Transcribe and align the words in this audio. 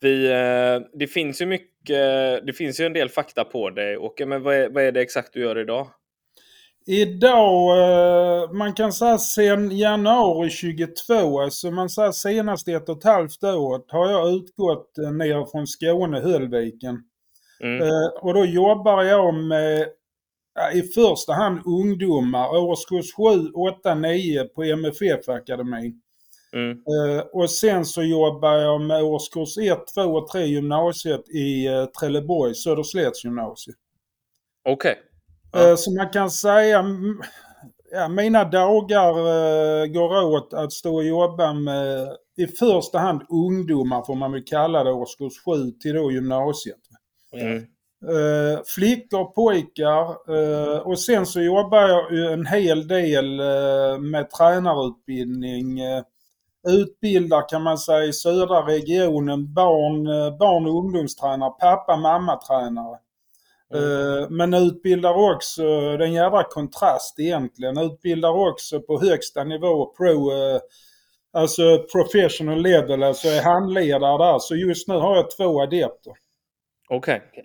Vi, 0.00 0.26
eh, 0.26 0.98
det 0.98 1.06
finns 1.06 1.40
ju 1.40 1.46
mycket, 1.46 2.46
det 2.46 2.52
finns 2.56 2.80
ju 2.80 2.84
en 2.84 2.92
del 2.92 3.08
fakta 3.08 3.44
på 3.44 3.70
dig 3.70 3.96
Åke, 3.96 4.26
men 4.26 4.42
vad 4.42 4.54
är, 4.54 4.68
vad 4.68 4.82
är 4.82 4.92
det 4.92 5.00
exakt 5.00 5.32
du 5.32 5.40
gör 5.40 5.58
idag? 5.58 5.88
Idag, 6.86 7.78
eh, 7.78 8.52
man 8.52 8.72
kan 8.72 8.92
säga 8.92 9.18
sen 9.18 9.76
januari 9.76 10.50
22, 10.50 11.40
alltså 11.40 11.70
man 11.70 11.88
säger 11.88 12.12
senaste 12.12 12.72
ett 12.72 12.88
och 12.88 12.98
ett 12.98 13.04
halvt 13.04 13.44
året 13.44 13.84
har 13.88 14.10
jag 14.10 14.34
utgått 14.34 14.98
eh, 14.98 15.12
ner 15.12 15.50
från 15.50 15.66
Skåne, 15.66 16.20
Höllviken. 16.20 16.98
Mm. 17.60 17.82
Och 18.20 18.34
då 18.34 18.44
jobbar 18.44 19.02
jag 19.02 19.34
med 19.34 19.86
i 20.74 20.82
första 20.82 21.32
hand 21.32 21.60
ungdomar, 21.66 22.56
årskurs 22.56 23.14
7, 23.14 23.22
8, 23.54 23.94
9 23.94 24.44
på 24.44 24.64
MFF-akademin. 24.64 26.00
Mm. 26.52 26.70
Uh, 26.70 27.20
och 27.32 27.50
sen 27.50 27.84
så 27.84 28.02
jobbar 28.02 28.54
jag 28.54 28.80
med 28.80 29.02
årskurs 29.02 29.58
1, 29.58 29.78
2 29.94 30.02
och 30.02 30.28
3 30.28 30.44
gymnasiet 30.44 31.28
i 31.28 31.68
uh, 31.68 31.84
Trelleborg, 31.84 32.54
Söderslätts 32.54 33.24
gymnasium. 33.24 33.76
Okej. 34.64 34.92
Okay. 34.92 35.62
Ja. 35.62 35.70
Uh, 35.70 35.76
så 35.76 35.94
man 35.94 36.08
kan 36.08 36.30
säga, 36.30 36.84
ja, 37.92 38.08
mina 38.08 38.44
dagar 38.44 39.86
går 39.86 40.24
åt 40.24 40.54
att 40.54 40.72
stå 40.72 40.94
och 40.94 41.04
jobba 41.04 41.52
med 41.52 42.08
i 42.36 42.46
första 42.46 42.98
hand 42.98 43.22
ungdomar 43.28 44.02
får 44.02 44.14
man 44.14 44.32
väl 44.32 44.44
kalla 44.44 44.84
det, 44.84 44.92
årskurs 44.92 45.32
7 45.44 45.70
till 45.70 45.94
då 45.94 46.12
gymnasiet. 46.12 46.78
Mm. 47.32 47.66
Uh, 48.04 48.60
flickor, 48.66 49.24
pojkar 49.24 50.30
uh, 50.30 50.78
och 50.78 50.98
sen 50.98 51.26
så 51.26 51.40
jobbar 51.40 51.88
jag 51.88 52.32
en 52.32 52.46
hel 52.46 52.88
del 52.88 53.40
uh, 53.40 53.98
med 54.00 54.30
tränarutbildning. 54.30 55.80
Utbildar 56.68 57.48
kan 57.48 57.62
man 57.62 57.78
säga 57.78 58.04
i 58.04 58.12
södra 58.12 58.66
regionen 58.66 59.54
barn, 59.54 60.04
barn 60.38 60.66
och 60.66 60.78
ungdomstränare, 60.78 61.50
pappa, 61.50 61.96
mamma-tränare. 61.96 62.98
Mm. 63.74 64.36
Men 64.36 64.54
utbildar 64.54 65.34
också, 65.34 65.62
det 65.62 66.04
är 66.04 66.08
en 66.08 66.12
jävla 66.12 66.42
kontrast 66.42 67.18
egentligen, 67.18 67.78
utbildar 67.78 68.48
också 68.48 68.80
på 68.80 69.00
högsta 69.00 69.44
nivå, 69.44 69.86
pro, 69.86 70.30
alltså 71.32 71.62
professional 71.92 72.62
level, 72.62 73.02
alltså 73.02 73.28
är 73.28 73.42
handledare 73.42 74.18
där. 74.18 74.38
Så 74.38 74.56
just 74.56 74.88
nu 74.88 74.94
har 74.94 75.16
jag 75.16 75.30
två 75.30 75.62
adepter. 75.62 76.12
Okej. 76.90 77.22
Okay. 77.30 77.44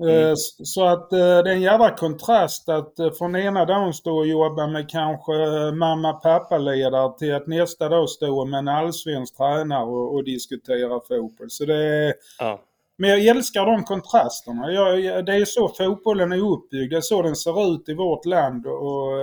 Mm. 0.00 0.28
Eh, 0.28 0.34
så 0.64 0.84
att 0.84 1.12
eh, 1.12 1.18
det 1.18 1.50
är 1.50 1.54
en 1.54 1.62
jävla 1.62 1.90
kontrast 1.90 2.68
att 2.68 2.98
eh, 2.98 3.12
från 3.12 3.36
ena 3.36 3.64
dagen 3.64 3.92
stå 3.92 4.18
och 4.18 4.26
jobba 4.26 4.66
med 4.66 4.90
kanske 4.90 5.32
mamma-pappa-ledare 5.72 7.18
till 7.18 7.34
att 7.34 7.46
nästa 7.46 7.88
dag 7.88 8.08
stå 8.08 8.44
med 8.44 8.58
en 8.58 8.68
allsvensk 8.68 9.36
tränare 9.36 9.84
och, 9.84 10.14
och 10.14 10.24
diskutera 10.24 11.00
fotboll. 11.08 11.50
Så 11.50 11.64
det 11.64 11.84
är... 11.84 12.14
Ja. 12.38 12.60
Men 12.96 13.10
jag 13.10 13.26
älskar 13.26 13.66
de 13.66 13.84
kontrasterna. 13.84 14.72
Jag, 14.72 15.26
det 15.26 15.34
är 15.34 15.44
så 15.44 15.68
fotbollen 15.68 16.32
är 16.32 16.52
uppbyggd. 16.52 16.92
Det 16.92 16.96
är 16.96 17.00
så 17.00 17.22
den 17.22 17.36
ser 17.36 17.74
ut 17.74 17.88
i 17.88 17.94
vårt 17.94 18.24
land 18.24 18.66
och 18.66 19.18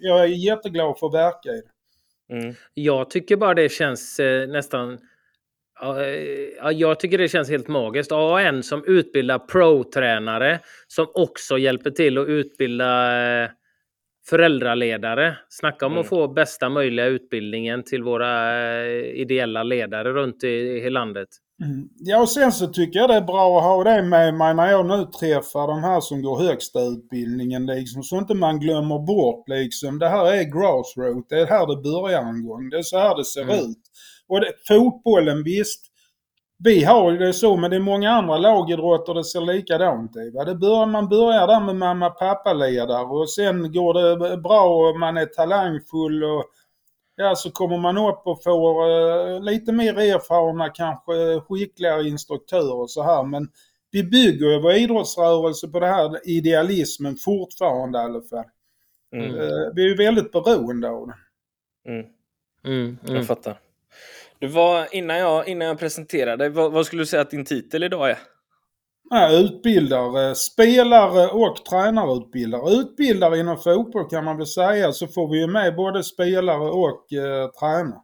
jag 0.00 0.20
är 0.20 0.26
jätteglad 0.26 0.98
för 0.98 1.06
att 1.06 1.14
verka 1.14 1.48
i 1.48 1.60
det. 1.60 2.36
Mm. 2.36 2.54
Jag 2.74 3.10
tycker 3.10 3.36
bara 3.36 3.54
det 3.54 3.72
känns 3.72 4.20
nästan 4.48 4.98
Ja, 5.82 6.72
jag 6.72 7.00
tycker 7.00 7.18
det 7.18 7.28
känns 7.28 7.50
helt 7.50 7.68
magiskt. 7.68 8.12
En 8.12 8.62
som 8.62 8.84
utbildar 8.86 9.38
pro-tränare 9.38 10.60
som 10.86 11.06
också 11.14 11.58
hjälper 11.58 11.90
till 11.90 12.18
att 12.18 12.28
utbilda 12.28 13.42
eh, 13.42 13.50
föräldraledare. 14.28 15.36
Snacka 15.48 15.86
om 15.86 15.92
mm. 15.92 16.00
att 16.00 16.08
få 16.08 16.28
bästa 16.28 16.68
möjliga 16.68 17.06
utbildningen 17.06 17.82
till 17.82 18.02
våra 18.02 18.60
eh, 18.82 19.20
ideella 19.20 19.62
ledare 19.62 20.12
runt 20.12 20.44
i, 20.44 20.48
i 20.86 20.90
landet. 20.90 21.28
Mm. 21.64 21.88
Ja, 21.98 22.20
och 22.20 22.28
sen 22.28 22.52
så 22.52 22.66
tycker 22.66 22.98
jag 22.98 23.10
det 23.10 23.14
är 23.14 23.20
bra 23.20 23.58
att 23.58 23.64
ha 23.64 23.84
det 23.84 24.02
med 24.02 24.34
mig 24.34 24.54
när 24.54 24.70
jag 24.70 24.86
nu 24.86 25.04
träffar 25.20 25.66
de 25.66 25.82
här 25.82 26.00
som 26.00 26.22
går 26.22 26.42
högsta 26.48 26.80
utbildningen 26.80 27.66
liksom. 27.66 28.02
Så 28.02 28.18
inte 28.18 28.34
man 28.34 28.60
glömmer 28.60 28.98
bort 28.98 29.48
liksom. 29.48 29.98
Det 29.98 30.08
här 30.08 30.26
är 30.26 30.42
grassroot. 30.42 31.28
Det 31.28 31.40
är 31.40 31.46
här 31.46 31.66
det 31.66 31.82
börjar 31.82 32.22
en 32.22 32.46
gång. 32.46 32.70
Det 32.70 32.78
är 32.78 32.82
så 32.82 32.98
här 32.98 33.16
det 33.16 33.24
ser 33.24 33.42
mm. 33.42 33.56
ut. 33.56 33.82
Och 34.28 34.40
det, 34.40 34.52
fotbollen 34.68 35.42
visst, 35.42 35.86
vi 36.64 36.84
har 36.84 37.12
det 37.12 37.32
så 37.32 37.56
men 37.56 37.70
det 37.70 37.76
är 37.76 37.80
många 37.80 38.10
andra 38.10 38.38
lagidrotter 38.38 39.14
det 39.14 39.24
ser 39.24 39.40
likadant 39.40 40.16
ut. 40.16 40.34
Det 40.46 40.54
bör, 40.54 40.86
man 40.86 41.08
börjar 41.08 41.46
där 41.46 41.60
med 41.60 41.76
mamma 41.76 42.10
pappa 42.10 42.52
ledare 42.52 43.04
och 43.04 43.30
sen 43.30 43.72
går 43.72 43.94
det 43.94 44.36
bra 44.36 44.64
och 44.64 44.98
man 44.98 45.16
är 45.16 45.26
talangfull 45.26 46.24
och 46.24 46.44
ja, 47.16 47.34
så 47.34 47.50
kommer 47.50 47.78
man 47.78 47.98
upp 47.98 48.22
och 48.24 48.42
får 48.42 48.90
uh, 48.90 49.42
lite 49.42 49.72
mer 49.72 49.98
erfarna, 49.98 50.68
kanske 50.68 51.40
skickligare 51.40 52.08
instruktörer 52.08 52.74
och 52.74 52.90
så 52.90 53.02
här. 53.02 53.24
Men 53.24 53.48
vi 53.90 54.04
bygger 54.04 54.50
ju 54.50 54.60
vår 54.60 54.72
idrottsrörelse 54.72 55.68
på 55.68 55.80
det 55.80 55.86
här 55.86 56.28
idealismen 56.28 57.16
fortfarande 57.16 57.98
i 57.98 58.02
alla 58.02 58.22
fall. 58.22 58.44
Mm. 59.16 59.34
Uh, 59.34 59.72
vi 59.74 59.84
är 59.84 59.88
ju 59.88 59.96
väldigt 59.96 60.32
beroende 60.32 60.90
av 60.90 61.06
det. 61.06 61.14
Mm. 61.90 62.06
Mm, 62.64 62.98
jag 63.06 63.26
fattar. 63.26 63.58
Var, 64.48 64.94
innan, 64.94 65.16
jag, 65.16 65.48
innan 65.48 65.68
jag 65.68 65.78
presenterade, 65.78 66.48
vad, 66.48 66.72
vad 66.72 66.86
skulle 66.86 67.02
du 67.02 67.06
säga 67.06 67.22
att 67.22 67.30
din 67.30 67.44
titel 67.44 67.82
idag 67.82 68.10
är? 68.10 68.18
Ja, 69.10 69.32
utbildare, 69.32 70.34
spelare 70.34 71.28
och 71.28 71.64
tränarutbildare. 71.64 72.70
Utbildare 72.70 73.38
inom 73.38 73.56
fotboll 73.56 74.08
kan 74.10 74.24
man 74.24 74.36
väl 74.36 74.46
säga 74.46 74.92
så 74.92 75.06
får 75.06 75.32
vi 75.32 75.40
ju 75.40 75.46
med 75.46 75.76
både 75.76 76.02
spelare 76.02 76.70
och 76.70 77.12
eh, 77.12 77.50
tränare. 77.50 78.00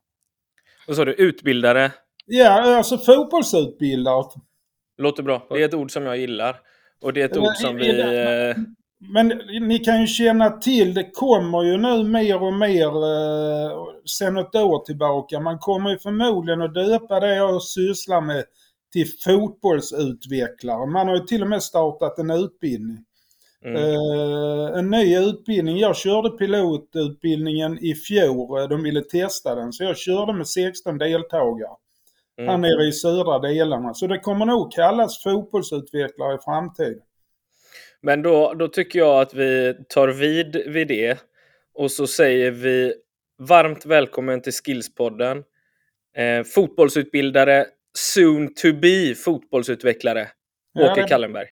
Vad 0.86 0.96
sa 0.96 1.04
du? 1.04 1.12
Utbildare? 1.12 1.92
Ja, 2.26 2.76
alltså 2.76 2.98
fotbollsutbildare. 2.98 4.24
Låter 4.98 5.22
bra. 5.22 5.46
Det 5.50 5.62
är 5.62 5.64
ett 5.64 5.74
ord 5.74 5.90
som 5.90 6.06
jag 6.06 6.18
gillar. 6.18 6.56
Och 7.02 7.12
det 7.12 7.20
är 7.20 7.24
ett 7.24 7.36
ord 7.36 7.56
som 7.56 7.76
vi... 7.76 8.00
Eh, 8.00 8.56
men 9.12 9.28
ni 9.68 9.78
kan 9.78 10.00
ju 10.00 10.06
känna 10.06 10.50
till, 10.50 10.94
det 10.94 11.10
kommer 11.10 11.62
ju 11.62 11.76
nu 11.76 12.04
mer 12.04 12.42
och 12.42 12.54
mer 12.54 12.86
eh, 12.86 13.97
sen 14.08 14.36
ett 14.36 14.54
år 14.54 14.84
tillbaka. 14.84 15.40
Man 15.40 15.58
kommer 15.58 15.90
ju 15.90 15.98
förmodligen 15.98 16.62
att 16.62 16.74
döpa 16.74 17.20
det 17.20 17.36
jag 17.36 17.62
sysslar 17.62 18.20
med 18.20 18.44
till 18.92 19.06
fotbollsutvecklare. 19.24 20.86
Man 20.86 21.08
har 21.08 21.14
ju 21.14 21.22
till 21.22 21.42
och 21.42 21.48
med 21.48 21.62
startat 21.62 22.18
en 22.18 22.30
utbildning. 22.30 23.04
Mm. 23.64 23.76
Uh, 23.76 24.78
en 24.78 24.90
ny 24.90 25.18
utbildning. 25.18 25.78
Jag 25.78 25.96
körde 25.96 26.30
pilotutbildningen 26.30 27.78
i 27.78 27.94
fjol. 27.94 28.68
De 28.68 28.82
ville 28.82 29.02
testa 29.02 29.54
den. 29.54 29.72
Så 29.72 29.84
jag 29.84 29.98
körde 29.98 30.32
med 30.32 30.46
16 30.46 30.98
deltagare. 30.98 31.76
Mm. 32.38 32.50
Här 32.50 32.58
nere 32.58 32.88
i 32.88 32.92
södra 32.92 33.38
delarna. 33.38 33.94
Så 33.94 34.06
det 34.06 34.18
kommer 34.18 34.46
nog 34.46 34.72
kallas 34.72 35.22
fotbollsutvecklare 35.22 36.34
i 36.34 36.38
framtiden. 36.44 37.02
Men 38.00 38.22
då, 38.22 38.54
då 38.54 38.68
tycker 38.68 38.98
jag 38.98 39.20
att 39.20 39.34
vi 39.34 39.74
tar 39.88 40.08
vid 40.08 40.56
vid 40.66 40.88
det 40.88 41.18
och 41.74 41.90
så 41.90 42.06
säger 42.06 42.50
vi 42.50 42.94
varmt 43.38 43.86
välkommen 43.86 44.42
till 44.42 44.52
Skillspodden. 44.52 45.38
Eh, 46.16 46.44
fotbollsutbildare, 46.44 47.66
soon 47.98 48.54
to 48.54 48.72
be 48.72 49.14
fotbollsutvecklare, 49.14 50.28
ja, 50.72 50.92
Åke 50.92 51.02
Kallenberg. 51.02 51.46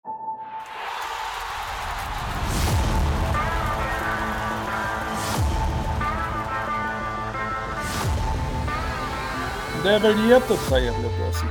Det 9.85 9.91
är 9.91 10.01
väl 10.01 10.31
jättetrevligt 10.31 11.23
alltså. 11.27 11.45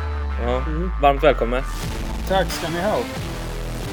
Ja, 0.44 0.66
mm. 0.68 0.92
Varmt 1.02 1.24
välkommen. 1.24 1.64
Tack 2.28 2.52
ska 2.52 2.70
ni 2.70 2.82
ha. 2.82 2.98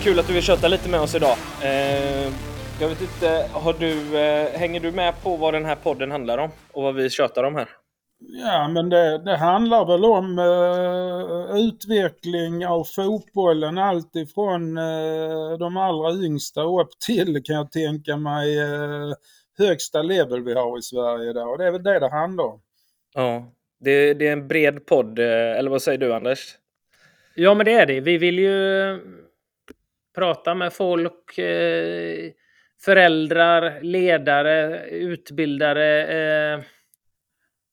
Kul 0.02 0.18
att 0.18 0.26
du 0.26 0.32
vill 0.32 0.42
köta 0.42 0.68
lite 0.68 0.88
med 0.88 1.00
oss 1.00 1.14
idag. 1.14 1.36
Eh, 1.62 2.32
jag 2.82 2.88
vet 2.88 3.00
inte, 3.00 3.48
har 3.52 3.72
du, 3.72 4.18
eh, 4.18 4.58
hänger 4.58 4.80
du 4.80 4.92
med 4.92 5.22
på 5.22 5.36
vad 5.36 5.54
den 5.54 5.64
här 5.64 5.76
podden 5.76 6.10
handlar 6.10 6.38
om 6.38 6.50
och 6.72 6.82
vad 6.82 6.94
vi 6.94 7.10
tjötar 7.10 7.44
om 7.44 7.54
här? 7.54 7.68
Ja, 8.18 8.68
men 8.68 8.88
det, 8.88 9.18
det 9.24 9.36
handlar 9.36 9.86
väl 9.86 10.04
om 10.04 10.38
uh, 10.38 11.66
utveckling 11.68 12.66
av 12.66 12.84
fotbollen 12.84 13.78
allt 13.78 14.16
ifrån 14.16 14.78
uh, 14.78 15.58
de 15.58 15.76
allra 15.76 16.12
yngsta 16.12 16.62
upp 16.62 16.98
till, 17.06 17.42
kan 17.44 17.56
jag 17.56 17.72
tänka 17.72 18.16
mig, 18.16 18.64
uh, 18.64 19.14
högsta 19.58 20.02
level 20.02 20.44
vi 20.44 20.54
har 20.54 20.78
i 20.78 20.82
Sverige 20.82 21.30
idag. 21.30 21.50
Och 21.50 21.58
det 21.58 21.66
är 21.66 21.72
väl 21.72 21.82
det 21.82 21.98
det 21.98 22.10
handlar 22.10 22.44
om. 22.44 22.60
Ja, 23.14 23.52
det, 23.80 24.14
det 24.14 24.28
är 24.28 24.32
en 24.32 24.48
bred 24.48 24.86
podd, 24.86 25.18
eller 25.18 25.70
vad 25.70 25.82
säger 25.82 25.98
du 25.98 26.14
Anders? 26.14 26.56
Ja, 27.34 27.54
men 27.54 27.66
det 27.66 27.72
är 27.72 27.86
det. 27.86 28.00
Vi 28.00 28.18
vill 28.18 28.38
ju 28.38 28.98
prata 30.14 30.54
med 30.54 30.72
folk, 30.72 31.38
föräldrar, 32.84 33.80
ledare, 33.80 34.88
utbildare, 34.88 36.06
eh, 36.06 36.60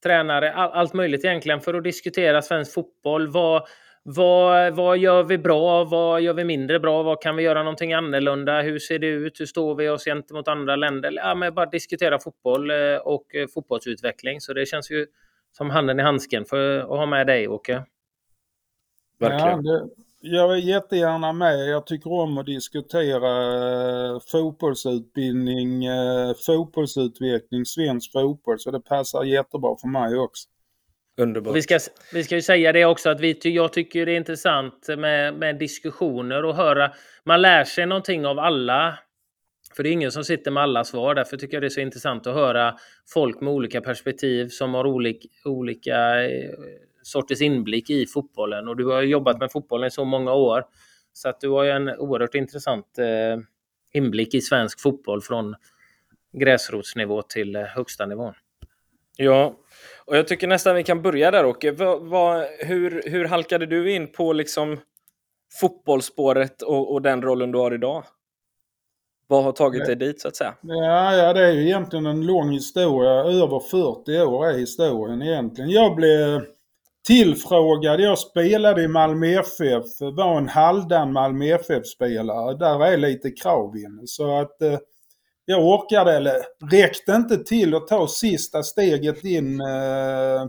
tränare, 0.04 0.54
all, 0.54 0.72
allt 0.72 0.94
möjligt 0.94 1.26
egentligen 1.26 1.62
för 1.62 1.74
att 1.74 1.84
diskutera 1.84 2.42
svensk 2.42 2.74
fotboll. 2.74 3.28
Vad, 3.28 3.68
vad, 4.04 4.76
vad 4.76 4.98
gör 4.98 5.24
vi 5.24 5.38
bra? 5.38 5.84
Vad 5.84 6.22
gör 6.22 6.34
vi 6.34 6.44
mindre 6.44 6.80
bra? 6.80 7.04
Vad 7.04 7.22
kan 7.22 7.36
vi 7.36 7.44
göra 7.44 7.64
någonting 7.64 7.94
annorlunda? 7.94 8.62
Hur 8.62 8.80
ser 8.80 9.00
det 9.00 9.08
ut? 9.08 9.40
Hur 9.40 9.46
står 9.46 9.76
vi 9.76 9.90
oss 9.90 10.06
gentemot 10.06 10.48
andra 10.48 10.76
länder? 10.76 11.12
Ja, 11.16 11.36
men 11.36 11.54
bara 11.54 11.66
diskutera 11.66 12.20
fotboll 12.20 12.72
eh, 12.72 12.96
och 12.96 13.36
eh, 13.36 13.48
fotbollsutveckling. 13.54 14.42
Så 14.42 14.54
det 14.54 14.66
känns 14.66 14.92
ju 14.92 15.08
som 15.52 15.70
handen 15.70 16.00
i 16.00 16.04
handsken 16.04 16.46
för 16.46 16.80
att 16.80 16.88
ha 16.88 17.06
med 17.06 17.28
dig, 17.28 17.48
Åke. 17.48 17.84
Verkligen. 19.20 19.66
Ja, 19.66 19.74
det, 19.74 19.90
jag 20.22 20.54
är 20.54 20.58
jättegärna 20.58 21.34
med. 21.34 21.68
Jag 21.68 21.86
tycker 21.86 22.12
om 22.12 22.38
att 22.38 22.46
diskutera 22.46 23.32
eh, 24.06 24.20
fotbollsutbildning, 24.32 25.86
eh, 25.86 26.34
fotbollsutveckling, 26.46 27.66
svensk 27.66 28.12
fotboll. 28.12 28.60
Så 28.60 28.72
det 28.72 28.80
passar 28.80 29.24
jättebra 29.24 29.76
för 29.82 29.88
mig 29.88 30.16
också. 30.16 30.48
Underbart. 31.18 31.56
Vi 31.56 31.62
ska, 31.62 31.80
vi 32.14 32.24
ska 32.24 32.36
ju 32.36 32.42
säga 32.42 32.72
det 32.72 32.86
också 32.86 33.10
att 33.10 33.20
vi, 33.20 33.38
jag 33.44 33.74
tycker 33.74 34.06
det 34.06 34.12
är 34.12 34.18
intressant 34.18 34.88
med, 34.98 35.34
med 35.34 35.60
diskussioner 35.60 36.46
och 36.46 36.56
höra. 36.56 36.92
Man 37.26 37.42
lär 37.42 37.64
sig 37.64 37.86
någonting 37.86 38.26
av 38.26 38.40
alla. 38.40 39.00
För 39.76 39.84
det 39.84 39.90
är 39.90 39.92
ingen 39.92 40.12
som 40.12 40.24
sitter 40.24 40.52
med 40.52 40.64
alla 40.64 40.84
svar. 40.84 41.16
Därför 41.16 41.38
tycker 41.38 41.56
jag 41.56 41.64
det 41.64 41.68
är 41.68 41.70
så 41.70 41.80
intressant 41.80 42.28
att 42.28 42.34
höra 42.34 42.76
folk 43.14 43.42
med 43.42 43.54
olika 43.54 43.82
perspektiv 43.82 44.48
som 44.48 44.74
har 44.74 44.88
olik, 44.88 45.26
olika 45.46 46.26
eh, 46.26 46.50
sorters 47.02 47.42
inblick 47.42 47.90
i 47.90 48.06
fotbollen. 48.06 48.68
Och 48.68 48.78
du 48.78 48.86
har 48.86 49.02
jobbat 49.02 49.40
med 49.40 49.52
fotbollen 49.52 49.88
i 49.88 49.92
så 49.92 50.06
många 50.06 50.34
år. 50.34 50.64
Så 51.14 51.30
att 51.30 51.42
du 51.42 51.50
har 51.50 51.64
ju 51.64 51.70
en 51.70 51.90
oerhört 51.90 52.36
intressant 52.36 53.00
eh, 53.00 53.44
inblick 53.94 54.34
i 54.34 54.42
svensk 54.42 54.82
fotboll 54.82 55.22
från 55.22 55.56
gräsrotsnivå 56.34 57.22
till 57.22 57.56
eh, 57.56 57.62
högsta 57.62 58.06
nivån. 58.06 58.34
Ja, 59.18 59.56
och 60.06 60.18
jag 60.18 60.28
tycker 60.28 60.48
nästan 60.48 60.76
vi 60.76 60.84
kan 60.84 61.02
börja 61.02 61.32
där 61.32 61.46
Åke. 61.46 61.72
Vad, 61.72 62.02
vad, 62.02 62.48
hur, 62.60 63.04
hur 63.06 63.26
halkade 63.26 63.66
du 63.66 63.92
in 63.92 64.12
på 64.12 64.34
liksom 64.34 64.78
fotbollsspåret 65.62 66.62
och, 66.62 66.94
och 66.94 67.02
den 67.02 67.22
rollen 67.22 67.52
du 67.52 67.58
har 67.58 67.74
idag? 67.74 68.04
Vad 69.28 69.44
har 69.44 69.52
tagit 69.52 69.86
dig 69.86 69.96
dit 69.96 70.22
så 70.22 70.28
att 70.28 70.36
säga? 70.36 70.56
Ja, 70.62 71.16
ja, 71.16 71.34
det 71.34 71.46
är 71.46 71.52
ju 71.52 71.66
egentligen 71.66 72.06
en 72.06 72.26
lång 72.26 72.52
historia. 72.52 73.12
Över 73.12 73.60
40 73.60 74.22
år 74.22 74.48
är 74.48 74.58
historien 74.58 75.22
egentligen. 75.22 75.70
Jag 75.70 75.96
blev 75.96 76.42
tillfrågad. 77.10 78.00
Jag 78.02 78.20
spelade 78.20 78.84
i 78.84 78.88
Malmö 78.88 79.28
FF. 79.28 79.86
Var 80.00 80.38
en 80.38 80.50
halvdan 80.50 81.14
Malmö 81.14 81.46
FF-spelare. 81.46 82.58
Där 82.58 82.86
är 82.86 82.98
lite 82.98 83.32
krav 83.32 83.78
inne. 83.78 84.02
Så 84.06 84.40
att 84.40 84.62
eh, 84.62 84.78
jag 85.46 85.66
orkade, 85.66 86.14
eller 86.14 86.34
räckte 86.72 87.12
inte 87.12 87.38
till 87.38 87.76
att 87.76 87.88
ta 87.88 88.08
sista 88.08 88.64
steget 88.64 89.26
in 89.26 89.62
eh, 89.62 90.46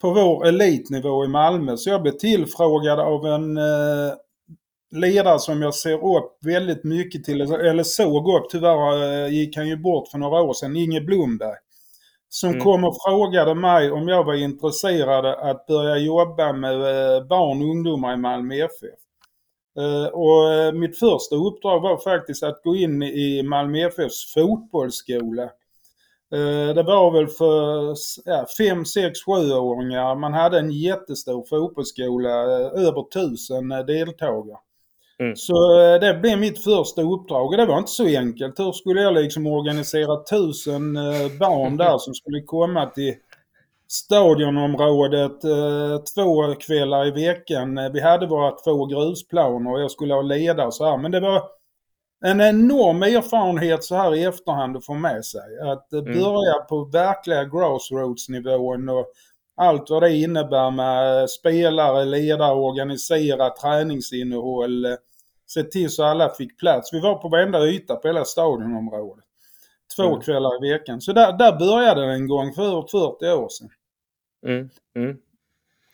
på 0.00 0.10
vår 0.10 0.46
elitnivå 0.46 1.24
i 1.24 1.28
Malmö. 1.28 1.76
Så 1.76 1.90
jag 1.90 2.02
blev 2.02 2.12
tillfrågad 2.12 3.00
av 3.00 3.26
en 3.26 3.56
eh, 3.56 4.14
ledare 4.90 5.38
som 5.38 5.62
jag 5.62 5.74
ser 5.74 6.16
upp 6.16 6.38
väldigt 6.44 6.84
mycket 6.84 7.24
till, 7.24 7.40
eller 7.40 7.82
såg 7.82 8.28
upp, 8.28 8.50
tyvärr 8.50 9.02
eh, 9.02 9.32
gick 9.32 9.56
han 9.56 9.68
ju 9.68 9.76
bort 9.76 10.08
för 10.08 10.18
några 10.18 10.42
år 10.42 10.54
sedan, 10.54 10.76
Inge 10.76 11.00
Blomberg. 11.00 11.56
Som 12.34 12.50
Mm. 12.50 12.62
kom 12.64 12.84
och 12.84 12.96
frågade 13.08 13.54
mig 13.54 13.92
om 13.92 14.08
jag 14.08 14.24
var 14.24 14.34
intresserad 14.34 15.26
att 15.26 15.66
börja 15.66 15.96
jobba 15.96 16.52
med 16.52 16.74
eh, 16.74 17.24
barn 17.26 17.62
och 17.62 17.68
ungdomar 17.68 18.14
i 18.14 18.16
Malmö 18.16 18.54
FF. 18.54 19.00
Eh, 19.78 20.06
Och 20.12 20.52
eh, 20.52 20.72
mitt 20.72 20.98
första 20.98 21.36
uppdrag 21.36 21.80
var 21.80 21.96
faktiskt 21.96 22.42
att 22.42 22.62
gå 22.62 22.76
in 22.76 23.02
i 23.02 23.42
Malmö 23.42 23.78
FFs 23.78 24.32
fotbollsskola. 24.34 25.50
Det 26.74 26.82
var 26.82 27.10
väl 27.10 27.26
för 27.28 27.94
ja, 28.24 28.46
fem, 28.58 28.84
sex, 28.84 29.24
sjuåringar. 29.24 30.14
Man 30.14 30.32
hade 30.32 30.58
en 30.58 30.70
jättestor 30.70 31.44
fotbollsskola, 31.48 32.30
över 32.30 33.10
tusen 33.10 33.72
eh, 33.72 33.78
deltagare. 33.78 34.58
Mm. 35.18 35.36
Så 35.36 35.80
eh, 35.80 36.00
det 36.00 36.14
blev 36.14 36.38
mitt 36.38 36.64
första 36.64 37.02
uppdrag 37.02 37.46
och 37.46 37.56
det 37.56 37.66
var 37.66 37.78
inte 37.78 37.90
så 37.90 38.06
enkelt. 38.06 38.58
Hur 38.58 38.72
skulle 38.72 39.00
jag 39.00 39.14
liksom 39.14 39.46
organisera 39.46 40.16
tusen 40.24 40.96
eh, 40.96 41.38
barn 41.40 41.76
där 41.84 41.98
som 41.98 42.14
skulle 42.14 42.40
komma 42.40 42.86
till 42.86 43.14
stadionområdet 43.88 45.44
eh, 45.44 45.98
två 46.14 46.54
kvällar 46.54 47.06
i 47.06 47.10
veckan. 47.10 47.92
Vi 47.92 48.00
hade 48.00 48.26
våra 48.26 48.50
två 48.50 48.86
grusplaner 48.86 49.72
och 49.72 49.80
jag 49.80 49.90
skulle 49.90 50.14
ha 50.14 50.22
ledare 50.22 50.72
så 50.72 50.84
här. 50.84 50.96
Men 50.98 51.10
det 51.10 51.20
var 51.20 51.42
en 52.24 52.40
enorm 52.40 53.02
erfarenhet 53.02 53.84
så 53.84 53.94
här 53.94 54.14
i 54.14 54.24
efterhand 54.24 54.76
att 54.76 54.86
få 54.86 54.94
med 54.94 55.24
sig. 55.24 55.60
Att 55.62 55.92
Mm. 55.92 56.04
börja 56.04 56.52
på 56.68 56.84
verkliga 56.84 57.44
grassroots-nivån 57.44 58.88
och 58.88 59.06
allt 59.56 59.90
vad 59.90 60.02
det 60.02 60.16
innebär 60.16 60.70
med 60.70 61.30
spelare, 61.30 62.04
ledare, 62.04 62.54
organisera 62.54 63.50
träningsinnehåll. 63.50 64.84
eh, 64.84 64.92
Se 65.46 65.62
till 65.62 65.90
så 65.90 66.04
alla 66.04 66.28
fick 66.34 66.58
plats. 66.58 66.92
Vi 66.92 67.00
var 67.00 67.14
på 67.14 67.28
varenda 67.28 67.66
yta 67.66 67.96
på 67.96 68.08
hela 68.08 68.24
stadionområdet. 68.24 69.24
Två 69.96 70.02
Mm. 70.06 70.20
kvällar 70.20 70.66
i 70.66 70.72
veckan. 70.72 71.00
Så 71.00 71.12
där, 71.12 71.32
där 71.32 71.52
började 71.58 72.06
det 72.06 72.12
en 72.12 72.28
gång 72.28 72.52
för 72.52 72.62
över 72.62 72.82
40 72.82 73.32
år 73.32 73.48
sedan. 73.48 73.68
Mm, 74.46 74.68
mm. 74.96 75.16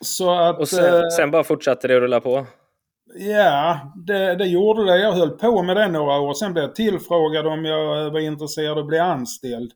Så 0.05 0.31
att... 0.31 0.59
Och 0.59 0.69
sen, 0.69 1.03
eh, 1.03 1.09
sen 1.09 1.31
bara 1.31 1.45
fortsatte 1.45 1.89
det 1.89 1.97
att 1.97 2.01
rulla 2.03 2.21
på? 2.21 2.47
Ja, 3.15 3.81
det, 4.07 4.35
det 4.35 4.47
gjorde 4.47 4.85
det. 4.85 4.99
Jag 4.99 5.12
höll 5.12 5.31
på 5.31 5.62
med 5.62 5.77
det 5.77 5.89
några 5.89 6.21
år. 6.21 6.35
Sen 6.35 6.53
blev 6.53 6.65
jag 6.65 6.75
tillfrågad 6.75 7.47
om 7.47 7.65
jag 7.65 8.11
var 8.11 8.21
intresserad 8.21 8.73
av 8.73 8.79
att 8.79 8.87
bli 8.87 8.99
anställd. 8.99 9.73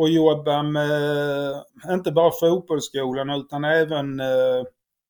Och 0.00 0.08
jobba 0.08 0.62
med, 0.62 0.90
inte 1.90 2.12
bara 2.12 2.30
fotbollsskolan 2.30 3.30
utan 3.30 3.64
även 3.64 4.20
eh, 4.20 4.64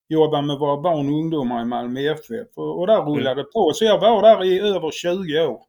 jobba 0.09 0.43
med 0.43 0.59
våra 0.59 0.81
barn 0.81 1.09
och 1.09 1.19
ungdomar 1.19 1.63
i 1.63 1.65
Malmö 1.65 2.01
FF. 2.01 2.49
Och, 2.57 2.81
och 2.81 2.87
där 2.87 3.03
rullade 3.03 3.41
det 3.41 3.45
på. 3.45 3.73
Så 3.75 3.85
jag 3.85 3.99
var 3.99 4.23
där 4.23 4.45
i 4.45 4.61
över 4.61 4.91
20 4.91 5.47
år. 5.47 5.61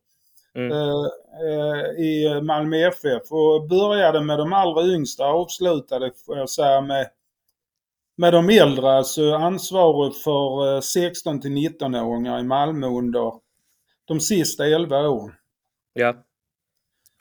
Mm. 0.55 0.71
Eh, 0.71 1.05
eh, 1.47 2.05
I 2.05 2.41
Malmö 2.41 2.77
FF. 2.87 3.31
Och 3.31 3.67
började 3.67 4.21
med 4.21 4.37
de 4.37 4.53
allra 4.53 4.83
yngsta. 4.83 5.25
Avslutade, 5.25 6.11
får 6.25 6.37
jag 6.37 6.49
säga, 6.49 6.81
med 6.81 7.07
med 8.17 8.33
de 8.33 8.49
äldre, 8.49 8.91
alltså 8.91 9.33
ansvaret 9.33 10.17
för 10.17 10.75
eh, 10.75 10.81
16 10.81 11.41
till 11.41 11.51
19-åringar 11.51 12.39
i 12.39 12.43
Malmö 12.43 12.87
under 12.87 13.33
de 14.05 14.19
sista 14.19 14.65
11 14.65 15.09
åren. 15.09 15.35
Ja. 15.93 16.15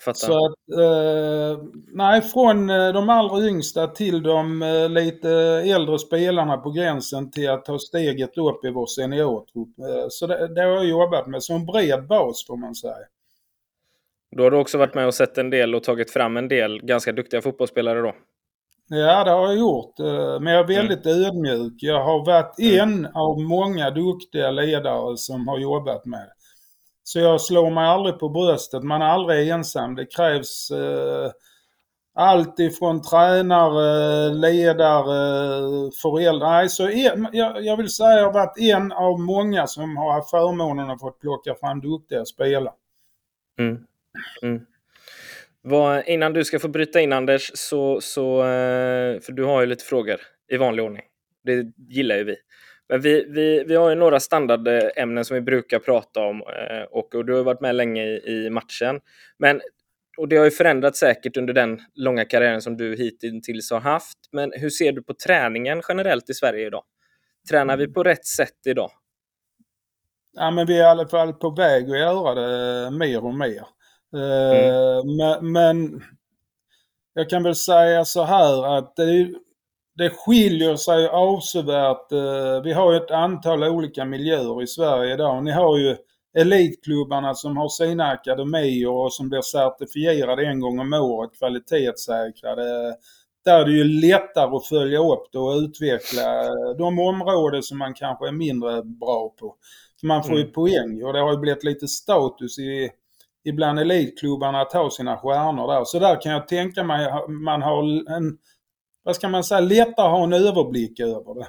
Fattar. 0.04 0.18
Så 0.26 0.46
att, 0.46 0.78
eh, 0.80 1.64
nej, 1.92 2.22
från 2.22 2.70
eh, 2.70 2.92
de 2.92 3.08
allra 3.08 3.46
yngsta 3.48 3.86
till 3.86 4.22
de 4.22 4.62
eh, 4.62 4.88
lite 4.88 5.30
äldre 5.66 5.98
spelarna 5.98 6.56
på 6.56 6.70
gränsen 6.70 7.30
till 7.30 7.50
att 7.50 7.64
ta 7.64 7.78
steget 7.78 8.38
upp 8.38 8.64
i 8.64 8.70
vår 8.70 8.86
seniortrupp. 8.86 9.78
Eh, 9.78 10.06
så 10.08 10.26
det, 10.26 10.54
det 10.54 10.60
har 10.60 10.68
jag 10.68 10.86
jobbat 10.86 11.26
med 11.26 11.42
som 11.42 11.56
en 11.56 11.66
bred 11.66 12.06
bas 12.06 12.46
får 12.46 12.56
man 12.56 12.74
säga. 12.74 12.94
Då 14.36 14.42
har 14.42 14.50
du 14.50 14.56
också 14.56 14.78
varit 14.78 14.94
med 14.94 15.06
och 15.06 15.14
sett 15.14 15.38
en 15.38 15.50
del 15.50 15.74
och 15.74 15.82
tagit 15.82 16.10
fram 16.10 16.36
en 16.36 16.48
del 16.48 16.80
ganska 16.82 17.12
duktiga 17.12 17.42
fotbollsspelare 17.42 18.00
då? 18.00 18.14
Ja, 18.88 19.24
det 19.24 19.30
har 19.30 19.46
jag 19.46 19.58
gjort. 19.58 19.98
Men 20.40 20.46
jag 20.52 20.70
är 20.70 20.76
väldigt 20.76 21.06
ödmjuk. 21.06 21.72
Jag 21.76 22.04
har 22.04 22.26
varit 22.26 22.60
en 22.60 23.06
av 23.06 23.40
många 23.40 23.90
duktiga 23.90 24.50
ledare 24.50 25.16
som 25.16 25.48
har 25.48 25.58
jobbat 25.58 26.06
med 26.06 26.20
det. 26.20 26.39
Så 27.10 27.18
jag 27.18 27.40
slår 27.40 27.70
mig 27.70 27.84
aldrig 27.84 28.18
på 28.18 28.28
bröstet. 28.28 28.82
Man 28.82 29.02
är 29.02 29.06
aldrig 29.06 29.48
ensam. 29.48 29.94
Det 29.94 30.06
krävs 30.06 30.70
eh, 30.70 31.30
allt 32.14 32.58
ifrån 32.58 33.02
tränare, 33.02 34.28
ledare, 34.34 35.90
föräldrar. 36.02 36.50
Nej, 36.50 36.68
så 36.68 36.88
en, 36.88 37.28
jag, 37.32 37.64
jag 37.64 37.76
vill 37.76 37.88
säga 37.88 38.08
att 38.08 38.16
jag 38.16 38.24
har 38.24 38.32
varit 38.32 38.58
en 38.58 38.92
av 38.92 39.20
många 39.20 39.66
som 39.66 39.96
har 39.96 40.12
haft 40.12 40.30
förmånen 40.30 40.90
att 40.90 41.00
få 41.00 41.10
plocka 41.10 41.54
fram 41.54 41.80
duktiga 41.80 42.24
spelare. 42.24 42.74
Mm. 43.58 43.78
Mm. 44.42 44.66
Vad, 45.62 46.06
innan 46.06 46.32
du 46.32 46.44
ska 46.44 46.58
få 46.58 46.68
bryta 46.68 47.00
in 47.00 47.12
Anders, 47.12 47.50
så, 47.54 48.00
så, 48.00 48.40
eh, 48.40 49.20
för 49.20 49.32
du 49.32 49.44
har 49.44 49.60
ju 49.60 49.66
lite 49.66 49.84
frågor 49.84 50.20
i 50.48 50.56
vanlig 50.56 50.84
ordning. 50.84 51.04
Det 51.44 51.66
gillar 51.88 52.16
ju 52.16 52.24
vi. 52.24 52.36
Men 52.90 53.00
vi, 53.00 53.24
vi, 53.28 53.64
vi 53.64 53.74
har 53.76 53.88
ju 53.90 53.94
några 53.94 54.20
standardämnen 54.20 55.24
som 55.24 55.34
vi 55.34 55.40
brukar 55.40 55.78
prata 55.78 56.20
om 56.20 56.42
eh, 56.42 56.82
och, 56.90 57.14
och 57.14 57.26
du 57.26 57.34
har 57.34 57.42
varit 57.42 57.60
med 57.60 57.74
länge 57.74 58.04
i, 58.04 58.20
i 58.26 58.50
matchen. 58.50 59.00
Men, 59.38 59.60
och 60.18 60.28
det 60.28 60.36
har 60.36 60.44
ju 60.44 60.50
förändrats 60.50 60.98
säkert 60.98 61.36
under 61.36 61.54
den 61.54 61.80
långa 61.94 62.24
karriären 62.24 62.62
som 62.62 62.76
du 62.76 62.96
hittills 62.96 63.70
har 63.70 63.80
haft. 63.80 64.18
Men 64.32 64.52
hur 64.54 64.70
ser 64.70 64.92
du 64.92 65.02
på 65.02 65.14
träningen 65.14 65.82
generellt 65.88 66.30
i 66.30 66.34
Sverige 66.34 66.66
idag? 66.66 66.82
Tränar 67.50 67.76
vi 67.76 67.88
på 67.88 68.02
rätt 68.02 68.26
sätt 68.26 68.66
idag? 68.66 68.90
Ja, 70.32 70.50
men 70.50 70.66
vi 70.66 70.78
är 70.78 70.82
i 70.82 70.86
alla 70.86 71.08
fall 71.08 71.32
på 71.32 71.50
väg 71.50 71.84
att 71.84 71.98
göra 71.98 72.34
det 72.34 72.90
mer 72.90 73.24
och 73.24 73.34
mer. 73.34 73.64
Eh, 74.14 75.04
men, 75.04 75.52
men 75.52 76.02
jag 77.14 77.30
kan 77.30 77.42
väl 77.42 77.54
säga 77.54 78.04
så 78.04 78.24
här 78.24 78.78
att 78.78 78.96
det, 78.96 79.34
det 80.00 80.10
skiljer 80.10 80.76
sig 80.76 81.08
avsevärt. 81.08 82.12
Eh, 82.12 82.62
vi 82.64 82.72
har 82.72 82.94
ett 82.94 83.10
antal 83.10 83.64
olika 83.64 84.04
miljöer 84.04 84.62
i 84.62 84.66
Sverige 84.66 85.14
idag. 85.14 85.44
Ni 85.44 85.50
har 85.50 85.78
ju 85.78 85.96
elitklubbarna 86.38 87.34
som 87.34 87.56
har 87.56 87.68
sina 87.68 88.06
akademier 88.06 88.88
och 88.90 89.12
som 89.12 89.28
blir 89.28 89.40
certifierade 89.40 90.46
en 90.46 90.60
gång 90.60 90.78
om 90.80 90.92
året, 90.92 91.30
kvalitetssäkrade. 91.38 92.96
Där 93.44 93.60
är 93.60 93.64
det 93.64 93.72
ju 93.72 93.84
lättare 93.84 94.56
att 94.56 94.66
följa 94.66 94.98
upp 94.98 95.32
det 95.32 95.38
och 95.38 95.56
utveckla 95.56 96.24
de 96.78 96.98
områden 96.98 97.62
som 97.62 97.78
man 97.78 97.94
kanske 97.94 98.28
är 98.28 98.32
mindre 98.32 98.82
bra 98.82 99.34
på. 99.40 99.54
Man 100.02 100.24
får 100.24 100.34
ju 100.34 100.42
Mm. 100.42 100.52
poäng 100.52 101.04
och 101.04 101.12
det 101.12 101.20
har 101.20 101.32
ju 101.32 101.38
blivit 101.38 101.64
lite 101.64 101.88
status 101.88 102.58
i, 102.58 102.90
ibland 103.44 103.78
elitklubbarna 103.78 104.60
att 104.60 104.72
ha 104.72 104.90
sina 104.90 105.16
stjärnor 105.16 105.72
där. 105.72 105.84
Så 105.84 105.98
där 105.98 106.20
kan 106.20 106.32
jag 106.32 106.48
tänka 106.48 106.84
mig 106.84 107.06
att 107.06 107.30
man 107.30 107.62
har 107.62 107.82
en, 108.16 108.38
vad 109.02 109.16
ska 109.16 109.28
man 109.28 109.44
säga, 109.44 109.60
lättare 109.60 110.06
att 110.06 110.12
ha 110.12 110.22
en 110.24 110.32
överblick 110.32 111.00
över 111.00 111.34
det. 111.34 111.46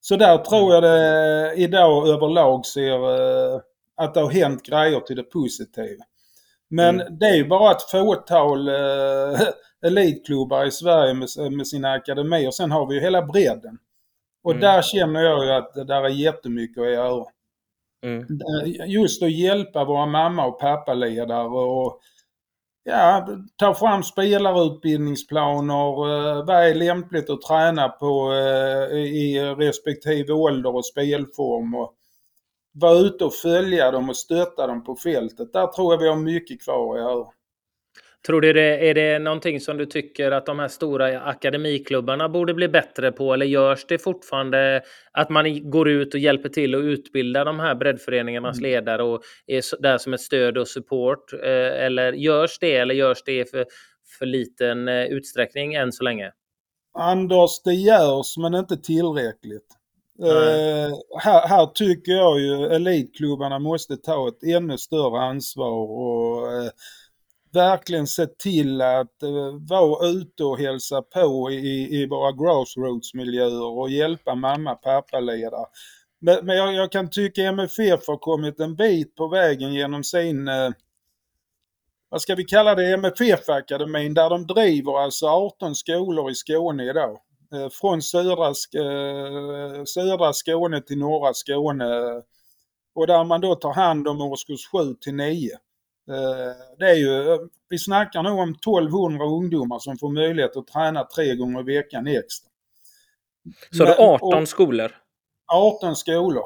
Så 0.00 0.16
där 0.16 0.38
tror 0.38 0.74
jag 0.74 0.82
det 0.82 1.52
idag 1.56 2.08
överlag 2.08 2.66
ser 2.66 2.92
eh, 3.54 3.60
att 3.96 4.14
det 4.14 4.20
har 4.20 4.30
hänt 4.30 4.62
grejer 4.66 5.00
till 5.00 5.16
det 5.16 5.22
positiva. 5.22 6.04
Men 6.70 7.00
Mm. 7.00 7.18
det 7.18 7.26
är 7.26 7.34
ju 7.34 7.44
bara 7.48 7.70
ett 7.70 7.82
fåtal 7.90 8.68
eh, 8.68 9.40
elitklubbar 9.86 10.64
i 10.66 10.70
Sverige 10.70 11.14
med, 11.14 11.52
med 11.52 11.66
sina 11.66 11.92
akademier. 11.92 12.50
Sen 12.50 12.70
har 12.70 12.86
vi 12.86 12.94
ju 12.94 13.00
hela 13.00 13.22
bredden. 13.22 13.78
Och 14.44 14.50
Mm. 14.50 14.60
där 14.60 14.82
känner 14.82 15.22
jag 15.22 15.44
ju 15.44 15.50
att 15.52 15.74
det 15.74 15.84
där 15.84 16.02
är 16.02 16.08
jättemycket 16.08 16.82
att 16.82 16.90
göra. 16.92 17.24
Mm. 18.04 18.20
Eh, 18.22 18.90
Just 18.90 19.22
att 19.22 19.32
hjälpa 19.32 19.84
våra 19.84 20.06
mamma 20.06 20.46
och 20.46 20.60
pappaledare 20.60 21.44
och 21.48 22.00
ja, 22.84 23.28
ta 23.56 23.74
fram 23.74 24.02
spelarutbildningsplaner. 24.02 25.74
Eh, 25.74 26.44
vad 26.44 26.56
är 26.56 26.74
lämpligt 26.74 27.30
att 27.30 27.42
träna 27.42 27.88
på 27.88 28.32
eh, 28.32 28.96
i 28.98 29.54
respektive 29.58 30.32
ålder 30.32 30.76
och 30.76 30.86
spelform. 30.86 31.74
Och 31.74 31.94
vara 32.72 32.98
ute 32.98 33.24
och 33.24 33.34
följa 33.34 33.90
dem 33.90 34.08
och 34.08 34.16
stötta 34.16 34.66
dem 34.66 34.84
på 34.84 34.96
fältet. 34.96 35.52
Där 35.52 35.66
tror 35.66 35.92
jag 35.92 36.00
vi 36.00 36.08
har 36.08 36.16
mycket 36.16 36.62
kvar 36.64 36.98
i 36.98 37.02
år. 37.02 37.43
Tror 38.26 38.40
du 38.40 38.52
det, 38.52 38.90
är 38.90 38.94
det 38.94 39.18
någonting 39.18 39.60
som 39.60 39.76
du 39.76 39.86
tycker 39.86 40.30
att 40.30 40.46
de 40.46 40.58
här 40.58 40.68
stora 40.68 41.20
akademiklubbarna 41.20 42.28
borde 42.28 42.54
bli 42.54 42.68
bättre 42.68 43.12
på? 43.12 43.34
Eller 43.34 43.46
görs 43.46 43.86
det 43.88 43.98
fortfarande 43.98 44.82
att 45.12 45.30
man 45.30 45.70
går 45.70 45.88
ut 45.88 46.14
och 46.14 46.20
hjälper 46.20 46.48
till 46.48 46.74
att 46.74 46.82
utbilda 46.82 47.44
de 47.44 47.60
här 47.60 47.74
breddföreningarnas 47.74 48.58
Mm. 48.58 48.70
ledare 48.70 49.02
och 49.02 49.22
är 49.46 49.82
där 49.82 49.98
som 49.98 50.14
ett 50.14 50.20
stöd 50.20 50.58
och 50.58 50.68
support? 50.68 51.32
Eh, 51.32 51.84
Eller 51.84 52.12
görs 52.12 52.58
det 52.58 52.76
eller 52.76 52.94
görs 52.94 53.22
det 53.26 53.50
för, 53.50 53.66
för 54.18 54.26
liten 54.26 54.88
eh, 54.88 55.04
utsträckning 55.04 55.74
än 55.74 55.92
så 55.92 56.04
länge? 56.04 56.32
Anders, 56.98 57.62
det 57.64 57.74
görs 57.74 58.36
men 58.36 58.54
inte 58.54 58.76
tillräckligt. 58.76 59.66
Eh, 60.22 60.96
här, 61.20 61.48
här 61.48 61.66
tycker 61.66 62.12
jag 62.12 62.40
ju 62.40 62.66
elitklubbarna 62.66 63.58
måste 63.58 63.96
ta 63.96 64.28
ett 64.28 64.42
ännu 64.56 64.78
större 64.78 65.20
ansvar 65.20 65.90
och 65.90 66.52
eh, 66.52 66.70
verkligen 67.54 68.06
se 68.06 68.26
till 68.26 68.80
att 68.80 69.22
eh, 69.22 69.52
vara 69.70 70.08
ute 70.08 70.44
och 70.44 70.58
hälsa 70.58 71.02
på 71.02 71.50
i, 71.50 72.02
i 72.02 72.06
våra 72.06 72.32
grassroots-miljöer 72.32 73.78
och 73.78 73.90
hjälpa 73.90 74.34
mamma 74.34 74.74
pappa-ledare. 74.74 75.66
Men, 76.20 76.46
men 76.46 76.56
jag, 76.56 76.74
jag 76.74 76.92
kan 76.92 77.10
tycka 77.10 77.42
MFF 77.42 78.06
har 78.06 78.16
kommit 78.16 78.60
en 78.60 78.76
bit 78.76 79.14
på 79.14 79.28
vägen 79.28 79.74
genom 79.74 80.04
sin 80.04 80.48
eh, 80.48 80.70
vad 82.08 82.22
ska 82.22 82.34
vi 82.34 82.44
kalla 82.44 82.74
det, 82.74 82.92
MFF-akademin 82.92 84.14
där 84.14 84.30
de 84.30 84.46
driver 84.46 85.02
alltså 85.02 85.26
18 85.26 85.74
skolor 85.74 86.30
i 86.30 86.34
Skåne 86.34 86.90
idag. 86.90 87.18
Eh, 87.54 87.68
från 87.70 88.02
södra, 88.02 88.54
södra 89.86 90.32
Skåne 90.32 90.80
till 90.80 90.98
norra 90.98 91.34
Skåne. 91.34 91.84
Och 92.94 93.06
där 93.06 93.24
man 93.24 93.40
då 93.40 93.54
tar 93.54 93.72
hand 93.72 94.08
om 94.08 94.20
årskurs 94.20 94.66
7 94.66 94.94
till 94.94 95.14
9. 95.14 95.58
Eh, 96.10 96.76
Det 96.78 96.90
är 96.90 96.94
ju, 96.94 97.38
vi 97.68 97.78
snackar 97.78 98.22
nog 98.22 98.38
om 98.38 98.50
1200 98.54 99.24
ungdomar 99.26 99.78
som 99.78 99.98
får 99.98 100.08
möjlighet 100.12 100.56
att 100.56 100.66
träna 100.66 101.04
tre 101.04 101.34
gånger 101.36 101.60
i 101.70 101.76
veckan 101.76 102.06
extra. 102.06 102.50
Så 103.70 103.84
det 103.84 103.90
är 103.92 104.14
18 104.14 104.42
och- 104.42 104.48
skolor? 104.48 104.92
18 105.52 105.96
skolor. 105.96 106.44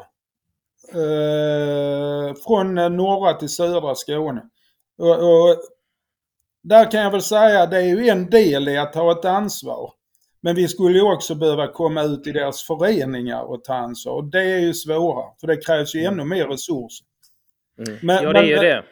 Eh, 0.94 2.34
från 2.46 2.78
eh, 2.78 2.88
norra 2.90 3.34
till 3.34 3.48
södra 3.48 3.94
Skåne. 3.94 4.42
Och, 4.98 5.10
och 5.18 5.56
där 6.62 6.90
kan 6.90 7.00
jag 7.00 7.10
väl 7.10 7.22
säga, 7.22 7.66
det 7.66 7.76
är 7.76 7.82
ju 7.82 8.08
en 8.08 8.30
del 8.30 8.68
i 8.68 8.76
att 8.78 8.92
ta 8.92 9.12
ett 9.12 9.24
ansvar. 9.24 9.92
Men 10.40 10.54
vi 10.56 10.68
skulle 10.68 10.98
ju 10.98 11.04
också 11.12 11.34
behöva 11.34 11.66
komma 11.72 12.02
ut 12.02 12.26
i 12.26 12.32
deras 12.32 12.62
föreningar 12.62 13.42
och 13.42 13.64
ta 13.64 13.74
ansvar. 13.74 14.12
Och 14.12 14.24
det 14.24 14.42
är 14.42 14.58
ju 14.58 14.74
svårare, 14.74 15.30
för 15.40 15.46
det 15.46 15.56
krävs 15.66 15.94
ju 15.94 16.04
ännu 16.04 16.24
mer 16.24 16.46
resurser. 16.46 17.06
Mm. 17.78 17.98
Men, 18.02 18.22
Ja, 18.24 18.32
det 18.32 18.38
är 18.38 18.42
ju 18.44 18.54
men- 18.56 18.64
det. 18.64 18.84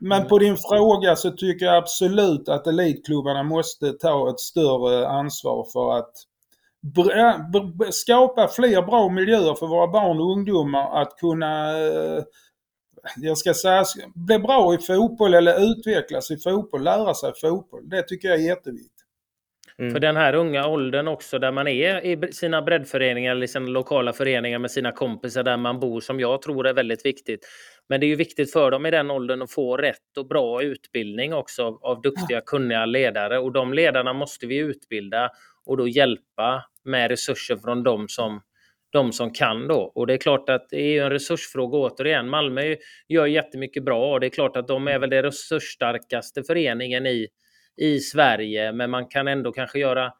Men 0.00 0.26
på 0.26 0.38
din 0.38 0.56
fråga 0.56 1.16
så 1.16 1.30
tycker 1.30 1.66
jag 1.66 1.76
absolut 1.76 2.48
att 2.48 2.66
elitklubbarna 2.66 3.42
måste 3.42 3.92
ta 3.92 4.30
ett 4.30 4.40
större 4.40 5.08
ansvar 5.08 5.66
för 5.72 5.98
att 5.98 6.12
skapa 7.90 8.48
fler 8.48 8.82
bra 8.82 9.08
miljöer 9.08 9.54
för 9.54 9.66
våra 9.66 9.86
barn 9.88 10.20
och 10.20 10.32
ungdomar 10.32 11.02
att 11.02 11.16
kunna, 11.16 11.78
eh, 11.78 12.22
jag 13.16 13.38
ska 13.38 13.54
säga, 13.54 13.84
bli 14.14 14.38
bra 14.38 14.74
i 14.74 14.78
fotboll 14.78 15.34
eller 15.34 15.70
utvecklas 15.72 16.30
i 16.30 16.38
fotboll, 16.38 16.82
lära 16.82 17.14
sig 17.14 17.32
fotboll. 17.40 17.88
Det 17.88 18.02
tycker 18.02 18.28
jag 18.28 18.38
är 18.40 18.48
jätteviktigt. 18.48 18.97
Mm. 19.78 19.92
För 19.92 20.00
den 20.00 20.16
här 20.16 20.34
unga 20.34 20.66
åldern 20.66 21.08
också 21.08 21.38
där 21.38 21.52
man 21.52 21.68
är 21.68 22.06
i 22.06 22.32
sina 22.32 22.62
breddföreningar 22.62 23.32
eller 23.32 23.46
sina 23.46 23.66
lokala 23.66 24.12
föreningar 24.12 24.58
med 24.58 24.70
sina 24.70 24.92
kompisar 24.92 25.42
där 25.42 25.56
man 25.56 25.80
bor 25.80 26.00
som 26.00 26.20
jag 26.20 26.42
tror 26.42 26.66
är 26.66 26.72
väldigt 26.72 27.06
viktigt. 27.06 27.46
Men 27.88 28.00
det 28.00 28.06
är 28.06 28.08
ju 28.08 28.16
viktigt 28.16 28.52
för 28.52 28.70
dem 28.70 28.86
i 28.86 28.90
den 28.90 29.10
åldern 29.10 29.42
att 29.42 29.50
få 29.50 29.76
rätt 29.76 30.16
och 30.18 30.28
bra 30.28 30.62
utbildning 30.62 31.34
också 31.34 31.62
av, 31.62 31.78
av 31.82 32.02
duktiga, 32.02 32.40
kunniga 32.40 32.86
ledare 32.86 33.38
och 33.38 33.52
de 33.52 33.74
ledarna 33.74 34.12
måste 34.12 34.46
vi 34.46 34.56
utbilda 34.56 35.30
och 35.66 35.76
då 35.76 35.88
hjälpa 35.88 36.64
med 36.84 37.10
resurser 37.10 37.56
från 37.56 37.82
de 37.82 38.08
som 38.08 38.40
de 38.90 39.12
som 39.12 39.32
kan 39.32 39.68
då. 39.68 39.92
Och 39.94 40.06
det 40.06 40.12
är 40.12 40.18
klart 40.18 40.48
att 40.48 40.68
det 40.70 40.80
är 40.80 41.04
en 41.04 41.10
resursfråga 41.10 41.78
återigen. 41.78 42.28
Malmö 42.28 42.76
gör 43.08 43.26
jättemycket 43.26 43.84
bra 43.84 44.12
och 44.12 44.20
det 44.20 44.26
är 44.26 44.30
klart 44.30 44.56
att 44.56 44.68
de 44.68 44.88
är 44.88 44.98
väl 44.98 45.10
den 45.10 45.22
resursstarkaste 45.22 46.42
föreningen 46.42 47.06
i, 47.06 47.28
i 47.78 48.00
Sverige, 48.00 48.72
men 48.72 48.90
man 48.90 49.06
kan 49.06 49.28
ändå 49.28 49.52
kanske 49.52 49.78
göra 49.78 50.12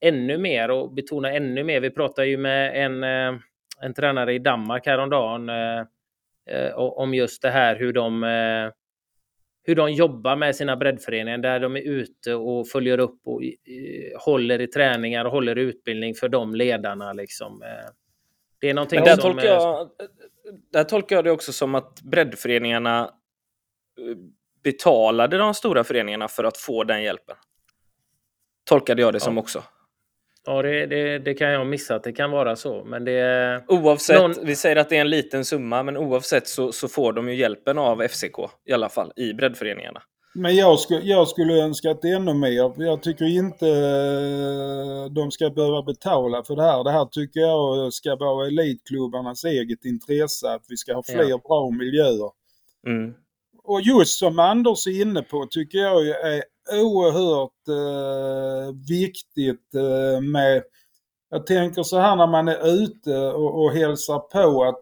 ännu 0.00 0.38
mer 0.38 0.70
och 0.70 0.92
betona 0.92 1.32
ännu 1.32 1.64
mer. 1.64 1.80
Vi 1.80 1.90
pratade 1.90 2.28
ju 2.28 2.36
med 2.36 2.84
en, 2.84 3.04
eh, 3.04 3.40
en 3.80 3.94
tränare 3.94 4.34
i 4.34 4.38
Danmark 4.38 4.86
häromdagen 4.86 5.48
eh, 5.48 5.80
eh, 6.50 6.74
om 6.74 7.14
just 7.14 7.42
det 7.42 7.50
här 7.50 7.76
hur 7.76 7.92
de, 7.92 8.24
eh, 8.24 8.72
hur 9.62 9.74
de 9.74 9.92
jobbar 9.92 10.36
med 10.36 10.56
sina 10.56 10.76
breddföreningar 10.76 11.38
där 11.38 11.60
de 11.60 11.76
är 11.76 11.80
ute 11.80 12.34
och 12.34 12.68
följer 12.68 12.98
upp 13.00 13.20
och 13.24 13.42
eh, 13.42 14.20
håller 14.24 14.60
i 14.60 14.66
träningar 14.66 15.24
och 15.24 15.32
håller 15.32 15.58
i 15.58 15.62
utbildning 15.62 16.14
för 16.14 16.28
de 16.28 16.54
ledarna. 16.54 17.12
Liksom. 17.12 17.62
Det 18.60 18.70
är 18.70 18.74
någonting 18.74 19.00
Men 19.00 19.04
där 19.04 19.16
som... 19.16 19.32
tolkar, 19.32 19.48
jag, 19.48 19.90
där 20.72 20.84
tolkar 20.84 21.16
jag 21.16 21.24
det 21.24 21.30
också 21.30 21.52
som 21.52 21.74
att 21.74 22.02
breddföreningarna 22.02 23.10
betalade 24.62 25.38
de 25.38 25.54
stora 25.54 25.84
föreningarna 25.84 26.28
för 26.28 26.44
att 26.44 26.56
få 26.56 26.84
den 26.84 27.02
hjälpen. 27.02 27.36
Tolkade 28.64 29.02
jag 29.02 29.12
det 29.12 29.20
som 29.20 29.34
Ja. 29.36 29.40
också. 29.42 29.62
Ja, 30.46 30.62
det, 30.62 30.86
det, 30.86 31.18
det 31.18 31.34
kan 31.34 31.50
jag 31.50 31.66
missa 31.66 31.94
att 31.94 32.04
det 32.04 32.12
kan 32.12 32.30
vara 32.30 32.56
så. 32.56 32.84
Men 32.84 33.04
det... 33.04 33.64
Oavsett, 33.68 34.18
Någon- 34.20 34.34
vi 34.46 34.56
säger 34.56 34.76
att 34.76 34.88
det 34.88 34.96
är 34.96 35.00
en 35.00 35.10
liten 35.10 35.44
summa, 35.44 35.82
men 35.82 35.96
oavsett 35.96 36.48
så, 36.48 36.72
så 36.72 36.88
får 36.88 37.12
de 37.12 37.28
ju 37.28 37.34
hjälpen 37.36 37.78
av 37.78 38.08
FCK 38.08 38.38
i 38.68 38.72
alla 38.72 38.88
fall 38.88 39.12
i 39.16 39.32
breddföreningarna. 39.32 40.02
Men 40.34 40.56
jag 40.56 40.78
skulle, 40.78 41.00
jag 41.00 41.28
skulle 41.28 41.52
önska 41.62 41.90
att 41.90 42.04
ännu 42.04 42.34
mer. 42.34 42.72
Jag 42.84 43.02
tycker 43.02 43.24
inte 43.24 43.68
eh, 43.68 45.12
de 45.12 45.30
ska 45.30 45.50
behöva 45.50 45.82
betala 45.82 46.42
för 46.44 46.56
det 46.56 46.62
här. 46.62 46.84
Det 46.84 46.90
här 46.90 47.04
tycker 47.04 47.40
jag 47.40 47.92
ska 47.92 48.16
vara 48.16 48.46
elitklubbarnas 48.46 49.44
eget 49.44 49.84
intresse. 49.84 50.48
Att 50.50 50.62
vi 50.68 50.76
ska 50.76 50.94
ha 50.94 51.02
fler 51.02 51.28
Ja. 51.28 51.40
bra 51.48 51.70
miljöer. 51.70 52.30
Mm. 52.86 53.14
Och 53.64 53.80
just 53.80 54.18
som 54.18 54.38
Anders 54.38 54.86
är 54.86 55.02
inne 55.02 55.22
på 55.22 55.46
tycker 55.50 55.78
jag 55.78 56.04
ju 56.04 56.10
är 56.10 56.42
oerhört 56.82 57.68
eh, 57.68 58.74
viktigt 58.88 59.74
eh, 59.74 60.20
med... 60.20 60.62
Jag 61.30 61.46
tänker 61.46 61.82
så 61.82 61.98
här 61.98 62.16
när 62.16 62.26
man 62.26 62.48
är 62.48 62.82
ute 62.82 63.18
och, 63.18 63.64
och 63.64 63.72
hälsar 63.72 64.18
på 64.18 64.64
att 64.64 64.80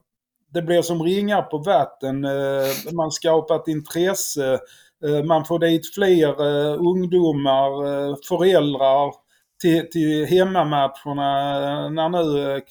det 0.53 0.63
blir 0.63 0.83
som 0.83 1.03
ringar 1.03 1.43
på 1.43 1.59
vatten. 1.59 2.25
Eh, 2.25 2.93
man 2.93 3.11
skapar 3.11 3.57
ett 3.57 3.69
intresse. 3.69 4.59
Eh, 5.05 5.25
man 5.25 5.45
får 5.45 5.59
dit 5.59 5.95
fler 5.95 6.29
eh, 6.29 6.81
ungdomar, 6.81 7.87
eh, 7.87 8.17
föräldrar 8.29 9.13
till, 9.61 9.91
till 9.91 10.27
hemmamatcherna 10.27 11.59
eh, 11.85 11.91
när 11.91 12.09
nu 12.09 12.53
eh, 12.53 12.63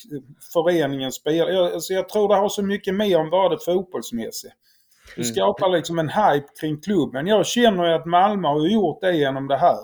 föreningen 0.54 1.12
spelar. 1.12 1.50
Jag, 1.50 1.74
alltså 1.74 1.94
jag 1.94 2.10
tror 2.10 2.28
det 2.28 2.36
har 2.36 2.50
så 2.50 2.64
mycket 2.64 2.96
mer 2.96 3.20
än 3.20 3.30
bara 3.30 3.50
det 3.50 3.64
fotbollsmässiga. 3.66 4.52
Det 5.18 5.24
Mm. 5.24 5.34
skapar 5.36 5.70
liksom 5.70 6.00
en 6.00 6.10
hype 6.10 6.48
kring 6.62 6.82
klubben. 6.82 7.28
Jag 7.28 7.46
känner 7.46 7.86
ju 7.88 7.94
att 7.94 8.06
Malmö 8.06 8.48
har 8.48 8.68
gjort 8.68 9.02
det 9.02 9.18
genom 9.18 9.48
det 9.48 9.58
här. 9.58 9.78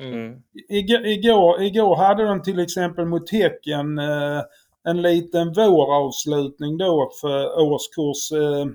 Mm. 0.00 0.42
Igår, 0.68 1.06
igår, 1.06 1.62
igår 1.62 1.96
hade 1.96 2.24
de 2.24 2.42
till 2.42 2.58
exempel 2.58 3.04
mot 3.04 3.30
Häcken 3.30 3.98
eh, 3.98 4.42
en 4.88 5.02
liten 5.02 5.52
våravslutning 5.52 6.78
då 6.78 7.10
för 7.20 7.58
årskurs, 7.60 8.32
eh, 8.32 8.66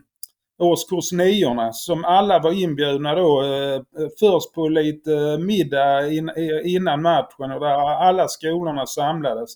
årskurs 0.68 1.12
niorna 1.12 1.74
som 1.74 2.06
alla 2.06 2.40
var 2.40 2.52
inbjudna 2.64 3.16
då. 3.16 3.44
Eh, 3.44 3.82
först 4.20 4.54
på 4.54 4.68
lite 4.68 5.38
middag 5.38 6.08
in, 6.08 6.32
innan 6.66 7.02
matchen 7.02 7.52
och 7.52 7.60
där 7.60 7.80
alla 8.08 8.28
skolorna 8.28 8.86
samlades. 8.86 9.50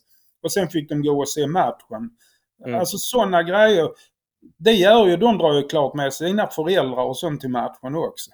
Och 0.43 0.51
sen 0.51 0.67
fick 0.69 0.89
de 0.89 1.01
gå 1.03 1.19
och 1.19 1.29
se 1.29 1.47
matchen. 1.47 2.09
Mm. 2.65 2.79
Alltså 2.79 2.97
sådana 2.97 3.43
grejer. 3.43 3.89
Det 4.58 4.72
gör 4.72 5.08
ju, 5.08 5.17
de 5.17 5.38
drar 5.38 5.53
ju 5.53 5.67
klart 5.67 5.94
med 5.94 6.13
sina 6.13 6.48
föräldrar 6.48 7.03
och 7.03 7.17
sånt 7.17 7.41
till 7.41 7.50
matchen 7.50 7.96
också. 7.96 8.32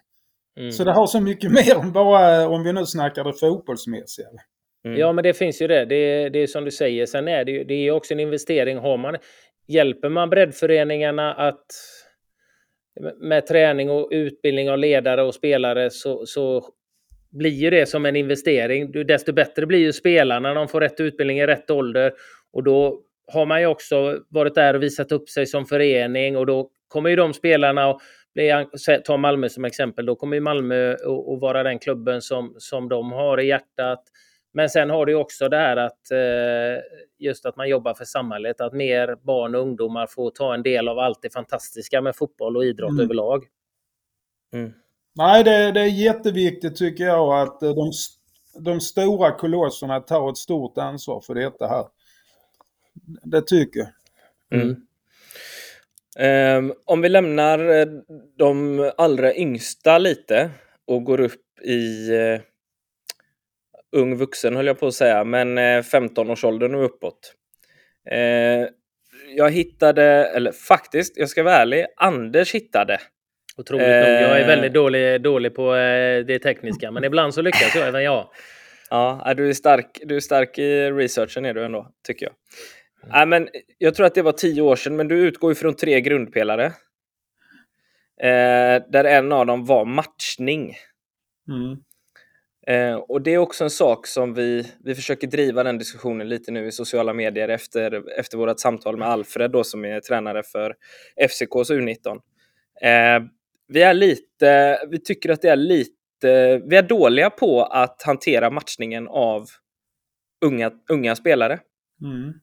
Mm. 0.60 0.72
Så 0.72 0.84
det 0.84 0.92
har 0.92 1.08
så 1.08 1.22
mycket 1.22 1.52
mer 1.68 1.76
än 1.76 1.92
bara, 1.92 2.48
om 2.48 2.64
vi 2.64 2.74
nu 2.74 2.86
snackar 2.86 3.24
det 3.24 3.34
fotbollsmässiga. 3.34 4.28
Mm. 4.86 5.00
Ja, 5.00 5.12
men 5.12 5.24
det 5.24 5.34
finns 5.34 5.62
ju 5.62 5.68
det. 5.68 5.86
Det, 5.86 6.30
det 6.30 6.40
är 6.40 6.48
som 6.48 6.66
du 6.66 6.72
säger. 6.72 7.06
Sen 7.06 7.28
är 7.28 7.46
det 7.46 7.52
ju 7.52 7.64
det 7.64 7.74
är 7.74 7.92
också 7.92 8.14
en 8.14 8.20
investering. 8.20 8.78
Har 8.78 8.98
man, 8.98 9.18
hjälper 9.68 10.10
man 10.10 10.30
breddföreningarna 10.30 11.34
att 11.34 11.66
med 13.22 13.48
träning 13.48 13.90
och 13.90 14.08
utbildning 14.12 14.72
av 14.72 14.78
ledare 14.78 15.24
och 15.24 15.34
spelare 15.34 15.90
så, 15.90 16.26
så 16.26 16.66
blir 17.32 17.50
ju 17.50 17.70
det 17.70 17.86
som 17.86 18.06
en 18.06 18.16
investering. 18.16 18.92
Desto 18.92 19.34
bättre 19.34 19.66
blir 19.66 19.80
ju 19.80 19.94
spelarna 19.94 20.50
när 20.50 20.56
de 20.56 20.68
får 20.68 20.82
rätt 20.82 21.00
utbildning 21.00 21.40
i 21.40 21.48
rätt 21.48 21.72
ålder. 21.72 22.14
Och 22.54 22.64
då 22.64 23.02
har 23.28 23.46
man 23.46 23.62
ju 23.62 23.68
också 23.68 24.20
varit 24.30 24.56
där 24.56 24.74
och 24.74 24.84
visat 24.84 25.12
upp 25.12 25.30
sig 25.30 25.48
som 25.48 25.66
förening 25.66 26.38
och 26.38 26.46
då 26.46 26.70
kommer 26.88 27.10
ju 27.10 27.16
de 27.16 27.34
spelarna 27.34 27.88
och 27.88 28.02
bli, 28.34 28.66
ta 29.06 29.18
Malmö 29.18 29.50
som 29.50 29.66
exempel, 29.66 30.06
då 30.06 30.16
kommer 30.16 30.36
ju 30.36 30.42
Malmö 30.42 30.94
att 30.94 31.42
vara 31.42 31.64
den 31.64 31.80
klubben 31.80 32.22
som, 32.22 32.56
som 32.58 32.90
de 32.90 33.12
har 33.12 33.40
i 33.40 33.48
hjärtat. 33.48 34.04
Men 34.54 34.70
sen 34.70 34.90
har 34.90 35.06
du 35.06 35.16
också 35.16 35.50
det 35.50 35.58
här 35.58 35.78
att 35.78 36.12
eh, 36.12 36.84
just 37.20 37.46
att 37.46 37.56
man 37.56 37.70
jobbar 37.70 37.94
för 37.94 38.06
samhället, 38.06 38.62
att 38.62 38.74
mer 38.74 39.16
barn 39.22 39.56
och 39.56 39.62
ungdomar 39.62 40.08
får 40.08 40.32
ta 40.32 40.54
en 40.54 40.64
del 40.64 40.88
av 40.88 41.00
allt 41.00 41.22
det 41.22 41.34
fantastiska 41.34 42.02
med 42.02 42.16
fotboll 42.16 42.58
och 42.58 42.66
idrott 42.66 42.92
mm. 42.92 43.04
överlag. 43.04 43.44
Mm. 44.54 44.74
Nej, 45.16 45.44
det, 45.44 45.72
det, 45.72 45.80
är 45.80 45.86
jätteviktigt 45.86 46.76
tycker 46.76 47.04
jag 47.04 47.42
att 47.42 47.60
de, 47.60 47.92
de 48.60 48.80
stora 48.80 49.32
kolosserna 49.32 50.00
tar 50.00 50.30
ett 50.30 50.38
stort 50.38 50.78
ansvar 50.78 51.22
för 51.22 51.36
detta 51.36 51.68
här. 51.68 51.86
Det 53.24 53.42
tycker 53.42 53.80
jag. 53.80 53.90
Mm. 54.62 54.76
Um, 56.20 56.74
om 56.86 57.02
vi 57.02 57.10
lämnar 57.10 57.60
eh, 57.70 57.88
de 58.38 58.92
allra 58.98 59.36
yngsta 59.36 59.98
lite 59.98 60.50
och 60.88 61.04
går 61.04 61.20
upp 61.20 61.60
i 61.64 62.12
uh, 62.12 62.40
ung 63.92 64.16
vuxen 64.16 64.56
höll 64.56 64.68
jag 64.68 64.80
på 64.80 64.88
att 64.88 64.94
säga, 64.94 65.24
men 65.24 65.58
15-årsåldern 65.58 66.76
och 66.76 66.86
uppåt. 66.86 67.34
Eh, 68.10 68.68
jag 69.36 69.52
hittade, 69.52 70.04
eller 70.36 70.52
faktiskt, 70.52 71.18
jag 71.18 71.30
ska 71.30 71.44
vara 71.44 71.56
ärlig, 71.56 71.86
Anders 71.98 72.56
hittade. 72.56 73.00
Otroligt 73.58 73.88
eh, 73.88 73.94
nog. 73.94 74.06
Jag 74.06 74.42
är 74.42 74.48
väldigt 74.48 74.74
dålig, 74.74 75.22
dålig 75.22 75.56
på 75.56 75.76
eh, 75.76 76.26
det 76.26 76.40
tekniska, 76.40 76.92
men 76.92 77.04
ibland 77.04 77.34
så 77.34 77.42
lyckas 77.42 77.76
jag, 77.76 77.88
även 77.88 78.04
jag. 78.04 78.30
Ja, 78.90 79.34
du 79.38 79.50
är, 79.50 79.54
stark, 79.54 80.02
du 80.04 80.16
är 80.16 80.20
stark 80.20 80.58
i 80.58 80.92
researchen 80.92 81.46
är 81.46 81.54
du 81.54 81.66
ändå, 81.66 81.88
tycker 82.08 82.26
jag. 82.26 82.34
Mm. 83.04 83.12
Nej, 83.12 83.26
men 83.28 83.50
jag 83.78 83.96
tror 83.96 84.06
att 84.06 84.16
det 84.16 84.22
var 84.22 84.32
tio 84.32 84.62
år 84.62 84.76
sedan, 84.76 84.96
men 84.96 85.08
du 85.08 85.20
utgår 85.20 85.52
ju 85.52 85.56
från 85.56 85.76
tre 85.76 86.02
grundpelare. 86.02 86.66
Eh, 88.22 88.84
där 88.92 89.04
en 89.04 89.32
av 89.32 89.46
dem 89.46 89.66
var 89.66 89.86
matchning. 89.86 90.76
Mm. 91.48 91.78
Eh, 92.68 92.96
och 92.96 93.22
det 93.22 93.34
är 93.34 93.38
också 93.38 93.64
en 93.64 93.70
sak 93.70 94.08
som 94.08 94.34
vi, 94.34 94.74
vi 94.84 94.96
försöker 94.96 95.28
driva 95.28 95.64
den 95.64 95.78
diskussionen 95.78 96.30
lite 96.30 96.52
nu 96.52 96.68
i 96.68 96.72
sociala 96.72 97.14
medier 97.14 97.50
efter, 97.50 98.20
efter 98.20 98.38
vårt 98.38 98.60
samtal 98.60 98.98
med 98.98 99.08
Alfred 99.08 99.52
då, 99.52 99.64
som 99.64 99.86
är 99.86 100.00
tränare 100.00 100.44
för 100.44 100.76
FCKs 101.18 101.72
U19. 101.72 102.20
Eh, 102.82 103.24
vi 103.68 103.82
är 103.82 103.94
lite, 103.94 104.80
vi 104.90 105.00
tycker 105.00 105.30
att 105.30 105.42
det 105.42 105.50
är 105.50 105.56
lite, 105.56 106.62
vi 106.66 106.76
är 106.76 106.82
dåliga 106.82 107.30
på 107.30 107.64
att 107.64 108.02
hantera 108.04 108.50
matchningen 108.50 109.08
av 109.08 109.46
unga, 110.46 110.72
unga 110.90 111.16
spelare. 111.16 111.60
Mm. 112.02 112.34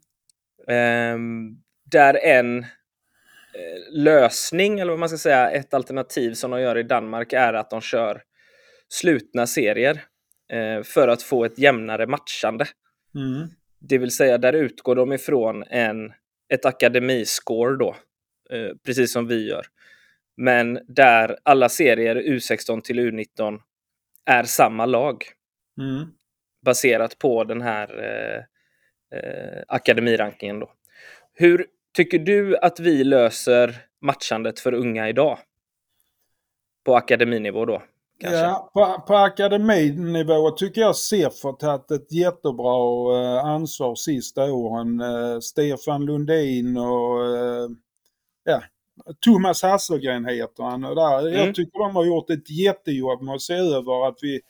Eh, 0.69 1.19
där 1.91 2.25
en 2.25 2.59
eh, 2.59 3.93
lösning, 3.93 4.81
eller 4.81 4.93
vad 4.93 4.99
man 4.99 5.09
ska 5.09 5.19
säga, 5.19 5.51
ett 5.51 5.75
alternativ 5.75 6.33
som 6.33 6.51
de 6.51 6.61
gör 6.61 6.79
i 6.79 6.83
Danmark 6.83 7.33
är 7.33 7.53
att 7.53 7.71
de 7.71 7.81
kör 7.81 8.23
slutna 8.89 9.47
serier 9.47 10.03
eh, 10.53 10.83
för 10.83 11.09
att 11.09 11.23
få 11.23 11.45
ett 11.45 11.59
jämnare 11.59 12.07
matchande. 12.07 12.67
Mm. 13.15 13.49
Det 13.81 13.99
vill 13.99 14.11
säga, 14.11 14.39
där 14.39 14.53
utgår 14.53 14.97
de 14.97 15.13
ifrån 15.13 15.65
en, 15.71 16.13
ett 16.53 16.65
akademiscore 16.65 17.77
då, 17.77 17.97
eh, 18.51 18.77
precis 18.85 19.13
som 19.13 19.27
vi 19.27 19.49
gör. 19.49 19.67
Men 20.37 20.79
där 20.89 21.39
alla 21.43 21.69
serier 21.69 22.17
U16 22.17 22.81
till 22.81 23.01
U19 23.01 23.61
är 24.27 24.43
samma 24.43 24.87
lag. 24.87 25.25
Mm. 25.81 26.07
Baserat 26.65 27.19
på 27.19 27.45
den 27.45 27.61
här 27.61 27.89
eh, 29.13 29.63
akademirankingen 29.69 30.61
då. 30.61 30.71
Hur 31.33 31.67
tycker 31.97 32.19
du 32.19 32.57
att 32.57 32.81
vi 32.81 33.05
löser 33.05 33.77
matchandet 34.01 34.61
för 34.61 34.75
unga 34.75 35.09
idag? 35.09 35.39
På 36.85 36.97
akademinivå 36.97 37.65
då? 37.65 37.83
Kanske. 38.21 38.39
Ja, 38.39 38.71
på, 38.75 39.03
på 39.07 39.15
akademinivå 39.15 40.51
tycker 40.51 40.81
jag 40.81 40.89
har 40.89 41.57
tagit 41.57 41.91
ett 41.91 42.13
jättebra 42.13 43.17
eh, 43.19 43.45
ansvar 43.45 43.95
sista 43.95 44.53
åren. 44.53 45.01
Eh, 45.01 45.41
Stefan 45.41 46.05
Lundin 46.05 46.77
och 46.77 47.37
eh, 47.37 47.69
ja, 48.45 48.63
Thomas 49.21 49.63
Hasselgren 49.63 50.25
heter 50.25 50.63
han. 50.63 50.85
Och 50.85 50.97
där, 50.97 51.21
mm. 51.21 51.33
Jag 51.33 51.55
tycker 51.55 51.79
de 51.79 51.97
har 51.97 52.05
gjort 52.05 52.31
ett 52.31 52.51
jättejobb 52.51 53.23
med 53.23 53.35
att 53.35 53.43
se 53.43 53.55
över 53.55 54.09
att 54.09 54.19
vi, 54.23 54.41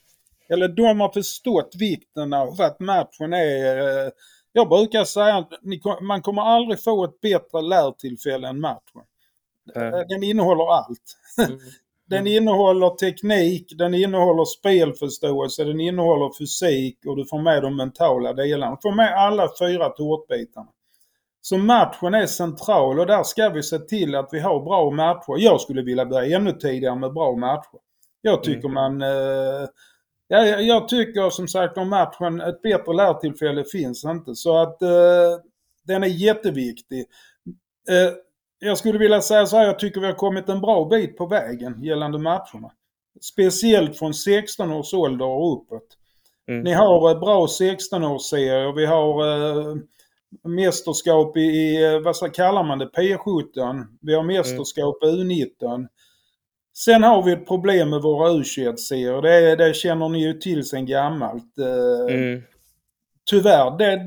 eller 0.49 0.69
de 0.69 1.01
har 1.01 1.13
förstått 1.13 1.75
vikten 1.79 2.33
av 2.33 2.61
att 2.61 2.81
matchen 2.81 3.33
är 3.33 4.07
eh, 4.07 4.11
jag 4.53 4.69
brukar 4.69 5.05
säga 5.05 5.37
att 5.37 5.53
man 6.01 6.23
kommer 6.23 6.43
aldrig 6.43 6.83
få 6.83 7.05
ett 7.05 7.21
bättre 7.21 7.63
lärtillfälle 7.63 8.49
än 8.49 8.61
matchen. 8.61 9.03
Mm. 9.75 10.09
Den 10.09 10.23
innehåller 10.23 10.75
allt. 10.75 11.17
Mm. 11.39 11.59
Den 12.11 12.27
innehåller 12.27 12.91
teknik, 12.91 13.73
den 13.79 13.95
innehåller 13.95 14.45
spelförståelse, 14.45 15.65
den 15.65 15.81
innehåller 15.81 16.39
fysik 16.39 16.99
och 17.07 17.17
du 17.17 17.25
får 17.25 17.39
med 17.39 17.63
de 17.63 17.77
mentala 17.77 18.33
delarna. 18.33 18.75
Du 18.75 18.81
får 18.83 18.95
med 18.95 19.15
alla 19.15 19.49
fyra 19.59 19.89
tårtbitarna. 19.89 20.69
Så 21.41 21.59
matchen 21.59 22.15
är 22.15 22.27
central 22.27 23.01
och 23.01 23.07
där 23.07 23.23
ska 23.23 23.49
vi 23.49 23.63
se 23.63 23.79
till 23.79 24.15
att 24.15 24.29
vi 24.33 24.41
har 24.41 24.65
bra 24.65 24.91
matcher. 24.91 25.35
Jag 25.39 25.61
skulle 25.61 25.83
vilja 25.83 26.07
börja 26.07 26.37
ännu 26.37 26.53
tidigare 26.53 26.97
med 26.97 27.13
bra 27.13 27.37
matcher. 27.37 27.79
Jag 28.21 28.43
tycker 28.43 28.69
mm. 28.69 28.75
man... 28.75 29.03
Eh, 29.03 29.69
ja, 30.31 30.47
jag 30.47 30.89
tycker 30.89 31.31
som 31.31 31.49
sagt 31.49 31.79
om 31.79 31.89
matchen, 31.89 32.41
ett 32.41 32.63
bättre 32.63 32.93
lärtillfälle 32.93 33.65
finns 33.65 34.05
inte. 34.05 34.35
Så 34.35 34.59
att 34.63 34.83
eh, 34.83 35.39
den 35.87 36.03
är 36.03 36.09
jätteviktig. 36.09 37.07
Eh, 37.89 38.15
jag 38.59 38.79
skulle 38.79 38.99
vilja 38.99 39.21
säga 39.21 39.47
så 39.47 39.57
här, 39.57 39.67
jag 39.67 39.79
tycker 39.79 40.01
vi 40.01 40.07
har 40.07 40.15
kommit 40.15 40.49
en 40.49 40.61
bra 40.61 40.85
bit 40.85 41.17
på 41.17 41.27
vägen 41.27 41.83
gällande 41.83 42.19
matcherna. 42.19 42.73
Speciellt 43.21 43.99
från 43.99 44.15
16 44.15 44.71
års 44.73 44.95
ålder 44.95 45.27
och 45.27 45.53
uppåt. 45.53 45.97
Mm. 46.49 46.63
Ni 46.63 46.73
har 46.73 47.11
eh, 47.11 47.21
bra 47.21 47.47
16-årsserier, 47.47 48.77
vi 48.77 48.87
har 48.87 49.27
eh, 49.27 49.77
mästerskap 50.45 51.37
i, 51.37 51.41
i, 51.41 51.95
eh, 51.95 52.01
vad 52.01 52.35
kallar 52.35 52.63
man 52.63 52.79
det, 52.79 52.87
P17. 52.87 53.85
Vi 54.01 54.15
har 54.15 54.23
mästerskap 54.23 55.03
mm. 55.03 55.17
U19. 55.17 55.87
Sen 56.85 57.03
har 57.03 57.23
vi 57.23 57.33
ett 57.33 57.47
problem 57.47 57.91
med 57.91 58.03
våra 58.03 58.31
U21-serier. 58.31 59.23
Det, 59.23 59.57
det 59.57 59.75
känner 59.75 60.09
ni 60.09 60.23
ju 60.23 60.33
till 60.33 60.65
sen 60.65 60.87
gammalt. 60.87 61.59
Eh, 61.59 62.15
mm. 62.15 62.43
Tyvärr, 63.31 63.79
det, 63.79 64.01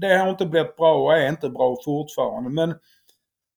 det 0.00 0.16
har 0.16 0.30
inte 0.30 0.46
blivit 0.46 0.76
bra 0.76 0.94
och 0.94 1.14
är 1.14 1.28
inte 1.28 1.48
bra 1.50 1.76
fortfarande. 1.84 2.50
Men 2.50 2.74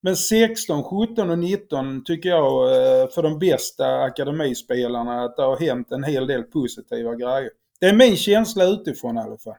men 0.02 0.16
16, 0.16 0.84
17 0.84 1.30
och 1.30 1.40
19 1.40 2.04
tycker 2.04 2.30
jag 2.30 2.64
eh, 2.64 3.10
för 3.10 3.24
de 3.24 3.40
bästa 3.40 4.02
akademispelarna 4.02 5.24
att 5.24 5.36
det 5.36 5.44
har 5.44 5.58
hänt 5.60 5.92
en 5.92 6.04
hel 6.04 6.28
del 6.28 6.44
positiva 6.44 7.16
grejer. 7.16 7.50
Det 7.80 7.86
är 7.86 7.94
min 7.94 8.16
känsla 8.16 8.64
utifrån 8.64 9.18
i 9.18 9.22
alla 9.22 9.38
fall. 9.38 9.56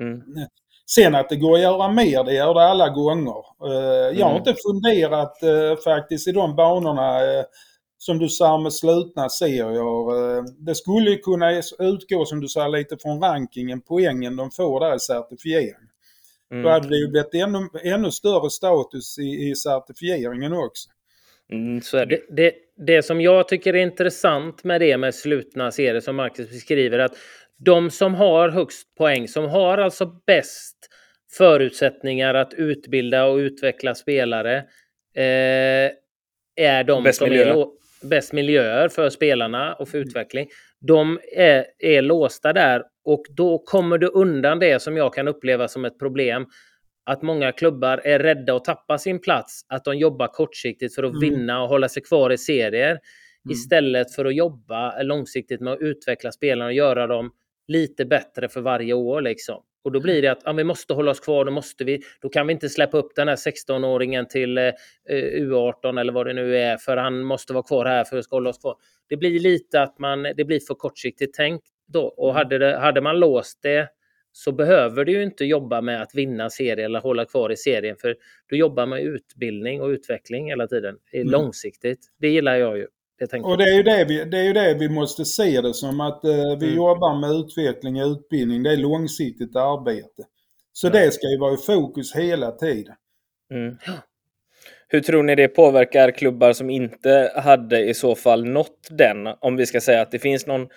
Mm. 0.00 0.22
Sen 0.90 1.14
att 1.14 1.28
det 1.28 1.36
går 1.36 1.54
att 1.54 1.62
göra 1.62 1.88
mer, 1.88 2.24
det 2.24 2.34
gör 2.34 2.54
det 2.54 2.64
alla 2.64 2.88
gånger. 2.88 3.44
Eh, 3.64 4.18
jag 4.18 4.26
har 4.26 4.36
mm. 4.36 4.36
inte 4.36 4.54
funderat 4.68 5.38
faktiskt 5.84 6.28
i 6.28 6.32
de 6.32 6.56
banorna 6.56 7.20
som 8.06 8.18
du 8.18 8.28
sa 8.28 8.58
med 8.58 8.72
slutna 8.72 9.28
serier. 9.28 10.64
Det 10.66 10.74
skulle 10.74 11.16
kunna 11.16 11.62
utgå 11.78 12.24
som 12.24 12.40
du 12.40 12.48
sa 12.48 12.68
lite 12.68 12.96
från 12.98 13.20
rankingen, 13.22 13.80
poängen 13.80 14.36
de 14.36 14.50
får 14.50 14.80
där 14.80 14.96
i 14.96 14.98
certifiering. 14.98 15.88
Mm. 16.50 16.62
Då 16.62 16.70
hade 16.70 16.88
det 16.88 16.96
ju 16.96 17.08
blivit 17.08 17.34
ännu, 17.34 17.68
ännu 17.84 18.10
större 18.10 18.50
status 18.50 19.18
i, 19.18 19.50
i 19.50 19.54
certifieringen 19.54 20.52
också. 20.52 20.88
Mm, 21.52 21.80
så 21.80 21.96
det. 21.96 22.06
Det, 22.06 22.22
det, 22.30 22.54
det, 22.76 23.02
som 23.02 23.20
jag 23.20 23.48
tycker 23.48 23.74
är 23.74 23.82
intressant 23.82 24.64
med 24.64 24.80
det 24.80 24.96
med 24.96 25.14
slutna 25.14 25.70
serier 25.70 26.00
som 26.00 26.16
Marcus 26.16 26.50
beskriver 26.50 26.98
att 26.98 27.16
de 27.58 27.90
som 27.90 28.14
har 28.14 28.48
högst 28.48 28.94
poäng, 28.94 29.28
som 29.28 29.44
har 29.44 29.78
alltså 29.78 30.06
bäst 30.26 30.76
förutsättningar 31.38 32.34
att 32.34 32.54
utbilda 32.54 33.24
och 33.24 33.36
utveckla 33.36 33.94
spelare 33.94 34.56
eh, 35.16 35.90
är 36.56 36.84
de 36.84 37.02
bäst 37.04 37.18
som 37.18 37.28
miljö. 37.28 37.50
är 37.50 37.85
bäst 38.02 38.32
miljöer 38.32 38.88
för 38.88 39.10
spelarna 39.10 39.74
och 39.74 39.88
för 39.88 39.98
mm. 39.98 40.08
utveckling. 40.08 40.48
De 40.80 41.18
är, 41.36 41.66
är 41.78 42.02
låsta 42.02 42.52
där 42.52 42.82
och 43.04 43.22
då 43.30 43.58
kommer 43.58 43.98
du 43.98 44.06
undan 44.06 44.58
det 44.58 44.82
som 44.82 44.96
jag 44.96 45.14
kan 45.14 45.28
uppleva 45.28 45.68
som 45.68 45.84
ett 45.84 45.98
problem. 45.98 46.46
Att 47.04 47.22
många 47.22 47.52
klubbar 47.52 48.00
är 48.04 48.18
rädda 48.18 48.56
att 48.56 48.64
tappa 48.64 48.98
sin 48.98 49.20
plats. 49.20 49.66
Att 49.68 49.84
de 49.84 49.96
jobbar 49.96 50.26
kortsiktigt 50.26 50.94
för 50.94 51.02
att 51.02 51.14
mm. 51.14 51.20
vinna 51.20 51.62
och 51.62 51.68
hålla 51.68 51.88
sig 51.88 52.02
kvar 52.02 52.32
i 52.32 52.38
serier. 52.38 52.90
Mm. 52.90 53.00
Istället 53.50 54.14
för 54.14 54.24
att 54.24 54.34
jobba 54.34 55.02
långsiktigt 55.02 55.60
med 55.60 55.72
att 55.72 55.80
utveckla 55.80 56.32
spelarna 56.32 56.66
och 56.66 56.72
göra 56.72 57.06
dem 57.06 57.30
lite 57.68 58.04
bättre 58.04 58.48
för 58.48 58.60
varje 58.60 58.92
år 58.92 59.20
liksom. 59.20 59.62
Och 59.86 59.92
då 59.92 60.00
blir 60.00 60.22
det 60.22 60.28
att 60.28 60.42
ja, 60.44 60.52
vi 60.52 60.64
måste 60.64 60.94
hålla 60.94 61.10
oss 61.10 61.20
kvar, 61.20 61.44
då, 61.44 61.50
måste 61.50 61.84
vi, 61.84 62.02
då 62.20 62.28
kan 62.28 62.46
vi 62.46 62.52
inte 62.52 62.68
släppa 62.68 62.98
upp 62.98 63.14
den 63.16 63.28
här 63.28 63.36
16-åringen 63.36 64.26
till 64.26 64.58
eh, 64.58 64.72
U18 65.10 66.00
eller 66.00 66.12
vad 66.12 66.26
det 66.26 66.32
nu 66.32 66.56
är, 66.56 66.76
för 66.76 66.96
han 66.96 67.22
måste 67.22 67.52
vara 67.52 67.62
kvar 67.62 67.84
här 67.84 68.04
för 68.04 68.18
att 68.18 68.30
hålla 68.30 68.50
oss 68.50 68.58
kvar. 68.58 68.76
Det 69.08 69.16
blir 69.16 69.40
lite 69.40 69.82
att 69.82 69.98
man, 69.98 70.22
det 70.22 70.44
blir 70.44 70.60
för 70.60 70.74
kortsiktigt 70.74 71.34
tänkt 71.34 71.66
då. 71.88 72.02
Och 72.02 72.30
mm. 72.30 72.36
hade, 72.36 72.58
det, 72.58 72.78
hade 72.78 73.00
man 73.00 73.20
låst 73.20 73.58
det 73.62 73.88
så 74.32 74.52
behöver 74.52 75.04
du 75.04 75.22
inte 75.22 75.44
jobba 75.44 75.80
med 75.80 76.02
att 76.02 76.14
vinna 76.14 76.50
serien 76.50 76.84
eller 76.84 77.00
hålla 77.00 77.24
kvar 77.24 77.52
i 77.52 77.56
serien, 77.56 77.96
för 77.96 78.16
du 78.46 78.56
jobbar 78.56 78.86
med 78.86 79.02
utbildning 79.02 79.82
och 79.82 79.88
utveckling 79.88 80.48
hela 80.48 80.66
tiden, 80.66 80.98
mm. 81.12 81.28
långsiktigt. 81.30 82.00
Det 82.20 82.28
gillar 82.28 82.56
jag 82.56 82.78
ju. 82.78 82.86
Det 83.18 83.40
och 83.40 83.58
det 83.58 83.64
är, 83.64 83.76
ju 83.76 83.82
det, 83.82 84.04
vi, 84.04 84.24
det 84.24 84.38
är 84.38 84.42
ju 84.42 84.52
det 84.52 84.74
vi 84.74 84.88
måste 84.88 85.24
se 85.24 85.60
det 85.60 85.74
som 85.74 86.00
att 86.00 86.24
eh, 86.24 86.58
vi 86.60 86.66
mm. 86.66 86.76
jobbar 86.76 87.20
med 87.20 87.30
utveckling 87.30 88.02
och 88.02 88.10
utbildning. 88.10 88.62
Det 88.62 88.72
är 88.72 88.76
långsiktigt 88.76 89.56
arbete. 89.56 90.22
Så 90.72 90.86
mm. 90.86 91.00
det 91.00 91.10
ska 91.10 91.30
ju 91.30 91.38
vara 91.38 91.54
i 91.54 91.56
fokus 91.56 92.14
hela 92.14 92.50
tiden. 92.50 92.94
Mm. 93.50 93.76
Hur 94.88 95.00
tror 95.00 95.22
ni 95.22 95.34
det 95.34 95.48
påverkar 95.48 96.10
klubbar 96.10 96.52
som 96.52 96.70
inte 96.70 97.32
hade 97.34 97.84
i 97.84 97.94
så 97.94 98.14
fall 98.14 98.44
nått 98.44 98.88
den? 98.90 99.26
Om 99.40 99.56
vi 99.56 99.66
ska 99.66 99.80
säga 99.80 100.00
att 100.00 100.10
det 100.10 100.18
finns 100.18 100.46
någon 100.46 100.68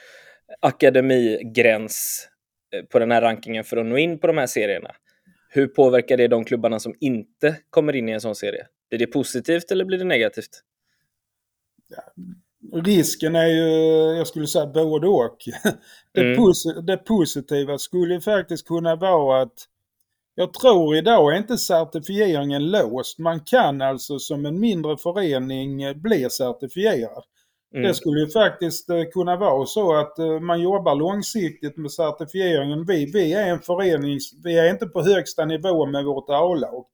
akademigräns 0.59 2.27
eh, 2.75 2.83
på 2.83 2.99
den 2.99 3.11
här 3.11 3.21
rankingen 3.21 3.63
för 3.63 3.77
att 3.77 3.85
nå 3.85 3.97
in 3.97 4.19
på 4.19 4.27
de 4.27 4.37
här 4.37 4.47
serierna. 4.47 4.91
Hur 5.49 5.67
påverkar 5.67 6.17
det 6.17 6.27
de 6.27 6.45
klubbarna 6.45 6.79
som 6.79 6.95
inte 6.99 7.55
kommer 7.69 7.95
in 7.95 8.09
i 8.09 8.11
en 8.11 8.21
sån 8.21 8.35
serie? 8.35 8.67
Blir 8.89 8.99
det 8.99 9.07
positivt 9.07 9.71
eller 9.71 9.85
blir 9.85 9.97
det 9.97 10.03
negativt? 10.03 10.63
Risken 12.73 13.35
är 13.35 13.47
ju, 13.47 13.67
jag 14.17 14.27
skulle 14.27 14.47
säga 14.47 14.67
både 14.67 15.07
och. 15.07 15.37
Det, 16.13 16.21
mm. 16.21 16.37
pos 16.37 16.63
det 16.83 16.97
positiva 16.97 17.77
skulle 17.77 18.21
faktiskt 18.21 18.67
kunna 18.67 18.95
vara 18.95 19.41
att 19.41 19.67
jag 20.35 20.53
tror 20.53 20.95
idag 20.95 21.33
är 21.33 21.37
inte 21.37 21.57
certifieringen 21.57 22.71
låst. 22.71 23.19
Man 23.19 23.39
kan 23.39 23.81
alltså 23.81 24.19
som 24.19 24.45
en 24.45 24.59
mindre 24.59 24.97
förening 24.97 26.01
bli 26.01 26.29
certifierad. 26.29 27.23
Mm. 27.73 27.87
Det 27.87 27.93
skulle 27.93 28.19
ju 28.19 28.27
faktiskt 28.27 28.89
eh, 28.89 29.03
kunna 29.13 29.35
vara 29.35 29.65
så 29.65 29.95
att 29.95 30.19
eh, 30.19 30.39
man 30.39 30.61
jobbar 30.61 30.95
långsiktigt 30.95 31.77
med 31.77 31.91
certifieringen. 31.91 32.85
Vi, 32.85 33.11
vi 33.13 33.33
är 33.33 33.47
en 33.47 33.59
förening, 33.59 34.19
vi 34.43 34.57
är 34.57 34.69
inte 34.69 34.85
på 34.85 35.01
högsta 35.01 35.45
nivå 35.45 35.85
med 35.85 36.05
vårt 36.05 36.29
A-lag. 36.29 36.85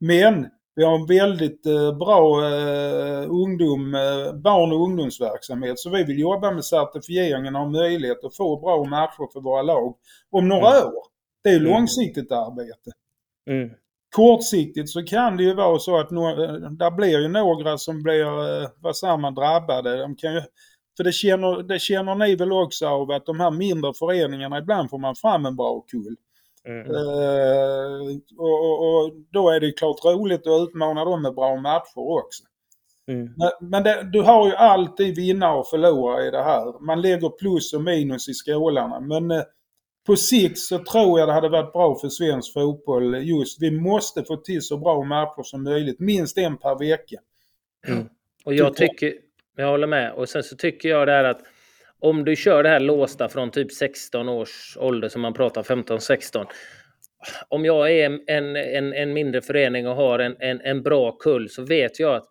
Men 0.00 0.46
vi 0.76 0.84
har 0.84 0.94
en 0.94 1.06
väldigt 1.06 1.66
eh, 1.66 1.98
bra 1.98 2.44
eh, 2.44 3.30
ungdom, 3.30 3.94
eh, 3.94 4.34
barn 4.34 4.72
och 4.72 4.82
ungdomsverksamhet 4.82 5.78
så 5.78 5.90
vi 5.90 6.04
vill 6.04 6.18
jobba 6.18 6.50
med 6.50 6.64
certifieringen 6.64 7.56
och 7.56 7.62
ha 7.62 7.68
möjlighet 7.68 8.24
att 8.24 8.36
få 8.36 8.60
bra 8.60 8.84
matcher 8.84 9.32
för 9.32 9.40
våra 9.40 9.62
lag 9.62 9.94
om 10.30 10.48
några 10.48 10.70
mm. 10.70 10.86
år. 10.86 11.02
Det 11.44 11.50
är 11.50 11.56
mm. 11.56 11.72
långsiktigt 11.72 12.32
arbete. 12.32 12.90
Mm. 13.50 13.70
Kortsiktigt 14.16 14.90
så 14.90 15.02
kan 15.02 15.36
det 15.36 15.42
ju 15.42 15.54
vara 15.54 15.78
så 15.78 16.00
att 16.00 16.10
no 16.10 16.34
där 16.70 16.90
blir 16.90 17.20
ju 17.20 17.28
några 17.28 17.78
som 17.78 18.02
blir, 18.02 18.26
vad 18.82 18.96
säger 18.96 19.16
man, 19.16 19.34
drabbade. 19.34 19.96
De 19.96 20.16
kan 20.16 20.34
ju, 20.34 20.42
för 20.96 21.04
det 21.04 21.12
känner, 21.12 21.62
det 21.62 21.78
känner 21.78 22.14
ni 22.14 22.36
väl 22.36 22.52
också 22.52 22.86
av 22.86 23.10
att 23.10 23.26
de 23.26 23.40
här 23.40 23.50
mindre 23.50 23.92
föreningarna, 23.94 24.58
ibland 24.58 24.90
får 24.90 24.98
man 24.98 25.14
fram 25.14 25.46
en 25.46 25.56
bra 25.56 25.80
kull. 25.80 26.16
Mm. 26.66 26.90
Och, 28.38 28.64
och, 28.64 29.04
och, 29.04 29.12
då 29.32 29.50
är 29.50 29.60
det 29.60 29.72
klart 29.72 30.04
roligt 30.04 30.46
att 30.46 30.68
utmana 30.68 31.04
dem 31.04 31.22
med 31.22 31.34
bra 31.34 31.56
matcher 31.56 31.98
också. 31.98 32.44
Mm. 33.08 33.34
Men, 33.36 33.70
men 33.70 33.82
det, 33.82 34.08
du 34.12 34.22
har 34.22 34.46
ju 34.46 34.54
alltid 34.54 35.16
vinnare 35.16 35.58
och 35.58 35.68
förlorare 35.68 36.28
i 36.28 36.30
det 36.30 36.42
här. 36.42 36.86
Man 36.86 37.00
lägger 37.00 37.28
plus 37.28 37.72
och 37.72 37.82
minus 37.82 38.28
i 38.28 38.34
skålarna. 38.34 39.00
Men 39.00 39.30
uh, 39.30 39.42
på 40.06 40.16
sikt 40.16 40.58
så 40.58 40.78
tror 40.78 41.18
jag 41.18 41.28
det 41.28 41.32
hade 41.32 41.48
varit 41.48 41.72
bra 41.72 41.98
för 41.98 42.08
svensk 42.08 42.52
fotboll 42.52 43.28
just. 43.28 43.62
Vi 43.62 43.70
måste 43.70 44.24
få 44.24 44.36
till 44.36 44.62
så 44.62 44.78
bra 44.78 45.04
matcher 45.04 45.42
som 45.42 45.64
möjligt. 45.64 46.00
Minst 46.00 46.38
en 46.38 46.56
per 46.56 46.78
vecka. 46.78 47.16
Mm. 47.88 48.08
Och 48.44 48.54
jag 48.54 48.76
tycker, 48.76 49.14
jag 49.56 49.70
håller 49.70 49.86
med. 49.86 50.12
Och 50.12 50.28
sen 50.28 50.42
så 50.42 50.56
tycker 50.56 50.88
jag 50.88 51.08
det 51.08 51.12
här 51.12 51.24
att 51.24 51.40
om 52.00 52.24
du 52.24 52.36
kör 52.36 52.62
det 52.62 52.68
här 52.68 52.80
låsta 52.80 53.28
från 53.28 53.50
typ 53.50 53.72
16 53.72 54.28
års 54.28 54.76
ålder 54.80 55.08
som 55.08 55.22
man 55.22 55.34
pratar 55.34 55.62
15-16. 55.62 56.46
Om 57.48 57.64
jag 57.64 57.92
är 57.92 58.06
en, 58.26 58.56
en, 58.56 58.92
en 58.92 59.12
mindre 59.12 59.40
förening 59.40 59.88
och 59.88 59.96
har 59.96 60.18
en, 60.18 60.36
en, 60.38 60.60
en 60.60 60.82
bra 60.82 61.12
kull 61.12 61.48
så 61.48 61.62
vet 61.62 62.00
jag 62.00 62.14
att 62.14 62.28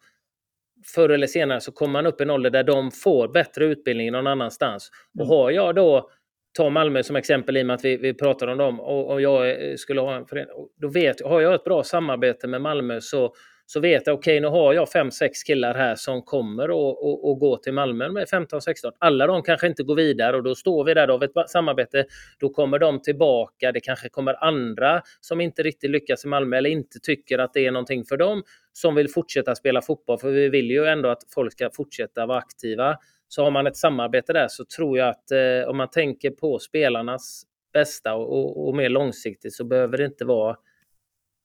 förr 0.95 1.09
eller 1.09 1.27
senare 1.27 1.61
så 1.61 1.71
kommer 1.71 1.93
man 1.93 2.05
upp 2.05 2.21
i 2.21 2.23
en 2.23 2.29
ålder 2.29 2.49
där 2.49 2.63
de 2.63 2.91
får 2.91 3.27
bättre 3.27 3.65
utbildning 3.65 4.11
någon 4.11 4.27
annanstans. 4.27 4.91
Och 5.19 5.25
mm. 5.25 5.29
har 5.29 5.51
jag 5.51 5.75
då, 5.75 6.09
ta 6.57 6.69
Malmö 6.69 7.03
som 7.03 7.15
exempel 7.15 7.57
i 7.57 7.61
och 7.61 7.65
med 7.65 7.73
att 7.73 7.85
vi, 7.85 7.97
vi 7.97 8.13
pratar 8.13 8.47
om 8.47 8.57
dem, 8.57 8.79
och, 8.79 9.11
och 9.11 9.21
jag 9.21 9.55
skulle 9.79 10.01
ha 10.01 10.15
en 10.15 10.25
förening, 10.25 10.53
då 10.81 10.87
vet 10.87 11.21
har 11.21 11.41
jag 11.41 11.53
ett 11.53 11.63
bra 11.63 11.83
samarbete 11.83 12.47
med 12.47 12.61
Malmö 12.61 13.01
så 13.01 13.33
så 13.67 13.79
vet 13.79 14.07
jag, 14.07 14.13
okej 14.13 14.37
okay, 14.37 14.39
nu 14.39 14.47
har 14.47 14.73
jag 14.73 14.89
fem 14.89 15.11
sex 15.11 15.43
killar 15.43 15.73
här 15.73 15.95
som 15.95 16.21
kommer 16.21 16.63
att 16.63 17.39
gå 17.39 17.57
till 17.63 17.73
Malmö 17.73 18.09
med 18.09 18.27
15-16. 18.27 18.91
Alla 18.99 19.27
de 19.27 19.43
kanske 19.43 19.67
inte 19.67 19.83
går 19.83 19.95
vidare 19.95 20.37
och 20.37 20.43
då 20.43 20.55
står 20.55 20.83
vi 20.83 20.93
där 20.93 21.07
av 21.07 21.23
ett 21.23 21.31
samarbete. 21.47 22.05
Då 22.39 22.49
kommer 22.49 22.79
de 22.79 23.01
tillbaka. 23.01 23.71
Det 23.71 23.79
kanske 23.79 24.09
kommer 24.09 24.43
andra 24.43 25.01
som 25.21 25.41
inte 25.41 25.63
riktigt 25.63 25.89
lyckas 25.89 26.25
i 26.25 26.27
Malmö 26.27 26.57
eller 26.57 26.69
inte 26.69 26.99
tycker 26.99 27.39
att 27.39 27.53
det 27.53 27.65
är 27.65 27.71
någonting 27.71 28.05
för 28.05 28.17
dem 28.17 28.43
som 28.73 28.95
vill 28.95 29.09
fortsätta 29.09 29.55
spela 29.55 29.81
fotboll. 29.81 30.19
För 30.19 30.31
vi 30.31 30.49
vill 30.49 30.71
ju 30.71 30.85
ändå 30.85 31.09
att 31.09 31.23
folk 31.33 31.51
ska 31.51 31.69
fortsätta 31.73 32.25
vara 32.25 32.37
aktiva. 32.37 32.97
Så 33.27 33.43
har 33.43 33.51
man 33.51 33.67
ett 33.67 33.77
samarbete 33.77 34.33
där 34.33 34.47
så 34.47 34.65
tror 34.65 34.97
jag 34.97 35.09
att 35.09 35.31
eh, 35.31 35.69
om 35.69 35.77
man 35.77 35.89
tänker 35.89 36.31
på 36.31 36.59
spelarnas 36.59 37.43
bästa 37.73 38.15
och, 38.15 38.33
och, 38.33 38.67
och 38.67 38.75
mer 38.75 38.89
långsiktigt 38.89 39.53
så 39.53 39.63
behöver 39.63 39.97
det 39.97 40.05
inte 40.05 40.25
vara 40.25 40.55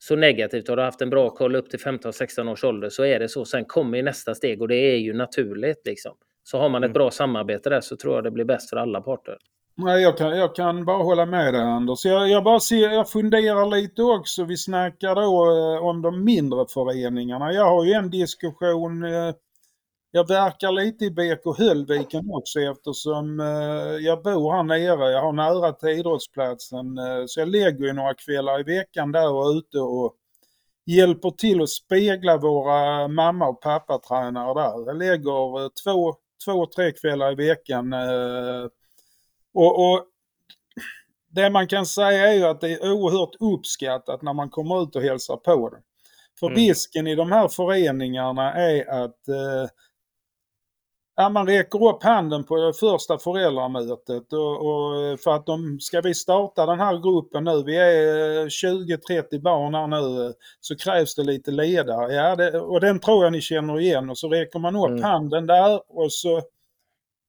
så 0.03 0.17
negativt. 0.17 0.69
Har 0.69 0.77
du 0.77 0.83
haft 0.83 1.03
en 1.03 1.11
bra 1.11 1.31
koll 1.31 1.57
upp 1.57 1.71
till 1.71 1.79
15-16 1.79 2.53
års 2.53 2.65
ålder 2.65 2.89
så 2.89 3.05
är 3.05 3.19
det 3.19 3.29
så. 3.29 3.45
Sen 3.45 3.65
kommer 3.65 4.03
nästa 4.03 4.35
steg 4.35 4.63
och 4.63 4.69
det 4.69 4.77
är 4.77 4.97
ju 4.97 5.13
naturligt. 5.13 5.83
Liksom. 5.85 6.13
Så 6.45 6.59
har 6.59 6.69
man 6.69 6.85
ett 6.85 6.89
mm. 6.89 6.93
bra 6.93 7.11
samarbete 7.11 7.71
där 7.71 7.81
så 7.81 7.97
tror 7.97 8.15
jag 8.15 8.25
det 8.25 8.31
blir 8.31 8.45
bäst 8.45 8.71
för 8.71 8.77
alla 8.77 9.01
parter. 9.01 9.37
Nej, 9.77 10.03
jag 10.03 10.19
kan, 10.19 10.39
jag 10.39 10.55
kan 10.55 10.85
bara 10.85 11.03
hålla 11.03 11.27
med 11.27 11.55
dig 11.55 11.63
Anders. 11.63 12.05
Jag, 12.05 12.29
jag, 12.29 12.45
bara 12.45 12.61
ser, 12.61 12.91
jag 12.91 13.11
funderar 13.11 13.77
lite 13.77 14.03
också. 14.03 14.45
Vi 14.45 14.57
snackar 14.57 15.15
då 15.15 15.45
eh, 15.77 15.87
om 15.87 16.03
de 16.03 16.25
mindre 16.25 16.67
föreningarna. 16.69 17.53
Jag 17.53 17.65
har 17.65 17.85
ju 17.85 17.93
en 17.93 18.11
diskussion 18.11 19.05
eh, 19.05 19.35
jag 20.11 20.29
verkar 20.29 20.73
lite 20.73 21.05
i 21.05 21.11
BK 21.11 21.59
Höllviken 21.59 22.31
också 22.31 22.61
eftersom 22.61 23.41
eh, 23.41 24.07
jag 24.07 24.23
bor 24.23 24.53
här 24.53 24.63
nere. 24.63 25.11
Jag 25.11 25.23
har 25.23 25.33
nära 25.33 25.73
till 25.73 25.89
idrottsplatsen. 25.89 26.99
Eh, 26.99 27.25
så 27.27 27.41
jag 27.41 27.49
lägger 27.49 27.87
ju 27.87 27.93
några 27.93 28.15
kvällar 28.15 28.61
i 28.61 28.63
veckan 28.63 29.13
där 29.13 29.33
och 29.33 29.51
ute 29.51 29.79
och 29.79 30.15
hjälper 30.87 31.31
till 31.31 31.63
att 31.63 31.69
spegla 31.69 32.37
våra 32.37 33.09
mamma 33.09 33.49
och 33.49 33.61
pappatränare 33.61 34.55
där. 34.55 34.87
Jag 34.87 34.97
lägger 34.97 35.63
eh, 35.63 35.69
två, 35.85 36.15
två, 36.45 36.67
tre 36.67 36.93
kvällar 36.93 37.33
i 37.33 37.35
veckan. 37.35 37.95
Och, 39.55 39.91
och 39.93 40.07
det 41.29 41.51
man 41.51 41.67
kan 41.69 41.87
säga 41.87 42.29
är 42.29 42.35
ju 42.35 42.45
att 42.45 42.61
det 42.61 42.73
är 42.73 42.93
oerhört 42.93 43.35
uppskattat 43.41 44.23
när 44.23 44.33
man 44.33 44.51
kommer 44.51 44.83
ut 44.83 44.97
och 44.97 45.03
hälsar 45.03 45.37
på 45.37 45.69
det. 45.69 45.79
För 46.41 46.47
mm. 46.47 46.59
risken 46.59 47.07
i 47.07 47.15
de 47.15 47.33
här 47.33 47.49
föreningarna 47.49 48.53
är 48.53 48.91
att 49.05 49.29
eh, 49.29 49.71
Ja, 51.21 51.29
man 51.29 51.47
räcker 51.47 51.89
upp 51.89 52.03
handen 52.03 52.45
på 52.45 52.73
första 52.81 53.19
föräldramötet 53.19 54.33
och, 54.33 54.67
och, 54.67 55.21
för 55.21 55.35
att 55.35 55.47
de, 55.47 55.81
ska 55.81 56.01
vi 56.01 56.15
starta 56.15 56.67
den 56.67 56.81
här 56.81 56.99
gruppen 56.99 57.45
nu, 57.45 57.63
vi 57.67 57.77
är 57.77 58.47
20-30 58.47 59.43
barn 59.43 59.75
här 59.75 59.87
nu, 59.87 60.35
så 60.61 60.77
krävs 60.77 61.15
det 61.15 61.23
lite 61.23 61.51
ledare. 61.51 62.15
Ja, 62.15 62.37
det, 62.37 62.61
och 62.61 62.81
den 62.81 63.01
tror 63.01 63.25
jag 63.25 63.33
ni 63.33 63.41
känner 63.41 63.81
igen 63.81 64.11
och 64.11 64.19
så 64.19 64.29
räcker 64.29 64.59
man 64.59 64.77
upp 64.77 64.89
mm. 64.89 65.03
handen 65.03 65.47
där 65.47 65.81
och 65.89 66.13
så 66.13 66.43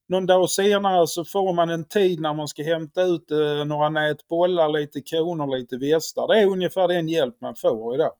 någon 0.09 0.25
dag 0.25 0.49
senare 0.49 1.07
så 1.07 1.25
får 1.25 1.53
man 1.53 1.69
en 1.69 1.87
tid 1.87 2.19
när 2.21 2.33
man 2.33 2.47
ska 2.47 2.63
hämta 2.63 3.01
ut 3.03 3.31
eh, 3.31 3.65
några 3.65 3.89
nät 3.89 4.27
bollar, 4.27 4.69
lite 4.69 5.01
koner, 5.01 5.57
lite 5.57 5.77
västar. 5.77 6.27
Det 6.27 6.39
är 6.39 6.47
ungefär 6.47 6.87
den 6.87 7.07
hjälp 7.07 7.41
man 7.41 7.55
får 7.55 7.95
idag. 7.95 8.13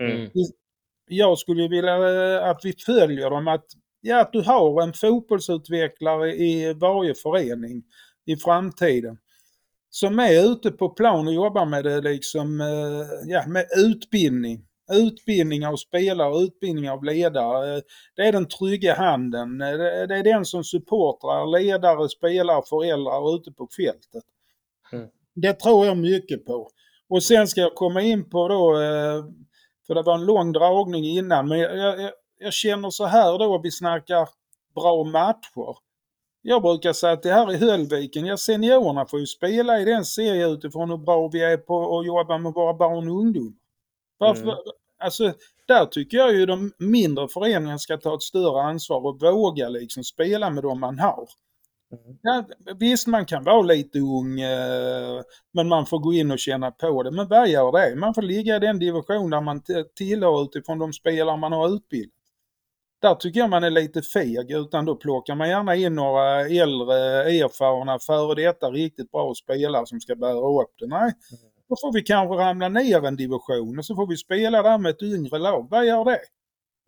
Mm. 0.00 0.30
Jag 1.08 1.38
skulle 1.38 1.68
vilja 1.68 1.96
eh, 1.96 2.48
att 2.48 2.60
vi 2.64 2.72
följer 2.86 3.30
dem, 3.30 3.48
att 3.48 3.66
ja, 4.02 4.20
att 4.20 4.32
du 4.32 4.42
har 4.42 4.82
en 4.82 4.92
fotbollsutvecklare 4.92 6.32
i 6.32 6.74
varje 6.74 7.14
förening 7.14 7.82
i 8.26 8.36
framtiden. 8.36 9.18
Som 9.90 10.18
är 10.18 10.52
ute 10.52 10.70
på 10.70 10.88
plan 10.88 11.26
och 11.26 11.34
jobbar 11.34 11.66
med 11.66 11.84
det 11.84 12.00
liksom, 12.00 12.60
eh, 12.60 13.30
ja, 13.32 13.44
med 13.46 13.66
utbildning. 13.76 14.66
Utbildning 14.92 15.66
av 15.66 15.76
spelare, 15.76 16.44
utbildning 16.44 16.90
av 16.90 17.04
ledare. 17.04 17.82
Det 18.16 18.22
är 18.22 18.32
den 18.32 18.48
trygga 18.48 18.94
handen. 18.94 19.58
Det 19.58 20.16
är 20.16 20.24
den 20.24 20.44
som 20.44 20.64
supportrar, 20.64 21.58
ledare, 21.58 22.08
spelare, 22.08 22.62
föräldrar 22.68 23.36
ute 23.36 23.52
på 23.52 23.68
fältet. 23.76 24.24
Mm. 24.92 25.08
Det 25.34 25.52
tror 25.52 25.86
jag 25.86 25.96
mycket 25.96 26.46
på. 26.46 26.68
Och 27.08 27.22
sen 27.22 27.48
ska 27.48 27.60
jag 27.60 27.74
komma 27.74 28.02
in 28.02 28.30
på 28.30 28.48
då, 28.48 28.80
eh, 28.80 29.24
för 29.86 29.94
det 29.94 30.02
var 30.02 30.14
en 30.14 30.24
lång 30.24 30.52
dragning 30.52 31.04
innan, 31.04 31.48
men 31.48 31.58
jag, 31.58 32.00
jag, 32.00 32.10
jag 32.42 32.52
känner 32.52 32.90
så 32.90 33.06
här 33.06 33.38
då, 33.38 33.58
vi 33.58 33.70
snackar 33.70 34.28
bra 34.74 35.04
matcher. 35.04 35.76
Jag 36.42 36.62
brukar 36.62 36.92
säga 36.92 37.12
att 37.12 37.22
det 37.22 37.32
här 37.32 37.52
i 37.52 37.56
Höllviken, 37.56 38.26
ja 38.26 38.36
seniorerna 38.36 39.06
får 39.06 39.20
ju 39.20 39.26
spela 39.26 39.80
i 39.80 39.84
den 39.84 40.04
serien 40.04 40.50
utifrån 40.50 40.90
hur 40.90 40.96
bra 40.96 41.28
vi 41.28 41.42
är 41.42 41.56
på 41.56 41.98
att 41.98 42.06
jobba 42.06 42.38
med 42.38 42.52
våra 42.52 42.74
barn 42.74 43.08
och 43.08 43.20
ungdomar. 43.20 43.52
Varför, 44.18 44.42
Mm. 44.42 44.56
Alltså, 45.04 45.32
där 45.66 45.86
tycker 45.86 46.16
jag 46.16 46.34
ju 46.34 46.46
de 46.46 46.72
mindre 46.78 47.28
föreningarna 47.28 47.78
ska 47.78 47.96
ta 47.96 48.14
ett 48.14 48.22
större 48.22 48.62
ansvar 48.62 49.06
och 49.06 49.20
våga 49.20 49.68
liksom 49.68 50.04
spela 50.04 50.50
med 50.50 50.62
dem 50.62 50.80
man 50.80 50.98
har. 50.98 51.28
Mm. 51.92 52.18
Ja, 52.22 52.44
visst, 52.78 53.06
man 53.06 53.26
kan 53.26 53.44
vara 53.44 53.62
lite 53.62 53.98
ung, 53.98 54.40
eh, 54.40 55.22
men 55.52 55.68
man 55.68 55.86
får 55.86 55.98
gå 55.98 56.12
in 56.12 56.30
och 56.30 56.38
känna 56.38 56.70
på 56.70 57.02
det. 57.02 57.10
Men 57.10 57.28
vad 57.28 57.48
gör 57.48 57.72
det? 57.72 57.96
Man 57.96 58.14
får 58.14 58.22
ligga 58.22 58.56
i 58.56 58.58
den 58.58 58.78
division 58.78 59.30
där 59.30 59.40
man 59.40 59.62
tillhör 59.96 60.42
utifrån 60.42 60.78
de 60.78 60.92
spelare 60.92 61.36
man 61.36 61.52
har 61.52 61.74
utbildat. 61.74 62.21
Där 63.02 63.14
tycker 63.14 63.40
jag 63.40 63.50
man 63.50 63.64
är 63.64 63.70
lite 63.70 64.02
feg, 64.02 64.50
utan 64.50 64.84
då 64.84 64.96
plockar 64.96 65.34
man 65.34 65.48
gärna 65.48 65.74
in 65.76 65.94
några 65.94 66.40
äldre, 66.40 66.94
erfarna, 67.24 67.98
före 67.98 68.34
detta 68.34 68.70
riktigt 68.70 69.10
bra 69.10 69.34
spelare 69.34 69.86
som 69.86 70.00
ska 70.00 70.14
bära 70.14 70.62
upp 70.62 70.70
det. 70.78 70.86
Nej, 70.86 71.12
då 71.68 71.76
får 71.80 71.92
vi 71.92 72.02
kanske 72.02 72.34
ramla 72.34 72.68
ner 72.68 73.06
en 73.06 73.16
division 73.16 73.78
och 73.78 73.84
så 73.84 73.94
får 73.94 74.06
vi 74.06 74.16
spela 74.16 74.62
där 74.62 74.78
med 74.78 74.90
ett 74.90 75.02
yngre 75.02 75.38
lag. 75.38 75.66
Vad 75.70 75.86
gör 75.86 76.04
det? 76.04 76.20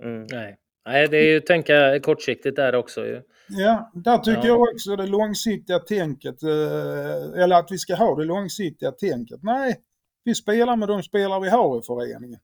Mm. 0.02 0.26
Nej. 0.30 0.56
Nej, 0.86 1.08
det 1.08 1.16
är 1.16 1.30
ju 1.30 1.36
att 1.36 1.46
tänka 1.46 2.00
kortsiktigt 2.00 2.56
där 2.56 2.74
också 2.74 3.06
ju. 3.06 3.22
Ja, 3.48 3.90
där 3.94 4.18
tycker 4.18 4.40
Ja. 4.40 4.46
jag 4.46 4.60
också 4.60 4.96
det 4.96 5.06
långsiktiga 5.06 5.78
tänket, 5.78 6.42
eh, 6.42 7.42
eller 7.42 7.56
att 7.56 7.70
vi 7.70 7.78
ska 7.78 7.94
ha 7.94 8.14
det 8.16 8.24
långsiktiga 8.24 8.92
tänket. 8.92 9.40
Nej, 9.42 9.76
vi 10.24 10.34
spelar 10.34 10.76
med 10.76 10.88
de 10.88 11.02
spelare 11.02 11.40
vi 11.40 11.48
har 11.48 11.78
i 11.78 11.82
föreningen. 11.82 12.40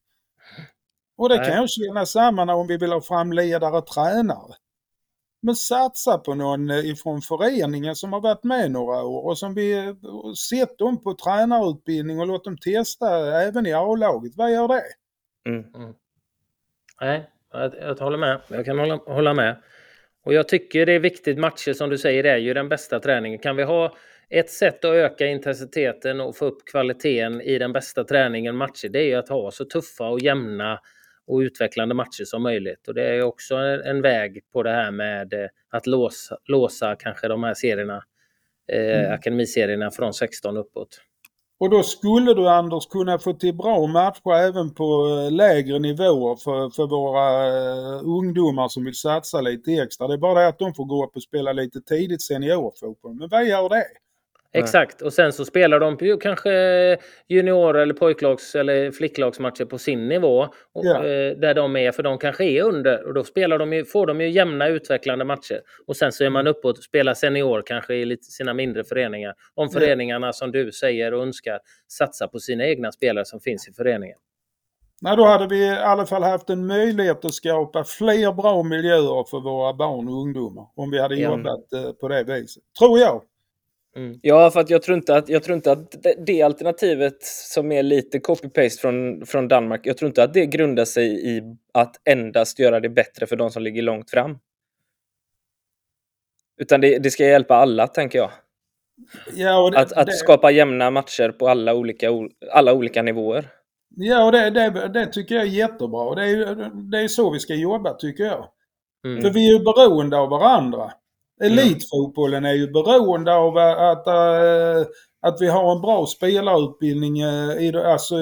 Och 1.20 1.28
det 1.28 1.36
Nej. 1.36 1.46
kan 1.46 1.56
jag 1.56 1.70
känna 1.70 2.06
samma 2.06 2.54
om 2.54 2.66
vi 2.66 2.76
vill 2.76 2.92
ha 2.92 3.00
fram 3.00 3.32
ledare 3.32 3.76
och 3.76 3.86
tränare. 3.86 4.54
Men 5.42 5.54
satsa 5.54 6.18
på 6.18 6.34
någon 6.34 6.70
eh, 6.70 6.90
ifrån 6.90 7.20
föreningen 7.20 7.96
som 7.96 8.12
har 8.12 8.20
varit 8.20 8.44
med 8.44 8.70
några 8.70 9.02
år 9.02 9.26
och 9.26 9.38
som 9.38 9.54
vi 9.54 9.94
och 10.02 10.38
sett 10.38 10.78
dem 10.78 11.02
på 11.02 11.14
tränarutbildning 11.14 12.20
och 12.20 12.26
låt 12.26 12.44
dem 12.44 12.56
testa 12.56 13.40
även 13.42 13.66
i 13.66 13.72
A-laget. 13.72 14.32
Vad 14.36 14.52
gör 14.52 14.68
det? 14.68 14.82
Mm. 15.48 15.94
Nej, 17.00 17.30
jag, 17.52 17.74
jag 17.80 17.94
håller 17.94 18.18
med. 18.18 18.40
Jag 18.48 18.64
kan 18.64 18.78
hålla, 18.78 18.96
hålla 18.96 19.34
med. 19.34 19.62
Och 20.24 20.34
jag 20.34 20.48
tycker 20.48 20.86
det 20.86 20.92
är 20.92 21.00
viktigt. 21.00 21.38
Matcher 21.38 21.72
som 21.72 21.90
du 21.90 21.98
säger 21.98 22.24
är 22.24 22.38
ju 22.38 22.54
den 22.54 22.68
bästa 22.68 23.00
träningen. 23.00 23.38
Kan 23.38 23.56
vi 23.56 23.62
ha 23.62 23.96
ett 24.30 24.50
sätt 24.50 24.84
att 24.84 24.94
öka 24.94 25.26
intensiteten 25.26 26.20
och 26.20 26.36
få 26.36 26.44
upp 26.44 26.64
kvaliteten 26.64 27.40
i 27.40 27.58
den 27.58 27.72
bästa 27.72 28.04
träningen 28.04 28.56
matcher, 28.56 28.88
det 28.88 28.98
är 28.98 29.06
ju 29.06 29.14
att 29.14 29.28
ha 29.28 29.50
så 29.50 29.64
tuffa 29.64 30.08
och 30.08 30.20
jämna 30.20 30.80
och 31.30 31.38
utvecklande 31.38 31.94
matcher 31.94 32.24
som 32.24 32.42
möjligt. 32.42 32.88
Och 32.88 32.94
det 32.94 33.02
är 33.04 33.22
också 33.22 33.54
en, 33.54 33.80
en 33.80 34.02
väg 34.02 34.40
på 34.52 34.62
det 34.62 34.70
här 34.72 34.90
med 34.90 35.32
eh, 35.32 35.48
att 35.70 35.86
låsa, 35.86 36.36
låsa 36.44 36.96
kanske 36.96 37.28
de 37.28 37.44
här 37.44 37.54
serierna, 37.54 38.02
eh, 38.72 39.00
Mm. 39.00 39.12
akademiserierna 39.12 39.90
från 39.90 40.14
16 40.14 40.56
uppåt. 40.56 41.00
Och 41.60 41.70
då 41.70 41.82
skulle 41.82 42.34
du 42.34 42.48
Anders 42.48 42.86
kunna 42.86 43.18
få 43.18 43.32
till 43.32 43.54
bra 43.54 43.86
matcher 43.86 44.34
även 44.34 44.74
på 44.74 44.84
eh, 45.26 45.32
lägre 45.32 45.78
nivåer 45.78 46.36
för, 46.36 46.70
för 46.70 46.86
våra 46.86 47.46
eh, 47.48 48.00
ungdomar 48.04 48.68
som 48.68 48.84
vill 48.84 48.94
satsa 48.94 49.40
lite 49.40 49.72
extra. 49.72 50.08
Det 50.08 50.14
är 50.14 50.18
bara 50.18 50.40
det 50.40 50.48
att 50.48 50.58
de 50.58 50.74
får 50.74 50.84
gå 50.84 51.04
upp 51.06 51.16
och 51.16 51.22
spela 51.22 51.52
lite 51.52 51.80
tidigt 51.80 52.22
seniorfotboll. 52.22 53.14
Men 53.14 53.28
vad 53.28 53.46
gör 53.46 53.68
det? 53.68 53.84
Exakt, 54.52 55.02
och 55.02 55.12
sen 55.12 55.32
så 55.32 55.44
spelar 55.44 55.80
de 55.80 55.96
ju 56.00 56.16
kanske 56.16 56.50
junior 57.28 57.76
eller 57.78 57.94
pojklags 57.94 58.54
eller 58.54 58.90
flicklagsmatcher 58.90 59.64
på 59.64 59.78
sin 59.78 60.08
nivå. 60.08 60.40
Och, 60.74 60.84
Ja. 60.86 60.96
eh, 61.06 61.36
Där 61.36 61.54
de 61.54 61.76
är, 61.76 61.92
för 61.92 62.02
de 62.02 62.18
kanske 62.18 62.44
är 62.44 62.62
under. 62.62 63.06
Och 63.06 63.14
då 63.14 63.24
spelar 63.24 63.58
de 63.58 63.72
ju, 63.72 63.84
får 63.84 64.06
de 64.06 64.20
ju 64.20 64.28
jämna 64.30 64.68
utvecklande 64.68 65.24
matcher. 65.24 65.60
Och 65.86 65.96
sen 65.96 66.12
så 66.12 66.24
är 66.24 66.30
man 66.30 66.46
uppe 66.46 66.68
och 66.68 66.76
spelar 66.78 67.14
senior 67.14 67.62
kanske 67.66 67.94
i 67.94 68.04
lite, 68.04 68.24
sina 68.24 68.54
mindre 68.54 68.84
föreningar. 68.84 69.34
Om 69.54 69.68
Ja. 69.72 69.80
föreningarna 69.80 70.32
som 70.32 70.52
du 70.52 70.72
säger 70.72 71.14
och 71.14 71.22
önskar 71.22 71.58
satsar 71.88 72.26
på 72.26 72.38
sina 72.38 72.64
egna 72.66 72.92
spelare 72.92 73.24
som 73.24 73.40
finns 73.40 73.68
i 73.68 73.72
föreningen. 73.72 74.18
Nej, 75.02 75.16
då 75.16 75.24
hade 75.24 75.46
vi 75.46 75.66
i 75.66 75.70
alla 75.70 76.06
fall 76.06 76.22
haft 76.22 76.50
en 76.50 76.66
möjlighet 76.66 77.24
att 77.24 77.34
skapa 77.34 77.84
fler 77.84 78.32
bra 78.32 78.62
miljöer 78.62 79.24
för 79.30 79.40
våra 79.40 79.74
barn 79.74 80.08
och 80.08 80.14
ungdomar. 80.22 80.66
Om 80.76 80.90
vi 80.90 81.00
hade 81.00 81.14
Ja. 81.16 81.30
jobbat 81.30 81.72
eh, 81.72 81.92
på 81.92 82.08
det 82.08 82.24
viset. 82.24 82.62
Tror 82.78 82.98
jag. 82.98 83.22
Mm. 83.96 84.18
Ja, 84.22 84.50
för 84.50 84.60
att 84.60 84.70
jag 84.70 84.82
tror 84.82 84.96
inte 84.96 85.16
att, 85.16 85.28
jag 85.28 85.42
tror 85.42 85.56
inte 85.56 85.72
att 85.72 86.02
det, 86.02 86.14
det 86.26 86.42
alternativet 86.42 87.22
som 87.22 87.72
är 87.72 87.82
lite 87.82 88.18
copy-paste 88.18 88.80
från, 88.80 89.26
från 89.26 89.48
Danmark, 89.48 89.80
jag 89.84 89.96
tror 89.96 90.06
inte 90.08 90.22
att 90.22 90.34
det 90.34 90.46
grundar 90.46 90.84
sig 90.84 91.36
i 91.36 91.42
att 91.74 91.96
endast 92.04 92.58
göra 92.58 92.80
det 92.80 92.88
bättre 92.88 93.26
för 93.26 93.36
de 93.36 93.50
som 93.50 93.62
ligger 93.62 93.82
långt 93.82 94.10
fram. 94.10 94.38
Utan 96.60 96.80
det, 96.80 96.98
det 96.98 97.10
ska 97.10 97.24
hjälpa 97.24 97.54
alla, 97.54 97.86
tänker 97.86 98.18
jag. 98.18 98.30
Ja, 99.34 99.70
det, 99.70 99.78
Att, 99.78 99.92
att 99.92 100.16
skapa 100.16 100.50
jämna 100.50 100.90
matcher 100.90 101.28
på 101.28 101.48
alla 101.48 101.74
olika, 101.74 102.08
alla 102.52 102.72
olika 102.74 103.02
nivåer. 103.02 103.48
ja, 103.96 104.24
och 104.24 104.32
det, 104.32 104.50
det, 104.50 104.88
det 104.88 105.06
tycker 105.06 105.34
jag 105.34 105.44
är 105.44 105.48
jättebra. 105.48 106.00
Och 106.00 106.16
Det 106.16 106.24
är, 106.24 106.70
det 106.90 106.98
är 106.98 107.08
så 107.08 107.30
vi 107.30 107.38
ska 107.38 107.54
jobba 107.54 107.94
tycker 107.94 108.24
jag. 108.24 108.48
Mm. 109.06 109.22
För 109.22 109.30
vi 109.30 109.48
är 109.48 109.52
ju 109.52 109.64
beroende 109.64 110.16
av 110.16 110.28
varandra. 110.28 110.92
Elitfotbollen 111.40 112.44
är 112.44 112.52
ju 112.52 112.70
beroende 112.70 113.34
av 113.34 113.58
att, 113.58 114.06
äh, 114.06 114.86
att 115.22 115.40
vi 115.40 115.46
har 115.46 115.72
en 115.72 115.80
bra 115.80 116.06
spelarutbildning 116.06 117.20
äh, 117.20 117.50
i, 117.50 117.76
alltså, 117.76 118.14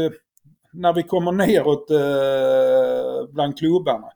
när 0.72 0.92
vi 0.92 1.02
kommer 1.02 1.32
neråt 1.32 1.90
äh, 1.90 3.32
bland 3.32 3.58
klubbarna. 3.58 4.08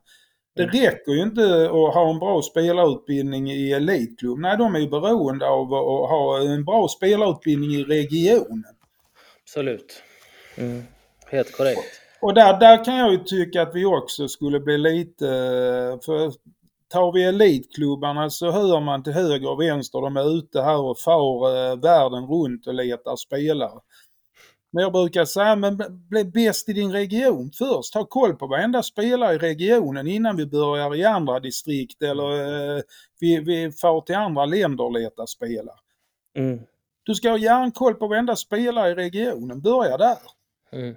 Det 0.55 0.63
Mm. 0.63 0.75
räcker 0.75 1.11
ju 1.11 1.21
inte 1.21 1.65
att 1.65 1.93
ha 1.93 2.09
en 2.09 2.19
bra 2.19 2.41
spelarutbildning 2.41 3.51
i 3.51 3.71
elitklubb. 3.71 4.39
Nej, 4.39 4.57
de 4.57 4.75
är 4.75 4.79
ju 4.79 4.89
beroende 4.89 5.47
av 5.47 5.73
att 5.73 6.09
ha 6.09 6.41
en 6.41 6.65
bra 6.65 6.87
spelarutbildning 6.87 7.71
i 7.71 7.83
regionen. 7.83 8.75
Absolut. 9.43 10.03
Mm. 10.57 10.83
Helt 11.25 11.57
korrekt. 11.57 11.99
Och 12.21 12.33
där, 12.33 12.59
där 12.59 12.85
kan 12.85 12.95
jag 12.95 13.11
ju 13.11 13.17
tycka 13.17 13.61
att 13.61 13.75
vi 13.75 13.85
också 13.85 14.27
skulle 14.27 14.59
bli 14.59 14.77
lite... 14.77 15.25
För 16.05 16.31
tar 16.93 17.11
vi 17.11 17.23
elitklubbarna 17.23 18.29
så 18.29 18.51
hör 18.51 18.79
man 18.79 19.03
till 19.03 19.13
höger 19.13 19.49
och 19.51 19.61
vänster. 19.61 20.01
De 20.01 20.17
är 20.17 20.37
ute 20.37 20.61
här 20.61 20.81
och 20.81 20.99
far 20.99 21.47
eh, 21.47 21.79
världen 21.79 22.25
runt 22.25 22.67
och 22.67 22.73
letar 22.73 23.15
spelare. 23.15 23.79
Men 24.71 24.83
jag 24.83 24.91
brukar 24.91 25.25
säga, 25.25 25.55
men 25.55 25.77
bli 26.09 26.25
bäst 26.25 26.69
i 26.69 26.73
din 26.73 26.91
region 26.91 27.51
först. 27.57 27.93
Ha 27.93 28.05
koll 28.05 28.35
på 28.35 28.47
varenda 28.47 28.83
spelare 28.83 29.35
i 29.35 29.37
regionen 29.37 30.07
innan 30.07 30.37
vi 30.37 30.45
börjar 30.45 30.95
i 30.95 31.03
andra 31.03 31.39
distrikt 31.39 32.03
eller 32.03 32.31
eh, 32.77 32.81
vi, 33.19 33.39
vi 33.39 33.71
far 33.71 34.01
till 34.01 34.15
andra 34.15 34.45
länder 34.45 34.83
och 34.83 34.91
letar 34.91 35.25
spelare. 35.25 35.77
Mm. 36.37 36.59
Du 37.03 37.15
ska 37.15 37.29
ha 37.29 37.37
järnkoll 37.37 37.95
på 37.95 38.07
varenda 38.07 38.35
spelare 38.35 38.91
i 38.91 38.95
regionen. 38.95 39.61
Börja 39.61 39.97
där. 39.97 40.17
Mm. 40.71 40.95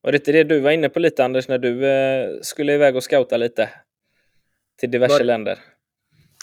Var 0.00 0.12
det 0.12 0.18
inte 0.18 0.32
det 0.32 0.44
du 0.44 0.60
var 0.60 0.70
inne 0.70 0.88
på 0.88 0.98
lite 0.98 1.24
Anders 1.24 1.48
när 1.48 1.58
du 1.58 1.86
eh, 1.86 2.28
skulle 2.42 2.74
iväg 2.74 2.96
och 2.96 3.02
scouta 3.02 3.36
lite? 3.36 3.68
Till 4.80 4.90
diverse 4.90 5.14
Var- 5.18 5.24
länder. 5.24 5.58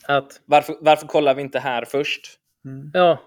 Att, 0.08 0.42
Varför, 0.46 0.76
varför 0.82 1.08
kollar 1.08 1.36
vi 1.36 1.42
inte 1.42 1.60
här 1.60 1.86
först? 1.86 2.40
ja, 2.94 3.20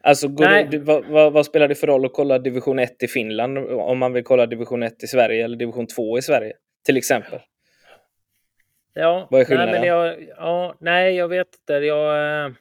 Alltså, 0.00 0.28
går 0.28 0.44
Nej. 0.44 0.68
det, 0.70 0.78
vad, 0.78 1.04
vad, 1.06 1.32
vad 1.32 1.46
spelar 1.46 1.68
det 1.68 1.74
för 1.74 1.86
roll 1.86 2.04
att 2.04 2.12
kolla 2.12 2.38
division 2.38 2.78
1 2.78 3.02
i 3.02 3.08
Finland 3.08 3.58
om 3.58 3.98
man 3.98 4.12
vill 4.12 4.24
kolla 4.24 4.46
division 4.46 4.82
1 4.82 5.02
i 5.02 5.06
Sverige 5.06 5.44
eller 5.44 5.56
division 5.56 5.86
2 5.86 6.18
i 6.18 6.22
Sverige? 6.22 6.52
Till 6.84 6.96
exempel. 6.96 7.40
Ja, 8.92 9.28
Vad 9.30 9.40
är 9.40 9.44
nej, 9.44 9.46
skillnaden? 9.46 9.80
men 9.80 9.88
jag, 9.88 10.22
ja, 10.36 10.74
nej, 10.80 11.14
jag 11.16 11.28
vet 11.28 11.48
inte. 11.60 11.72
Jag, 11.72 12.16
eh, 12.46 12.52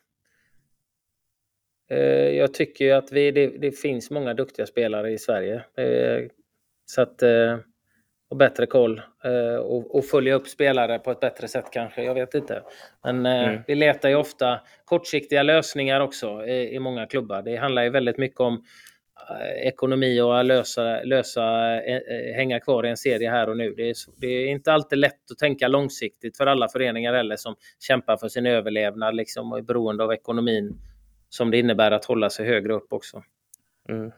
eh, 1.89 2.29
jag 2.29 2.53
tycker 2.53 2.85
ju 2.85 2.91
att 2.91 3.11
vi, 3.11 3.31
det, 3.31 3.47
det 3.47 3.71
finns 3.71 4.11
många 4.11 4.33
duktiga 4.33 4.65
spelare 4.65 5.11
i 5.11 5.17
Sverige. 5.17 5.55
Eh, 5.77 6.27
så 6.85 7.01
att, 7.01 7.21
eh, 7.23 7.57
och 8.33 8.37
bättre 8.37 8.65
koll 8.65 9.01
eh, 9.23 9.55
och, 9.55 9.95
och 9.95 10.05
följa 10.05 10.35
upp 10.35 10.47
spelare 10.47 10.99
på 10.99 11.11
ett 11.11 11.19
bättre 11.19 11.47
sätt 11.47 11.65
kanske. 11.71 12.03
Jag 12.03 12.13
vet 12.13 12.33
inte. 12.33 12.63
Men 13.03 13.25
eh, 13.25 13.43
Mm. 13.43 13.61
vi 13.67 13.75
letar 13.75 14.09
ju 14.09 14.15
ofta 14.15 14.59
kortsiktiga 14.85 15.43
lösningar 15.43 15.99
också 15.99 16.45
i, 16.45 16.75
i 16.75 16.79
många 16.79 17.05
klubbar. 17.05 17.41
Det 17.41 17.55
handlar 17.55 17.83
ju 17.83 17.89
väldigt 17.89 18.17
mycket 18.17 18.39
om 18.39 18.63
eh, 19.29 19.67
ekonomi 19.67 20.21
och 20.21 20.39
att 20.39 20.45
lösa, 20.45 21.03
lösa 21.03 21.41
hänga 22.35 22.59
kvar 22.59 22.85
i 22.85 22.89
en 22.89 22.97
serie 22.97 23.29
här 23.29 23.49
och 23.49 23.57
nu. 23.57 23.73
Det 23.77 23.89
är, 23.89 23.95
det 24.17 24.27
är 24.27 24.47
inte 24.47 24.73
alltid 24.73 24.99
lätt 24.99 25.31
att 25.31 25.37
tänka 25.37 25.67
långsiktigt 25.67 26.37
för 26.37 26.47
alla 26.47 26.67
föreningar 26.69 27.13
heller 27.13 27.35
som 27.35 27.55
kämpar 27.79 28.17
för 28.17 28.27
sin 28.27 28.45
överlevnad 28.45 29.15
liksom, 29.15 29.51
och 29.51 29.57
är 29.57 29.61
beroende 29.61 30.03
av 30.03 30.13
ekonomin 30.13 30.77
som 31.29 31.51
det 31.51 31.57
innebär 31.59 31.91
att 31.91 32.05
hålla 32.05 32.29
sig 32.29 32.45
högre 32.45 32.73
upp 32.73 32.93
också. 32.93 33.23
Mm. 33.89 34.11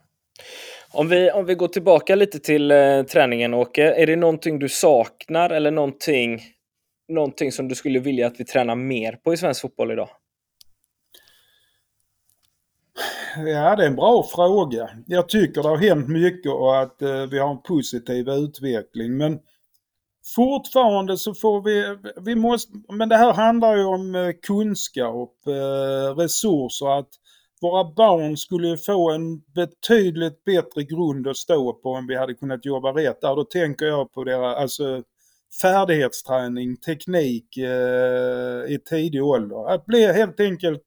Om, 0.97 1.09
vi, 1.09 1.31
om 1.31 1.45
vi 1.45 1.55
går 1.55 1.67
tillbaka 1.67 2.15
lite 2.15 2.39
till 2.39 2.71
eh, 2.71 3.03
träningen, 3.03 3.53
Åke. 3.53 3.93
Är 3.93 4.07
det 4.07 4.15
någonting 4.15 4.59
du 4.59 4.69
saknar 4.69 5.49
eller 5.49 5.71
någonting, 5.71 6.41
någonting 7.07 7.51
som 7.51 7.67
du 7.67 7.75
skulle 7.75 7.99
vilja 7.99 8.27
att 8.27 8.39
vi 8.39 8.45
tränar 8.45 8.75
mer 8.75 9.11
på 9.23 9.33
i 9.33 9.37
svensk 9.37 9.61
fotboll 9.61 9.91
idag? 9.91 10.09
Ja, 13.37 13.75
det 13.75 13.83
är 13.83 13.87
en 13.87 13.95
bra 13.95 14.23
fråga. 14.35 14.89
Jag 15.05 15.29
tycker 15.29 15.63
det 15.63 15.69
har 15.69 15.77
hänt 15.77 16.07
mycket 16.07 16.51
och 16.51 16.81
att 16.81 17.01
eh, 17.01 17.25
vi 17.31 17.39
har 17.39 17.51
en 17.51 17.61
positiv 17.61 18.29
utveckling. 18.29 19.17
Men 19.17 19.39
fortfarande 20.35 21.17
så 21.17 21.33
får 21.33 21.61
vi, 21.61 21.97
vi 22.21 22.35
måste, 22.35 22.73
men 22.93 23.09
det 23.09 23.17
här 23.17 23.33
handlar 23.33 23.75
ju 23.75 23.83
om 23.83 24.15
eh, 24.15 24.31
kunskap, 24.47 25.33
eh, 25.47 26.15
resurser, 26.15 26.99
att 26.99 27.09
våra 27.61 27.83
barn 27.83 28.37
skulle 28.37 28.77
få 28.77 29.11
en 29.11 29.39
betydligt 29.39 30.43
bättre 30.43 30.83
grund 30.83 31.27
att 31.27 31.37
stå 31.37 31.73
på 31.73 31.89
om 31.89 32.07
vi 32.07 32.15
hade 32.15 32.33
kunnat 32.33 32.65
jobba 32.65 32.91
rätt 32.91 33.21
där. 33.21 33.35
Då 33.35 33.43
tänker 33.43 33.85
jag 33.85 34.13
på 34.13 34.23
deras, 34.23 34.55
alltså 34.57 35.03
färdighetsträning, 35.61 36.77
teknik 36.77 37.57
eh, 37.57 38.73
i 38.73 38.79
tidig 38.89 39.23
ålder. 39.23 39.69
Att 39.73 39.85
bli 39.85 40.13
helt 40.13 40.39
enkelt, 40.39 40.81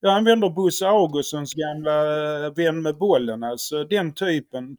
jag 0.00 0.14
använder 0.14 0.50
Bosse 0.50 0.88
Augustssons 0.88 1.54
gamla 1.54 2.00
eh, 2.44 2.54
vän 2.54 2.82
med 2.82 2.96
bollen, 2.98 3.42
alltså 3.42 3.84
den 3.84 4.14
typen. 4.14 4.76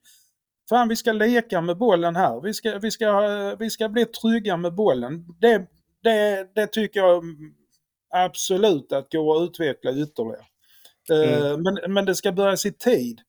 Fan 0.70 0.88
vi 0.88 0.96
ska 0.96 1.12
leka 1.12 1.62
med 1.62 1.78
bollen 1.78 2.16
här, 2.16 2.42
vi 2.42 2.54
ska, 2.54 2.80
vi 2.80 2.92
ska, 2.92 3.06
eh, 3.06 3.58
vi 3.60 3.70
ska 3.70 3.90
bli 3.90 4.06
trygga 4.06 4.58
med 4.58 4.76
bollen. 4.76 5.26
Det, 5.40 5.68
det, 6.04 6.48
det 6.56 6.68
tycker 6.68 7.00
jag 7.00 7.24
absolut 8.10 8.92
att 8.92 9.12
gå 9.12 9.32
och 9.32 9.44
utveckla 9.44 9.92
ytterligare. 9.92 10.46
Eh, 11.10 11.46
mm. 11.46 11.63
Men, 11.63 11.93
men 11.93 12.06
det 12.06 12.15
ska 12.15 12.32
börjas 12.32 12.65
i 12.65 12.72
tid. 12.72 13.22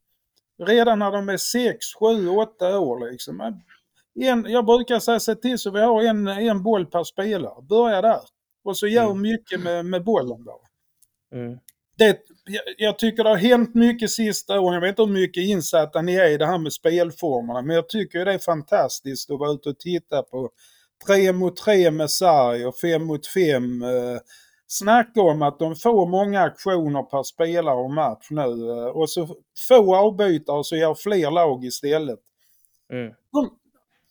Redan 0.63 0.99
när 0.99 1.13
de 1.13 1.29
är 1.29 1.37
6, 1.37 1.87
7, 2.01 2.29
8 2.29 2.79
år 2.79 3.11
liksom. 3.11 3.41
En, 4.21 4.45
jag 4.49 4.67
brukar 4.67 4.99
säga 4.99 5.21
se 5.21 5.35
till 5.35 5.59
så 5.59 5.71
vi 5.71 5.81
har 5.81 6.03
en, 6.03 6.29
en 6.29 6.63
boll 6.63 6.87
per 6.87 7.05
spelare. 7.05 7.63
Börja 7.63 8.03
där. 8.03 8.21
Och 8.65 8.77
så 8.77 8.87
gör 8.87 9.11
mm. 9.11 9.23
mycket 9.23 9.61
med, 9.61 9.87
med 9.87 10.05
bollen 10.05 10.45
då. 10.45 10.61
Mm. 11.35 11.59
Det, 11.99 12.19
jag, 12.45 12.63
jag, 12.79 12.99
tycker 12.99 13.25
det 13.25 13.31
har 13.31 13.37
hänt 13.37 13.75
mycket 13.75 14.11
sista 14.11 14.61
åren. 14.61 14.75
Jag 14.75 14.81
vet 14.81 14.89
inte 14.89 15.03
hur 15.03 15.21
mycket 15.21 15.43
insatta 15.43 16.03
ni 16.03 16.15
är 16.15 16.31
i 16.31 16.37
det 16.37 16.47
här 16.47 16.59
med 16.59 16.73
spelformerna. 16.73 17.63
Men 17.63 17.77
jag 17.77 17.89
tycker 17.89 18.25
det 18.25 18.33
är 18.33 18.39
fantastiskt 18.39 19.31
att 19.31 19.39
vara 19.39 19.53
ute 19.53 19.69
och 19.69 19.79
titta 19.79 20.23
på 20.23 20.51
3 21.07 21.33
mot 21.33 21.57
3 21.57 21.91
med 21.91 22.11
sarg 22.11 22.67
och 22.67 22.79
5 22.79 23.05
mot 23.05 23.27
5. 23.27 23.83
Eh, 23.83 24.19
Snacka 24.71 25.23
om 25.23 25.43
att 25.43 25.59
de 25.59 25.77
får 25.77 26.07
många 26.07 26.41
aktioner 26.41 27.03
per 27.03 27.23
spelare 27.23 27.77
och 27.77 27.91
match 27.91 28.27
nu. 28.31 28.71
Eh, 28.71 28.87
och 28.87 29.11
så 29.11 29.29
få 29.69 29.97
avbytare 29.97 30.65
så 30.65 30.77
gör 30.77 30.95
fler 30.95 31.31
lag 31.31 31.65
istället. 31.65 32.19
Mm. 32.93 33.13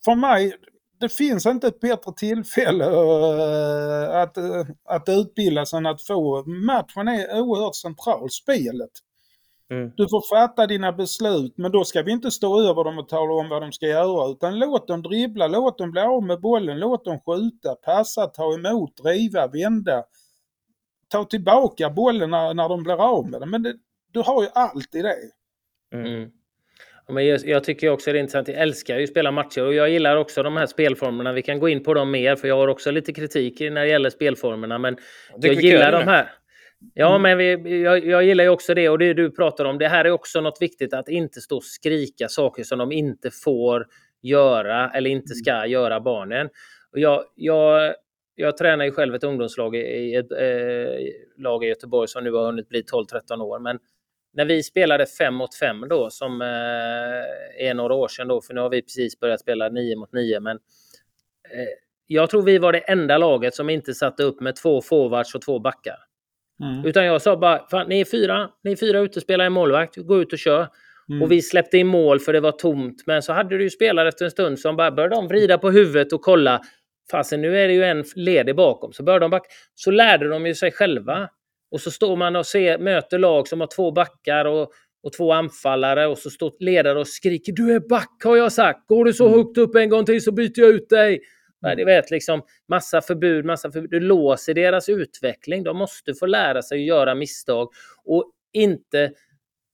för 0.06 0.16
mig, 0.16 0.54
det 1.00 1.10
finns 1.10 1.46
inte 1.46 1.68
ett 1.68 1.80
bättre 1.80 2.14
tillfälle 2.18 2.86
uh, 2.86 4.16
att, 4.22 4.38
uh, 4.38 4.66
att 4.86 5.10
utbildas 5.10 5.74
än 5.74 5.86
att 5.86 6.02
få. 6.02 6.44
Matchen 6.46 7.08
är 7.08 7.40
oerhört 7.42 7.76
central, 7.76 8.30
spelet. 8.30 8.92
Mm. 9.72 9.92
Du 9.96 10.10
får 10.10 10.36
fatta 10.36 10.68
dina 10.68 10.92
beslut 10.92 11.54
men 11.58 11.72
då 11.72 11.84
ska 11.84 12.02
vi 12.02 12.12
inte 12.12 12.32
stå 12.32 12.70
över 12.70 12.84
dem 12.84 12.98
och 12.98 13.10
tala 13.10 13.34
om 13.34 13.50
vad 13.50 13.62
de 13.62 13.72
ska 13.72 13.88
göra 13.88 14.32
utan 14.32 14.60
låt 14.60 14.88
dem 14.88 15.02
dribbla, 15.02 15.48
låt 15.48 15.78
dem 15.78 15.92
bli 15.92 16.02
av 16.02 16.24
med 16.24 16.42
bollen, 16.42 16.80
låt 16.80 17.06
dem 17.06 17.20
skjuta, 17.20 17.76
passa, 17.76 18.28
ta 18.28 18.54
emot, 18.54 18.98
driva, 18.98 19.48
vända 19.48 20.04
ta 21.08 21.24
tillbaka 21.24 21.90
bollen 21.90 22.30
när, 22.30 22.54
när 22.54 22.70
de 22.70 22.84
blir 22.84 23.02
av 23.02 23.30
med 23.30 23.42
den. 23.42 23.50
Men 23.50 23.64
det, 23.64 23.74
du 24.12 24.20
har 24.20 24.44
ju 24.44 24.50
alltid 24.54 25.06
det. 25.06 25.16
Mm. 25.94 26.30
Men 27.10 27.26
jag, 27.26 27.40
jag, 27.46 27.64
tycker 27.64 27.90
också 27.90 28.12
det 28.12 28.18
är 28.18 28.20
intressant. 28.20 28.48
Jag 28.48 28.58
älskar 28.58 28.98
ju 28.98 29.04
att 29.04 29.10
spela 29.10 29.32
matcher 29.32 29.66
och 29.66 29.74
jag 29.74 29.90
gillar 29.90 30.16
också 30.16 30.44
de 30.44 30.58
här 30.58 30.66
spelformerna. 30.66 31.34
Vi 31.34 31.42
kan 31.42 31.60
gå 31.60 31.70
in 31.70 31.84
på 31.84 31.94
dem 31.94 32.12
mer 32.12 32.36
för 32.36 32.48
jag 32.48 32.58
har 32.58 32.68
också 32.68 32.92
lite 32.92 33.14
kritik 33.14 33.60
när 33.60 33.72
det 33.72 33.88
gäller 33.88 34.10
spelformerna. 34.10 34.78
Men 34.78 34.98
jag 35.38 35.54
gillar 35.54 35.92
de 35.92 36.04
här. 36.04 36.32
Ja, 36.94 37.16
mm. 37.16 37.22
men 37.22 37.38
vi, 37.38 37.82
jag, 37.82 38.06
jag, 38.06 38.24
gillar 38.24 38.44
ju 38.44 38.50
också 38.50 38.74
det 38.74 38.90
och 38.90 39.00
det 39.00 39.14
du 39.14 39.32
pratar 39.32 39.66
om. 39.66 39.78
Det 39.78 39.88
här 39.88 40.06
är 40.06 40.12
också 40.12 40.42
något 40.42 40.62
viktigt 40.62 40.94
att 40.94 41.10
inte 41.10 41.42
stå 41.42 41.58
och 41.58 41.64
skrika 41.64 42.28
saker 42.28 42.64
som 42.64 42.80
de 42.80 42.92
inte 42.92 43.32
får 43.32 43.86
göra 44.22 44.92
eller 44.92 45.10
inte 45.10 45.34
ska 45.34 45.52
mm. 45.52 45.72
göra 45.72 46.00
barnen. 46.00 46.50
Och 46.92 47.00
jag, 47.00 47.24
jag 47.36 47.94
jag 48.40 48.58
tränar 48.58 48.86
ju 48.86 48.92
själv 48.92 49.16
ett 49.16 49.24
ungdomslag 49.24 49.76
i 49.76 50.16
ett 50.16 50.32
eh, 50.32 51.44
lag 51.44 51.64
i 51.64 51.68
Göteborg 51.68 52.08
som 52.08 52.24
nu 52.24 52.32
har 52.32 52.46
hunnit 52.46 52.70
bli 52.70 52.82
12-13 52.82 53.42
år. 53.42 53.60
Men 53.60 53.80
när 54.34 54.46
vi 54.46 54.64
spelade 54.64 55.06
5 55.06 55.34
mot 55.34 55.56
5 55.56 55.88
då, 55.90 56.10
som 56.10 56.42
eh, 56.42 57.68
är 57.68 57.74
några 57.74 57.94
år 57.94 58.08
sedan 58.08 58.28
då, 58.28 58.42
för 58.42 58.54
nu 58.54 58.62
har 58.62 58.70
vi 58.70 58.82
precis 58.82 59.20
börjat 59.20 59.40
spela 59.40 59.70
9 59.70 59.96
mot 59.96 60.14
9, 60.14 60.40
men 60.40 60.56
eh, 60.56 61.68
jag 62.08 62.30
tror 62.30 62.42
vi 62.42 62.58
var 62.58 62.74
det 62.74 62.80
enda 62.80 63.18
laget 63.18 63.56
som 63.56 63.70
inte 63.70 63.94
satte 63.94 64.24
upp 64.24 64.42
med 64.42 64.56
två 64.56 64.82
forwards 64.82 65.36
och 65.36 65.42
två 65.42 65.60
backar. 65.60 65.98
Mm. 66.64 66.86
Utan 66.86 67.06
jag 67.06 67.22
sa 67.22 67.38
bara, 67.38 67.84
ni 67.84 68.00
är 68.00 68.06
fyra, 68.06 68.50
ni 68.64 68.72
är 68.72 68.76
fyra 68.76 69.00
utespelare 69.00 69.48
i 69.48 69.50
målvakt, 69.50 69.96
gå 69.96 70.22
ut 70.22 70.34
och 70.34 70.40
kör. 70.40 70.68
Mm. 71.10 71.22
Och 71.22 71.32
vi 71.32 71.42
släppte 71.42 71.78
in 71.78 71.88
mål 71.88 72.20
för 72.20 72.34
det 72.34 72.40
var 72.40 72.52
tomt. 72.52 73.04
Men 73.06 73.22
så 73.22 73.34
hade 73.34 73.58
du 73.58 73.64
ju 73.64 73.70
spelare 73.70 74.08
efter 74.08 74.26
en 74.26 74.32
stund 74.32 74.60
som 74.60 74.76
bara 74.76 74.92
började 74.92 75.16
de 75.16 75.28
vrida 75.28 75.58
på 75.58 75.72
huvudet 75.72 76.14
och 76.14 76.22
kolla 76.22 76.62
fasen 77.12 77.42
nu 77.42 77.58
är 77.58 77.68
det 77.68 77.74
ju 77.74 77.84
en 77.84 78.04
ledig 78.16 78.56
bakom. 78.56 78.94
Så 78.94 79.04
börjar 79.04 79.20
de 79.20 79.32
backa. 79.32 79.48
Så 79.76 79.92
lärde 79.92 80.28
de 80.28 80.46
ju 80.46 80.56
sig 80.56 80.72
själva. 80.72 81.30
Och 81.72 81.82
så 81.82 81.92
står 81.92 82.16
man 82.16 82.36
och 82.36 82.46
ser, 82.46 82.78
möter 82.78 83.20
lag 83.20 83.48
som 83.48 83.60
har 83.60 83.68
två 83.76 83.92
backar 83.92 84.46
och, 84.46 84.72
och 85.04 85.14
två 85.14 85.34
anfallare 85.34 86.08
och 86.08 86.18
så 86.18 86.30
står 86.30 86.54
ledare 86.60 87.00
och 87.00 87.08
skriker 87.08 87.54
du 87.54 87.74
är 87.74 87.80
back 87.80 88.22
har 88.24 88.38
jag 88.38 88.52
sagt. 88.52 88.88
Går 88.88 89.06
du 89.06 89.14
så 89.14 89.28
mm. 89.28 89.38
högt 89.38 89.58
upp 89.58 89.76
en 89.76 89.90
gång 89.90 90.06
till 90.06 90.24
så 90.24 90.32
byter 90.32 90.60
jag 90.60 90.70
ut 90.70 90.90
dig. 90.90 91.22
Nej, 91.62 91.76
det 91.76 91.86
vet 91.86 92.12
liksom 92.12 92.42
massa 92.68 93.02
förbud, 93.02 93.46
massa 93.46 93.72
förbud. 93.72 93.90
Du 93.90 94.00
låser 94.00 94.54
deras 94.54 94.90
utveckling. 94.90 95.64
De 95.64 95.78
måste 95.78 96.14
få 96.14 96.26
lära 96.26 96.62
sig 96.62 96.80
att 96.80 96.88
göra 96.88 97.16
misstag 97.16 97.70
och 98.06 98.32
inte 98.54 99.12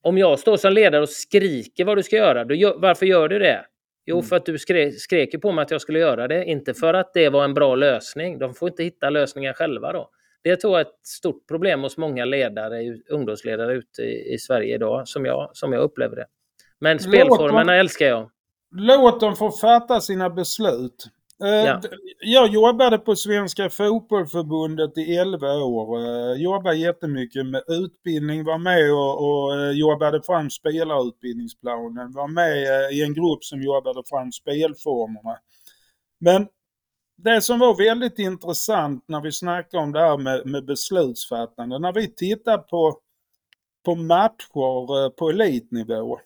om 0.03 0.17
jag 0.17 0.39
står 0.39 0.57
som 0.57 0.73
ledare 0.73 1.01
och 1.01 1.09
skriker 1.09 1.85
vad 1.85 1.97
du 1.97 2.03
ska 2.03 2.15
göra, 2.15 2.45
då, 2.45 2.77
varför 2.77 3.05
gör 3.05 3.27
du 3.27 3.39
det? 3.39 3.65
Jo, 4.05 4.15
mm. 4.15 4.25
för 4.25 4.35
att 4.35 4.45
du 4.45 4.59
skrek, 4.59 4.99
skrek 4.99 5.41
på 5.41 5.51
mig 5.51 5.61
att 5.63 5.71
jag 5.71 5.81
skulle 5.81 5.99
göra 5.99 6.27
det. 6.27 6.45
Inte 6.45 6.73
för 6.73 6.93
att 6.93 7.13
det 7.13 7.29
var 7.29 7.43
en 7.43 7.53
bra 7.53 7.75
lösning. 7.75 8.39
De 8.39 8.53
får 8.53 8.69
inte 8.69 8.83
hitta 8.83 9.09
lösningar 9.09 9.53
själva 9.53 9.93
då. 9.93 10.09
Det 10.43 10.55
tror 10.55 10.73
jag 10.73 10.79
är 10.79 10.85
ett 10.85 11.07
stort 11.07 11.47
problem 11.47 11.81
hos 11.81 11.97
många 11.97 12.25
ledare, 12.25 12.97
ungdomsledare 13.09 13.73
ute 13.73 14.01
i, 14.01 14.33
i 14.33 14.37
Sverige 14.37 14.75
idag, 14.75 15.07
som 15.07 15.25
jag, 15.25 15.49
som 15.53 15.73
jag 15.73 15.81
upplever 15.81 16.15
det. 16.15 16.25
Men 16.79 16.99
spelformerna 16.99 17.71
dem, 17.71 17.79
älskar 17.79 18.05
jag. 18.05 18.29
Låt 18.71 19.19
dem 19.19 19.35
få 19.35 19.51
fatta 19.51 20.01
sina 20.01 20.29
beslut. 20.29 21.05
Eh, 21.41 21.49
ja. 21.49 21.81
Jag 22.19 22.47
jobbade 22.47 22.97
på 22.97 23.15
Svenska 23.15 23.69
Fotbollförbundet 23.69 24.97
i 24.97 25.15
11 25.15 25.53
år. 25.53 25.99
Eh, 25.99 26.41
jobbade 26.41 26.75
jättemycket 26.75 27.45
med 27.45 27.63
utbildning, 27.67 28.43
var 28.43 28.57
med 28.57 28.93
och, 28.93 29.23
och 29.23 29.59
eh, 29.59 29.71
jobbade 29.71 30.21
fram 30.21 30.49
spelarutbildningsplanen, 30.49 32.11
var 32.11 32.27
med 32.27 32.57
i 32.93 33.03
en 33.03 33.13
grupp 33.13 33.43
som 33.43 33.61
jobbade 33.61 34.03
fram 34.05 34.31
spelformerna. 34.31 35.37
Men 36.19 36.47
det 37.17 37.41
som 37.41 37.59
var 37.59 37.75
väldigt 37.75 38.19
intressant 38.19 39.03
när 39.07 39.21
vi 39.21 39.31
snackade 39.31 39.83
om 39.83 39.91
det 39.91 39.99
här 39.99 40.17
med, 40.17 40.45
med 40.45 40.65
beslutsfattande, 40.65 41.79
när 41.79 41.93
vi 41.93 42.15
tittar 42.15 42.57
på, 42.57 42.99
på 43.85 43.95
matcher 43.95 45.09
på 45.09 45.29
elitnivå 45.29 46.19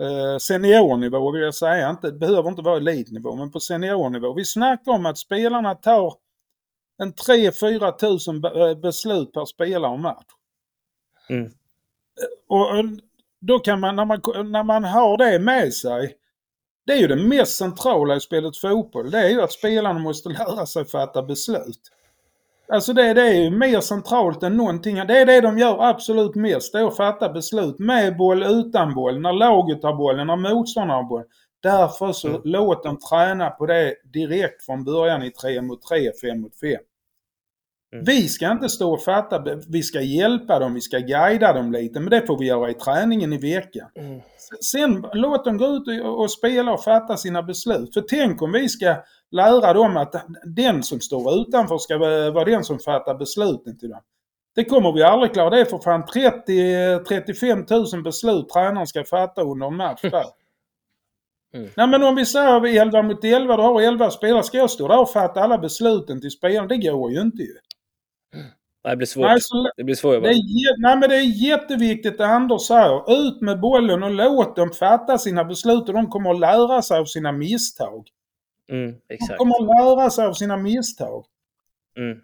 Eh, 0.00 0.38
seniornivå 0.38 1.30
vill 1.30 1.42
jag 1.42 1.54
säga, 1.54 1.90
inte, 1.90 2.10
det 2.10 2.18
behöver 2.18 2.48
inte 2.48 2.62
vara 2.62 2.76
elitnivå, 2.76 3.36
men 3.36 3.50
på 3.50 3.60
seniornivå. 3.60 4.32
Vi 4.32 4.44
snackar 4.44 4.92
om 4.92 5.06
att 5.06 5.18
spelarna 5.18 5.74
tar 5.74 6.14
en 6.98 7.12
3-4 7.12 7.98
tusen 7.98 8.44
eh, 8.44 8.74
beslut 8.74 9.32
per 9.32 9.44
spelare 9.44 9.92
och 9.92 10.00
match. 10.00 10.26
Mm. 11.28 11.44
Eh, 11.44 11.50
och 12.48 12.84
då 13.40 13.58
kan 13.58 13.80
man 13.80 13.96
när, 13.96 14.04
man, 14.04 14.20
när 14.50 14.62
man 14.62 14.84
har 14.84 15.18
det 15.18 15.38
med 15.38 15.74
sig, 15.74 16.16
det 16.86 16.92
är 16.92 16.96
ju 16.96 17.06
det 17.06 17.16
mest 17.16 17.56
centrala 17.56 18.16
i 18.16 18.20
spelet 18.20 18.56
fotboll, 18.56 19.10
det 19.10 19.18
är 19.18 19.28
ju 19.28 19.42
att 19.42 19.52
spelarna 19.52 19.98
måste 19.98 20.28
lära 20.38 20.66
sig 20.66 20.84
fatta 20.84 21.22
beslut. 21.22 21.92
Alltså 22.68 22.92
det, 22.92 23.14
det 23.14 23.22
är 23.22 23.42
ju 23.42 23.50
mer 23.50 23.80
centralt 23.80 24.42
än 24.42 24.56
någonting. 24.56 24.94
Det 24.94 25.18
är 25.20 25.26
det 25.26 25.40
de 25.40 25.58
gör 25.58 25.88
absolut 25.90 26.34
mest. 26.34 26.72
Det 26.72 26.78
är 26.78 26.86
att 26.86 26.96
fatta 26.96 27.28
beslut. 27.28 27.78
Med 27.78 28.16
boll, 28.16 28.42
utan 28.42 28.94
boll. 28.94 29.20
När 29.20 29.32
laget 29.32 29.82
har 29.82 29.94
bollen, 29.94 30.26
när 30.26 30.36
motståndaren 30.36 31.02
har 31.02 31.08
bollen. 31.08 31.26
Därför 31.62 32.12
så 32.12 32.28
mm. 32.28 32.40
låt 32.44 32.84
dem 32.84 32.98
träna 32.98 33.50
på 33.50 33.66
det 33.66 33.94
direkt 34.04 34.66
från 34.66 34.84
början 34.84 35.22
i 35.22 35.30
3 35.30 35.62
mot 35.62 35.82
3, 35.82 36.12
5 36.22 36.40
mot 36.40 36.60
5. 36.60 36.70
Mm. 37.96 38.04
Vi 38.04 38.28
ska 38.28 38.52
inte 38.52 38.68
stå 38.68 38.92
och 38.92 39.02
fatta, 39.02 39.44
vi 39.68 39.82
ska 39.82 40.00
hjälpa 40.00 40.58
dem, 40.58 40.74
vi 40.74 40.80
ska 40.80 40.98
guida 40.98 41.52
dem 41.52 41.72
lite, 41.72 42.00
men 42.00 42.10
det 42.10 42.26
får 42.26 42.38
vi 42.38 42.46
göra 42.46 42.70
i 42.70 42.74
träningen 42.74 43.32
i 43.32 43.38
veckan. 43.38 43.88
Mm. 43.94 44.20
Sen 44.64 45.06
låt 45.12 45.44
dem 45.44 45.58
gå 45.58 45.66
ut 45.66 46.04
och, 46.04 46.20
och 46.20 46.30
spela 46.30 46.72
och 46.72 46.84
fatta 46.84 47.16
sina 47.16 47.42
beslut. 47.42 47.94
För 47.94 48.00
tänk 48.00 48.42
om 48.42 48.52
vi 48.52 48.68
ska 48.68 48.96
lära 49.30 49.72
dem 49.72 49.96
att 49.96 50.26
den 50.44 50.82
som 50.82 51.00
står 51.00 51.40
utanför 51.40 51.78
ska 51.78 51.98
vara 51.98 52.44
den 52.44 52.64
som 52.64 52.78
fattar 52.78 53.14
besluten 53.14 53.78
till 53.78 53.88
dem. 53.88 54.00
Det 54.54 54.64
kommer 54.64 54.92
vi 54.92 55.02
aldrig 55.02 55.32
klara. 55.32 55.50
Det 55.50 55.60
är 55.60 55.64
för 55.64 55.78
fan 55.78 56.04
30-35 56.04 57.94
000 57.94 58.02
beslut 58.02 58.48
tränaren 58.48 58.86
ska 58.86 59.04
fatta 59.04 59.42
under 59.42 59.66
en 59.66 59.76
match 59.76 60.00
där. 60.02 60.24
Mm. 61.54 61.70
Nej 61.76 61.88
men 61.88 62.02
om 62.02 62.14
vi 62.14 62.26
säger 62.26 62.80
11 62.80 63.02
mot 63.02 63.24
11, 63.24 63.56
du 63.56 63.62
har 63.62 63.80
11 63.80 64.10
spelare. 64.10 64.42
Ska 64.42 64.58
jag 64.58 64.70
stå 64.70 64.88
där 64.88 65.00
och 65.00 65.10
fatta 65.10 65.40
alla 65.40 65.58
besluten 65.58 66.20
till 66.20 66.30
spelarna? 66.30 66.68
Det 66.68 66.76
går 66.76 67.12
ju 67.12 67.20
inte 67.20 67.42
ju. 67.42 67.54
Det 68.90 68.96
blir 68.96 69.06
svårt. 69.06 69.26
Nej, 69.26 69.40
så, 69.40 69.70
det 69.76 69.84
blir 69.84 69.94
svårt. 69.94 70.22
Det 70.22 70.28
är, 70.28 70.82
nej 70.82 70.96
men 70.96 71.10
det 71.10 71.16
är 71.16 71.48
jätteviktigt 71.48 72.18
det 72.18 72.26
Anders 72.26 72.62
säger. 72.62 73.26
Ut 73.26 73.40
med 73.40 73.60
bollen 73.60 74.02
och 74.02 74.10
låt 74.10 74.56
dem 74.56 74.70
fatta 74.70 75.18
sina 75.18 75.44
beslut 75.44 75.88
och 75.88 75.94
de 75.94 76.06
kommer 76.06 76.30
att 76.30 76.40
lära 76.40 76.82
sig 76.82 76.98
av 76.98 77.04
sina 77.04 77.32
misstag. 77.32 78.08
Mm. 78.70 78.92
De 79.08 79.14
Exakt. 79.14 79.38
kommer 79.38 79.54
att 79.54 79.96
lära 79.96 80.10
sig 80.10 80.26
av 80.26 80.32
sina 80.32 80.56
misstag. 80.56 81.24
Mm. 81.98 82.18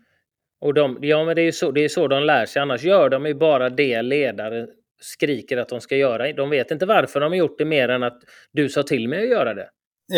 Och 0.60 0.74
de, 0.74 0.98
ja, 1.00 1.24
men 1.24 1.36
det 1.36 1.42
är 1.42 1.44
ju 1.44 1.52
så, 1.52 1.70
det 1.70 1.84
är 1.84 1.88
så 1.88 2.08
de 2.08 2.22
lär 2.22 2.46
sig. 2.46 2.62
Annars 2.62 2.82
gör 2.82 3.08
de 3.08 3.26
ju 3.26 3.34
bara 3.34 3.70
det 3.70 4.02
ledare 4.02 4.66
skriker 5.00 5.56
att 5.56 5.68
de 5.68 5.80
ska 5.80 5.96
göra. 5.96 6.32
De 6.32 6.50
vet 6.50 6.70
inte 6.70 6.86
varför 6.86 7.20
de 7.20 7.32
har 7.32 7.36
gjort 7.36 7.58
det 7.58 7.64
mer 7.64 7.88
än 7.88 8.02
att 8.02 8.22
du 8.52 8.68
sa 8.68 8.82
till 8.82 9.08
mig 9.08 9.22
att 9.22 9.30
göra 9.30 9.54
det. 9.54 9.68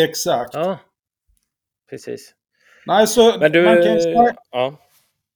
Exakt. 0.03 0.53
Ja, 0.53 0.79
precis. 1.89 2.33
Nej, 2.85 3.07
så 3.07 3.39
Men 3.39 3.51
du... 3.51 3.61
man 3.63 3.75
kan 3.75 4.01
säga, 4.01 4.35
Ja 4.51 4.77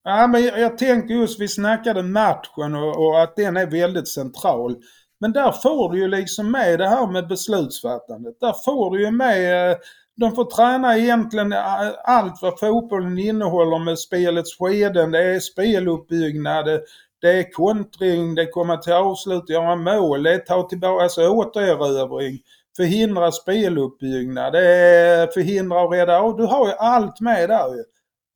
ja, 0.03 0.27
men 0.27 0.43
jag, 0.43 0.59
jag 0.59 0.77
tänker 0.77 1.13
just, 1.13 1.39
vi 1.41 1.47
snackade 1.47 2.03
matchen 2.03 2.75
och, 2.75 3.07
och 3.07 3.21
att 3.23 3.35
den 3.35 3.57
är 3.57 3.65
väldigt 3.67 4.07
central. 4.07 4.75
Men 5.19 5.31
där 5.31 5.51
får 5.51 5.91
du 5.91 5.99
ju 5.99 6.07
liksom 6.07 6.51
med 6.51 6.79
det 6.79 6.87
här 6.89 7.07
med 7.07 7.27
beslutsfattandet. 7.27 8.39
Där 8.39 8.53
får 8.65 8.91
du 8.91 9.03
ju 9.05 9.11
med, 9.11 9.71
eh, 9.71 9.77
de 10.17 10.35
får 10.35 10.45
träna 10.45 10.97
egentligen 10.97 11.53
eh, 11.53 11.91
allt 12.03 12.41
vad 12.41 12.59
fotbollen 12.59 13.17
innehåller 13.17 13.79
med 13.79 13.99
spelets 13.99 14.57
skeden. 14.59 15.11
Det 15.11 15.23
är 15.23 15.39
speluppbyggnad, 15.39 16.67
eh, 16.67 16.79
det- 17.21 17.39
är 17.39 17.51
kontring, 17.51 18.35
det 18.35 18.41
är 18.41 18.51
komma 18.51 18.77
till 18.77 18.93
avslut, 18.93 19.49
göra 19.49 19.75
mål, 19.75 20.23
det 20.23 20.33
är 20.33 20.37
ta 20.37 20.63
tillbaka, 20.69 21.03
alltså 21.03 21.27
återerövring, 21.29 22.39
förhindra 22.77 23.31
speluppbyggnad, 23.31 24.53
det 24.53 24.65
är 24.67 25.27
förhindra 25.27 25.81
och 25.81 25.91
rädda 25.93 26.19
av. 26.19 26.37
Du 26.37 26.43
har 26.45 26.67
ju 26.67 26.73
allt 26.73 27.19
med 27.21 27.49
där 27.49 27.75
ju. 27.75 27.83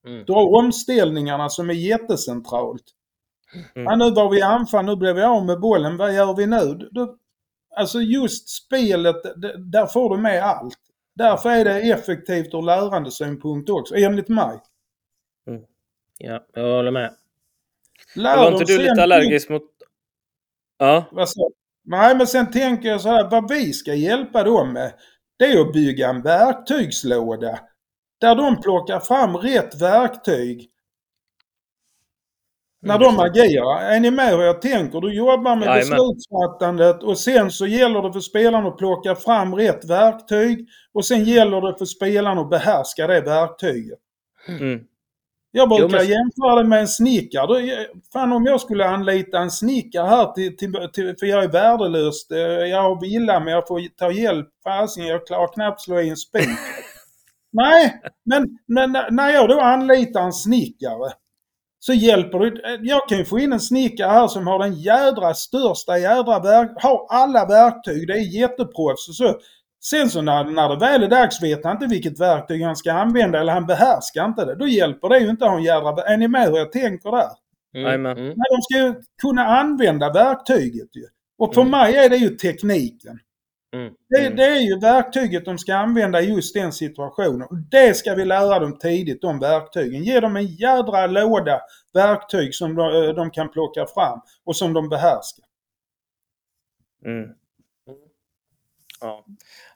Mm. 0.07 0.25
Du 0.25 0.33
har 0.33 0.57
omställningarna 0.57 1.49
som 1.49 1.69
är 1.69 1.73
jättecentralt. 1.73 2.83
Mm. 3.75 3.85
Ja, 3.85 3.95
nu 3.95 4.11
var 4.11 4.29
vi 4.29 4.37
i 4.37 4.41
anfall, 4.41 4.85
nu 4.85 4.95
blev 4.95 5.15
vi 5.15 5.21
av 5.21 5.45
med 5.45 5.59
bollen. 5.59 5.97
Vad 5.97 6.15
gör 6.15 6.35
vi 6.35 6.47
nu? 6.47 6.89
Du, 6.91 7.17
alltså 7.75 8.01
just 8.01 8.49
spelet, 8.49 9.15
där 9.57 9.85
får 9.85 10.15
du 10.15 10.21
med 10.21 10.43
allt. 10.43 10.79
Därför 11.15 11.49
är 11.49 11.65
det 11.65 11.79
effektivt 11.79 12.53
ur 12.53 12.61
lärandesynpunkt 12.61 13.69
också, 13.69 13.95
enligt 13.95 14.29
mig. 14.29 14.59
Ja, 16.17 16.45
jag 16.53 16.75
håller 16.75 16.91
med. 16.91 17.13
Lär 18.15 18.37
Var 18.37 18.51
inte 18.51 18.63
du 18.63 18.77
lite 18.77 19.03
allergisk 19.03 19.49
mot... 19.49 19.63
Ja. 20.77 21.05
Nej, 21.85 22.15
men 22.15 22.27
sen 22.27 22.51
tänker 22.51 22.89
jag 22.89 23.01
så 23.01 23.09
här, 23.09 23.29
vad 23.29 23.49
vi 23.49 23.73
ska 23.73 23.93
hjälpa 23.93 24.43
dem 24.43 24.73
med, 24.73 24.93
det 25.37 25.45
är 25.45 25.61
att 25.61 25.73
bygga 25.73 26.09
en 26.09 26.21
verktygslåda. 26.21 27.59
Där 28.21 28.35
de 28.35 28.61
plockar 28.61 28.99
fram 28.99 29.37
rätt 29.37 29.81
verktyg. 29.81 30.69
När 32.81 32.99
de 32.99 33.19
agerar. 33.19 33.81
Är 33.81 33.99
ni 33.99 34.11
med 34.11 34.29
hur 34.29 34.41
jag 34.41 34.61
tänker? 34.61 35.01
Du 35.01 35.13
jobbar 35.13 35.55
med 35.55 35.65
Jajamän. 35.67 35.89
beslutsfattandet 35.97 37.03
och 37.03 37.17
sen 37.19 37.51
så 37.51 37.65
gäller 37.67 38.01
det 38.01 38.13
för 38.13 38.19
spelarna 38.19 38.67
att 38.67 38.77
plocka 38.77 39.15
fram 39.15 39.55
rätt 39.55 39.85
verktyg. 39.89 40.67
Och 40.93 41.05
sen 41.05 41.23
gäller 41.23 41.61
det 41.61 41.77
för 41.77 41.85
spelarna 41.85 42.41
att 42.41 42.49
behärska 42.49 43.07
det 43.07 43.21
verktyget. 43.21 43.99
Mm. 44.47 44.79
Jag 45.51 45.69
brukar 45.69 45.83
Jo, 45.83 45.89
men- 45.91 46.07
jämföra 46.07 46.55
det 46.63 46.69
med 46.69 46.79
en 46.79 46.87
snickare. 46.87 47.85
Fan 48.13 48.31
om 48.33 48.45
jag 48.45 48.61
skulle 48.61 48.85
anlita 48.89 49.39
en 49.39 49.51
snickare 49.51 50.07
här 50.07 50.31
till, 50.33 50.57
till, 50.57 50.73
till, 50.93 51.15
för 51.19 51.25
jag 51.25 51.43
är 51.43 51.47
värdelös. 51.47 52.31
eh, 52.31 52.37
Jag 52.37 52.81
har 52.81 53.01
villa 53.01 53.39
men 53.39 53.53
jag 53.53 53.67
får 53.67 53.81
ta 53.97 54.11
hjälp. 54.11 54.47
Fasen 54.63 55.05
jag 55.07 55.27
klarar 55.27 55.53
knappt 55.53 55.81
slå 55.81 55.99
i 55.99 56.09
en 56.09 56.17
spik. 56.17 56.47
Nej, 57.53 58.01
men, 58.25 58.59
men 58.67 58.97
när 59.15 59.29
jag 59.29 59.49
då 59.49 59.59
anlitar 59.59 60.21
en 60.21 60.33
snickare 60.33 61.11
så 61.79 61.93
hjälper 61.93 62.39
det. 62.39 62.79
Jag 62.81 63.09
kan 63.09 63.17
ju 63.17 63.25
få 63.25 63.39
in 63.39 63.53
en 63.53 63.59
snickare 63.59 64.09
här 64.11 64.27
som 64.27 64.47
har 64.47 64.59
den 64.59 64.73
jädra 64.73 65.33
största 65.33 65.97
jädra 65.97 66.39
verk, 66.39 66.71
har 66.75 67.07
alla 67.09 67.45
verktyg. 67.45 68.07
Det 68.07 68.13
är 68.13 68.39
jätteproffs 68.41 69.09
och 69.09 69.15
så. 69.15 69.35
Sen 69.83 70.09
så 70.09 70.21
när, 70.21 70.43
när 70.43 70.69
det 70.69 70.75
väl 70.79 71.03
är 71.03 71.07
dags 71.07 71.43
vet 71.43 71.63
han 71.63 71.75
inte 71.75 71.87
vilket 71.87 72.19
verktyg 72.19 72.63
han 72.63 72.75
ska 72.75 72.93
använda 72.93 73.39
eller 73.39 73.53
han 73.53 73.65
behärskar 73.65 74.25
inte 74.25 74.45
det. 74.45 74.55
Då 74.55 74.67
hjälper 74.67 75.09
det 75.09 75.19
ju 75.19 75.29
inte 75.29 75.45
att 75.45 75.51
ha 75.51 75.57
en 75.57 75.63
jädra... 75.63 76.03
Är 76.03 76.17
ni 76.17 76.27
med 76.27 76.47
hur 76.47 76.57
jag 76.57 76.71
tänker 76.71 77.11
där? 77.11 77.29
Mm. 77.75 78.05
Mm. 78.05 78.25
Nej, 78.25 78.35
de 78.55 78.61
ska 78.61 78.77
ju 78.77 78.93
kunna 79.21 79.45
använda 79.45 80.13
verktyget 80.13 80.95
ju. 80.95 81.03
Och 81.37 81.53
för 81.53 81.61
Mm. 81.61 81.71
mig 81.71 81.95
är 81.95 82.09
det 82.09 82.17
ju 82.17 82.29
tekniken. 82.29 83.19
Mm. 83.73 83.93
Det, 84.09 84.19
Mm. 84.19 84.35
det 84.35 84.43
är 84.45 84.59
ju 84.59 84.79
verktyget 84.79 85.45
de 85.45 85.57
ska 85.57 85.75
använda 85.75 86.21
i 86.21 86.25
just 86.25 86.53
den 86.53 86.71
situationen. 86.73 87.41
Och 87.41 87.57
det 87.57 87.93
ska 87.97 88.15
vi 88.15 88.25
lära 88.25 88.59
dem 88.59 88.77
tidigt, 88.77 89.21
de 89.21 89.39
verktygen. 89.39 90.03
Ge 90.03 90.19
dem 90.19 90.35
en 90.35 90.45
jädra 90.45 91.07
låda 91.07 91.61
verktyg 91.93 92.55
som 92.55 92.75
de, 92.75 93.03
eh, 93.03 93.15
de 93.15 93.31
kan 93.31 93.51
plocka 93.51 93.85
fram 93.85 94.19
och 94.45 94.55
som 94.55 94.73
de 94.73 94.89
behärskar. 94.89 95.45
Mm. 97.05 97.29
Ja. 99.01 99.25
ja, 99.25 99.25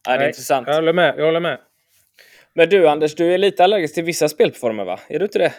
det 0.04 0.12
är 0.12 0.18
Nej, 0.18 0.28
intressant. 0.28 0.68
Jag 0.68 0.76
håller 0.76 0.94
med. 0.94 1.16
Jag 1.18 1.26
håller 1.26 1.40
med. 1.40 1.60
Men 2.54 2.70
du 2.70 2.88
Anders, 2.90 3.16
du 3.16 3.34
är 3.34 3.38
lite 3.38 3.64
allergisk 3.64 3.94
till 3.94 4.04
vissa 4.04 4.30
spelformer 4.30 4.86
va? 4.86 5.00
Är 5.08 5.20
du 5.20 5.26
inte 5.26 5.40
det? 5.40 5.54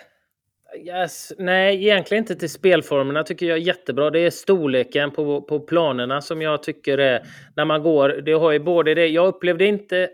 Yes. 0.86 1.32
Nej, 1.38 1.84
egentligen 1.84 2.22
inte 2.22 2.34
till 2.34 2.50
spelformerna 2.50 3.22
tycker 3.22 3.46
jag 3.46 3.58
är 3.58 3.62
jättebra. 3.62 4.10
Det 4.10 4.20
är 4.20 4.30
storleken 4.30 5.10
på, 5.10 5.42
på 5.42 5.60
planerna 5.60 6.20
som 6.20 6.42
jag 6.42 6.62
tycker 6.62 6.98
är 6.98 7.26
när 7.56 7.64
man 7.64 7.82
går. 7.82 8.08
Det 8.08 8.32
har 8.32 8.52
ju 8.52 8.58
både 8.58 8.94
det. 8.94 9.06
Jag 9.06 9.26
upplevde 9.26 9.64
inte 9.66 10.10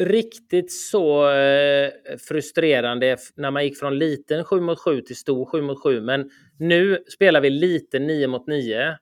riktigt 0.00 0.72
så 0.72 1.30
eh, 1.30 1.90
frustrerande 2.28 3.16
när 3.36 3.50
man 3.50 3.64
gick 3.64 3.78
från 3.78 3.98
liten 3.98 4.44
7 4.44 4.60
mot 4.60 4.78
7 4.78 5.00
till 5.00 5.16
stor 5.16 5.44
7 5.44 5.62
mot 5.62 5.82
7. 5.82 6.00
Men 6.00 6.30
nu 6.58 7.04
spelar 7.08 7.40
vi 7.40 7.50
liten 7.50 8.06
9 8.06 8.26
mot 8.26 8.46
9. 8.46 8.98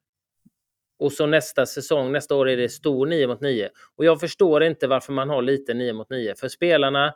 Och 0.99 1.12
så 1.12 1.26
nästa 1.26 1.66
säsong, 1.66 2.12
nästa 2.12 2.34
år 2.34 2.49
är 2.49 2.57
det 2.57 2.68
stor 2.68 3.07
9 3.07 3.26
mot 3.26 3.40
9. 3.40 3.68
Och 3.97 4.05
jag 4.05 4.20
förstår 4.20 4.62
inte 4.62 4.86
varför 4.86 5.12
man 5.12 5.28
har 5.28 5.43
liten 5.43 5.78
9 5.78 5.93
mot 5.93 6.11
9. 6.11 6.34
För 6.34 6.49
spelarna 6.49 7.14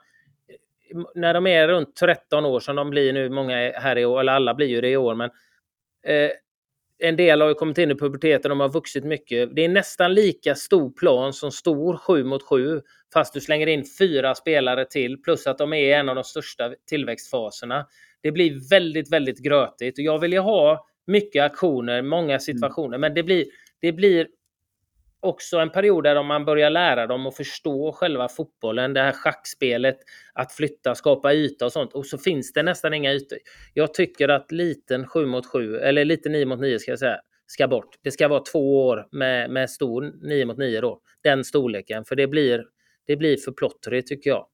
när 1.15 1.35
de 1.35 1.47
är 1.47 1.69
runt 1.69 1.97
13 1.97 2.45
år 2.45 2.61
som 2.61 2.77
de 2.77 2.91
blir 2.91 3.13
nu, 3.13 3.31
många 3.31 3.59
är 3.59 3.81
här 3.81 3.99
i 3.99 4.05
år, 4.05 4.21
eller 4.21 4.33
alla 4.33 4.55
blir 4.55 4.67
ju 4.67 4.81
det 4.81 4.91
i 4.91 4.97
år, 4.97 5.15
men 5.15 5.31
eh, 6.07 6.31
en 6.99 7.17
del 7.17 7.41
har 7.41 7.49
ju 7.49 7.55
kommit 7.55 7.79
in 7.79 7.91
i 7.91 7.95
puberteten, 7.95 8.49
de 8.49 8.61
har 8.61 8.69
vuxit 8.69 9.05
mycket. 9.05 9.57
Det 9.57 9.65
är 9.65 9.69
nästan 9.69 10.15
lika 10.15 10.55
stor 10.55 10.91
plan 10.91 11.33
som 11.33 11.53
stor 11.53 11.97
7 11.97 12.25
mot 12.25 12.43
7, 12.43 12.81
fast 13.15 13.35
du 13.35 13.41
slänger 13.41 13.67
in 13.67 13.85
fyra 13.99 14.35
spelare 14.35 14.85
till, 14.85 15.23
plus 15.23 15.47
att 15.47 15.59
de 15.59 15.73
är 15.73 15.77
i 15.77 15.93
en 15.93 16.09
av 16.09 16.15
de 16.15 16.25
största 16.25 16.75
tillväxtfaserna. 16.89 17.87
Det 18.23 18.33
blir 18.33 18.71
väldigt, 18.71 19.13
väldigt 19.13 19.39
grötigt 19.39 19.99
och 19.99 20.05
jag 20.05 20.19
vill 20.19 20.33
ju 20.33 20.39
ha 20.39 20.87
mycket 21.07 21.43
aktioner, 21.43 22.03
många 22.03 22.39
situationer, 22.39 22.99
men 22.99 23.15
det 23.15 23.23
blir, 23.23 23.45
det 23.81 23.93
blir 23.93 24.27
också 25.27 25.57
en 25.59 25.71
period 25.71 26.05
där 26.05 26.23
man 26.23 26.45
börjar 26.45 26.71
lära 26.71 27.07
dem 27.07 27.27
att 27.27 27.37
förstå 27.37 27.93
själva 27.93 28.29
fotbollen, 28.29 28.95
det 28.95 29.01
här 29.01 29.13
schackspelet, 29.13 29.97
att 30.33 30.53
flytta, 30.53 30.95
skapa 30.95 31.35
yta 31.35 31.65
och 31.65 31.73
sånt. 31.73 31.93
Och 31.93 32.07
så 32.07 32.19
finns 32.19 32.53
det 32.53 32.63
nästan 32.63 32.95
inga 32.95 33.13
ytor. 33.13 33.39
Jag 33.75 33.95
tycker 33.95 34.29
att 34.29 34.53
liten 34.53 35.07
7 35.07 35.27
mot 35.27 35.47
7, 35.47 35.79
eller 35.79 36.05
liten 36.05 36.33
9 36.33 36.47
mot 36.47 36.61
9 36.61 36.79
ska 36.79 36.93
jag 36.93 36.99
säga, 36.99 37.21
ska 37.47 37.69
bort. 37.69 37.95
Det 38.03 38.11
ska 38.11 38.29
vara 38.29 38.41
två 38.41 38.87
år 38.87 39.09
med, 39.13 39.51
med 39.51 39.71
stor 39.71 40.13
9 40.23 40.47
mot 40.47 40.59
9 40.59 40.81
då. 40.81 41.01
Den 41.23 41.45
storleken, 41.45 42.05
för 42.05 42.17
det 42.17 42.27
blir, 42.27 42.65
det 43.07 43.17
blir 43.17 43.37
för 43.37 43.53
plottrigt 43.53 44.09
tycker 44.09 44.31
jag. 44.31 44.47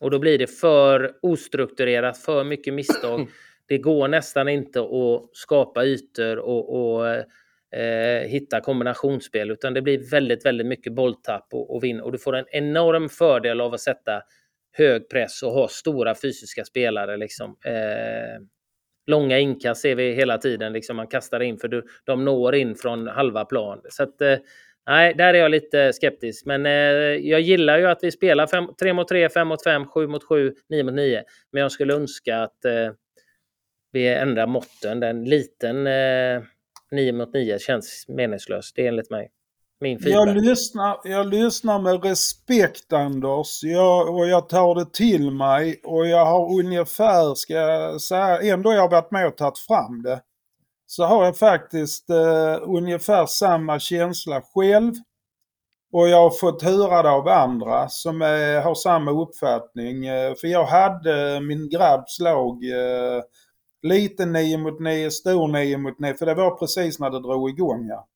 Och 0.00 0.10
då 0.10 0.18
blir 0.18 0.38
det 0.38 0.46
för 0.46 1.12
ostrukturerat, 1.22 2.18
för 2.18 2.44
mycket 2.44 2.74
misstag. 2.74 3.28
Det 3.66 3.78
går 3.78 4.08
nästan 4.08 4.48
inte 4.48 4.80
att 4.80 5.28
skapa 5.32 5.84
ytor 5.84 6.38
och, 6.38 6.96
och 6.96 7.24
eh, 7.74 8.28
hitta 8.28 8.60
kombinationsspel 8.60 9.50
utan 9.50 9.74
det 9.74 9.82
blir 9.82 10.10
väldigt, 10.10 10.46
väldigt 10.46 10.66
mycket 10.66 10.92
bolltapp 10.92 11.46
och, 11.52 11.74
och 11.74 11.84
vinn. 11.84 12.00
Och 12.00 12.12
du 12.12 12.18
får 12.18 12.36
en 12.36 12.46
enorm 12.48 13.08
fördel 13.08 13.60
av 13.60 13.74
att 13.74 13.80
sätta 13.80 14.22
hög 14.72 15.08
press 15.08 15.42
och 15.42 15.52
ha 15.52 15.68
stora 15.68 16.14
fysiska 16.14 16.64
spelare. 16.64 17.16
Liksom. 17.16 17.56
Eh, 17.64 18.42
långa 19.06 19.38
inkast 19.38 19.82
ser 19.82 19.94
vi 19.94 20.12
hela 20.12 20.38
tiden. 20.38 20.72
Liksom 20.72 20.96
man 20.96 21.06
kastar 21.06 21.40
in 21.40 21.58
för 21.58 21.68
du, 21.68 21.86
de 22.04 22.24
når 22.24 22.54
in 22.54 22.74
från 22.74 23.06
halva 23.06 23.44
plan. 23.44 23.80
Så 23.88 24.02
att, 24.02 24.20
eh, 24.20 24.36
nej, 24.86 25.14
där 25.14 25.34
är 25.34 25.38
jag 25.38 25.50
lite 25.50 25.92
skeptisk. 25.92 26.46
Men 26.46 26.66
eh, 26.66 26.72
jag 27.28 27.40
gillar 27.40 27.78
ju 27.78 27.86
att 27.86 28.04
vi 28.04 28.10
spelar 28.10 28.74
3 28.74 28.92
mot 28.92 29.08
3, 29.08 29.28
5 29.28 29.48
mot 29.48 29.64
5, 29.64 29.86
7 29.86 30.06
mot 30.06 30.24
7, 30.24 30.54
9 30.68 30.82
mot 30.84 30.94
9. 30.94 31.22
Men 31.52 31.62
jag 31.62 31.72
skulle 31.72 31.94
önska 31.94 32.42
att 32.42 32.64
eh, 32.64 32.90
vi 33.92 34.08
ändrar 34.08 34.46
måtten. 34.46 35.00
Den 35.00 35.24
liten 35.24 35.86
eh, 35.86 36.42
9 36.94 37.12
mot 37.12 37.34
9 37.34 37.58
känns 37.58 38.04
meningslös. 38.08 38.72
Det 38.72 38.82
är 38.82 38.88
enligt 38.88 39.10
mig. 39.10 39.30
Min 39.80 39.98
Jag 40.00 40.24
feedback. 40.26 40.44
lyssnar, 40.44 40.98
jag 41.04 41.26
lyssnar 41.26 41.78
med 41.78 42.04
respekt 42.04 42.92
Anders 42.92 43.62
jag, 43.62 44.14
och 44.14 44.28
jag 44.28 44.48
tar 44.48 44.74
det 44.74 44.92
till 44.92 45.30
mig 45.30 45.80
och 45.84 46.06
jag 46.06 46.26
har 46.26 46.58
ungefär, 46.58 47.34
ska 47.34 47.54
jag 47.54 48.00
säga, 48.00 48.54
ändå 48.54 48.72
jag 48.72 48.80
har 48.80 48.90
varit 48.90 49.10
med 49.10 49.26
och 49.26 49.36
tagit 49.36 49.58
fram 49.58 50.02
det. 50.02 50.20
Så 50.86 51.04
har 51.04 51.24
jag 51.24 51.38
faktiskt 51.38 52.10
eh, 52.10 52.58
ungefär 52.62 53.26
samma 53.26 53.78
känsla 53.78 54.42
själv. 54.54 54.92
Och 55.92 56.08
jag 56.08 56.22
har 56.22 56.30
fått 56.30 56.62
höra 56.62 57.02
det 57.02 57.10
av 57.10 57.28
andra 57.28 57.88
som 57.88 58.22
eh, 58.22 58.62
har 58.62 58.74
samma 58.74 59.10
uppfattning. 59.10 60.06
Eh, 60.06 60.34
för 60.34 60.48
jag 60.48 60.64
hade 60.64 61.40
min 61.40 61.68
grabbs 61.68 62.20
lag 62.20 62.64
eh, 62.64 63.22
liten 63.84 64.32
9 64.32 64.58
mot 64.58 64.80
9, 64.80 65.10
stor 65.10 65.48
9 65.48 65.78
mot 65.78 65.98
9, 65.98 66.14
för 66.14 66.26
det 66.26 66.34
var 66.34 66.50
precis 66.50 66.98
när 66.98 67.10
det 67.10 67.20
drog 67.20 67.50
igång. 67.50 67.88
Ja. 67.88 68.06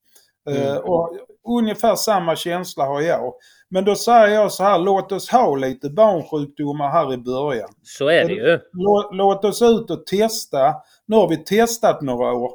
Eh, 0.53 0.71
Mm. 0.71 0.83
och 0.83 1.09
ungefär 1.57 1.95
samma 1.95 2.35
känsla 2.35 2.85
har 2.85 3.01
jag. 3.01 3.33
Men 3.69 3.85
då 3.85 3.95
säger 3.95 4.27
jag 4.27 4.51
så 4.51 4.63
här, 4.63 4.79
låt 4.79 5.11
oss 5.11 5.29
ha 5.29 5.55
lite 5.55 5.89
barnsjukdomar 5.89 6.89
här 6.89 7.13
i 7.13 7.17
början. 7.17 7.69
Så 7.83 8.07
är 8.07 8.27
det 8.27 8.33
ju. 8.33 8.59
Låt, 8.73 9.15
låt 9.15 9.45
oss 9.45 9.61
ut 9.61 9.91
och 9.91 10.05
testa. 10.05 10.75
Nu 11.05 11.15
har 11.15 11.27
vi 11.29 11.37
testat 11.37 12.01
några 12.01 12.33
år. 12.33 12.51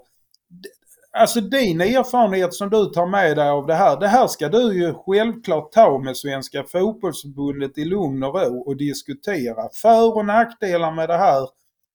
Alltså 1.17 1.41
din 1.41 1.81
erfarenhet 1.81 2.55
som 2.55 2.71
du 2.71 2.85
tar 2.85 3.07
med 3.07 3.37
dig 3.37 3.49
av 3.49 3.67
det 3.67 3.75
här, 3.75 4.01
det 4.01 4.09
här 4.09 4.27
ska 4.27 4.49
du 4.49 4.73
ju 4.75 4.95
självklart 4.95 5.73
ta 5.73 5.99
med 5.99 6.17
Svenska 6.17 6.65
fotbollsförbundet 6.65 7.79
i 7.79 7.85
lugn 7.85 8.23
och 8.23 8.35
ro 8.35 8.61
och 8.67 8.77
diskutera. 8.77 9.69
För 9.83 10.17
och 10.17 10.27
nackdelar 10.27 10.91
med 10.93 11.09
det 11.09 11.17
här. 11.17 11.49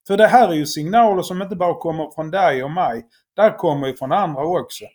För 0.09 0.17
det 0.17 0.27
här 0.27 0.49
är 0.49 0.53
ju 0.53 0.65
signaler 0.65 1.21
som 1.21 1.41
inte 1.41 1.55
bara 1.55 1.73
kommer 1.73 2.11
från 2.15 2.31
dig 2.31 2.63
och 2.63 2.71
mig. 2.71 3.05
Det 3.35 3.55
kommer 3.57 3.87
ju 3.87 3.95
från 3.95 4.11
andra 4.11 4.43
också. 4.43 4.85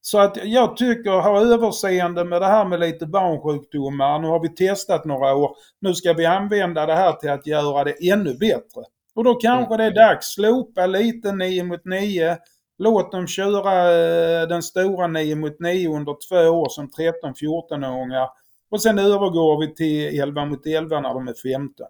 Så 0.00 0.18
att 0.18 0.38
jag 0.44 0.76
tycker, 0.76 1.10
ha 1.10 1.40
överseende 1.40 2.24
med 2.24 2.42
det 2.42 2.46
här 2.46 2.64
med 2.64 2.80
lite 2.80 3.06
barnsjukdomar. 3.06 4.18
Nu 4.18 4.28
har 4.28 4.40
vi 4.40 4.48
testat 4.48 5.04
några 5.04 5.34
år. 5.34 5.56
Nu 5.80 5.94
ska 5.94 6.12
vi 6.12 6.26
använda 6.26 6.86
det 6.86 6.94
här 6.94 7.12
till 7.12 7.30
att 7.30 7.46
göra 7.46 7.84
det 7.84 8.10
ännu 8.10 8.34
bättre. 8.34 8.82
Och 9.14 9.24
då 9.24 9.34
kanske 9.34 9.76
det 9.76 9.84
är 9.84 9.94
dags. 9.94 10.26
Slopa 10.26 10.86
lite 10.86 11.32
9 11.32 11.64
mot 11.64 11.84
9. 11.84 12.36
Låt 12.78 13.12
dem 13.12 13.26
köra 13.26 13.92
eh, 13.92 14.48
den 14.48 14.62
stora 14.62 15.06
9 15.06 15.36
mot 15.36 15.60
9 15.60 15.88
under 15.88 16.16
två 16.28 16.50
år 16.50 16.68
som 16.68 16.88
13-14-åringar. 16.88 18.28
Och 18.70 18.82
sen 18.82 18.98
övergår 18.98 19.60
vi 19.60 19.74
till 19.74 20.20
11 20.20 20.44
mot 20.44 20.66
11 20.66 21.00
när 21.00 21.14
de 21.14 21.28
är 21.28 21.34
15. 21.34 21.86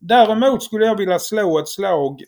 Däremot 0.00 0.62
skulle 0.62 0.86
jag 0.86 0.96
vilja 0.96 1.18
slå 1.18 1.58
ett 1.58 1.68
slag. 1.68 2.22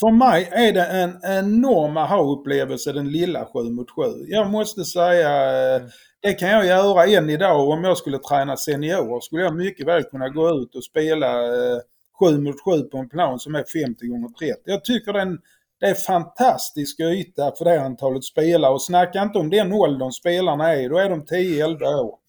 För 0.00 0.10
mig 0.10 0.48
är 0.52 0.72
det 0.72 0.84
en 0.84 1.20
enorm 1.24 1.96
aha-upplevelse 1.96 2.92
den 2.92 3.12
lilla 3.12 3.46
7 3.46 3.70
mot 3.70 3.90
7. 3.90 4.02
Jag 4.28 4.50
måste 4.50 4.84
säga, 4.84 5.76
eh, 5.76 5.82
det 6.20 6.34
kan 6.34 6.48
jag 6.48 6.66
göra 6.66 7.06
än 7.06 7.30
idag 7.30 7.68
om 7.68 7.84
jag 7.84 7.98
skulle 7.98 8.18
träna 8.18 8.56
seniorer. 8.56 9.20
Skulle 9.20 9.42
jag 9.42 9.56
mycket 9.56 9.86
väl 9.86 10.02
kunna 10.02 10.28
gå 10.28 10.50
ut 10.50 10.74
och 10.74 10.84
spela 10.84 11.44
eh, 11.44 11.78
7 12.18 12.38
mot 12.38 12.64
7 12.64 12.82
på 12.82 12.98
en 12.98 13.08
plan 13.08 13.38
som 13.38 13.54
är 13.54 13.64
50 13.86 14.06
gånger 14.06 14.28
30. 14.28 14.60
Jag 14.64 14.84
tycker 14.84 15.12
den, 15.12 15.38
det 15.80 15.86
är 15.86 15.94
fantastisk 15.94 17.00
yta 17.00 17.52
för 17.58 17.64
det 17.64 17.82
antalet 17.82 18.24
spelare 18.24 18.72
och 18.72 18.82
snacka 18.82 19.22
inte 19.22 19.38
om 19.38 19.50
den 19.50 19.72
åldern 19.72 20.12
spelarna 20.12 20.74
är, 20.74 20.88
då 20.88 20.98
är 20.98 21.10
de 21.10 21.22
10-11 21.22 22.00
år. 22.00 22.23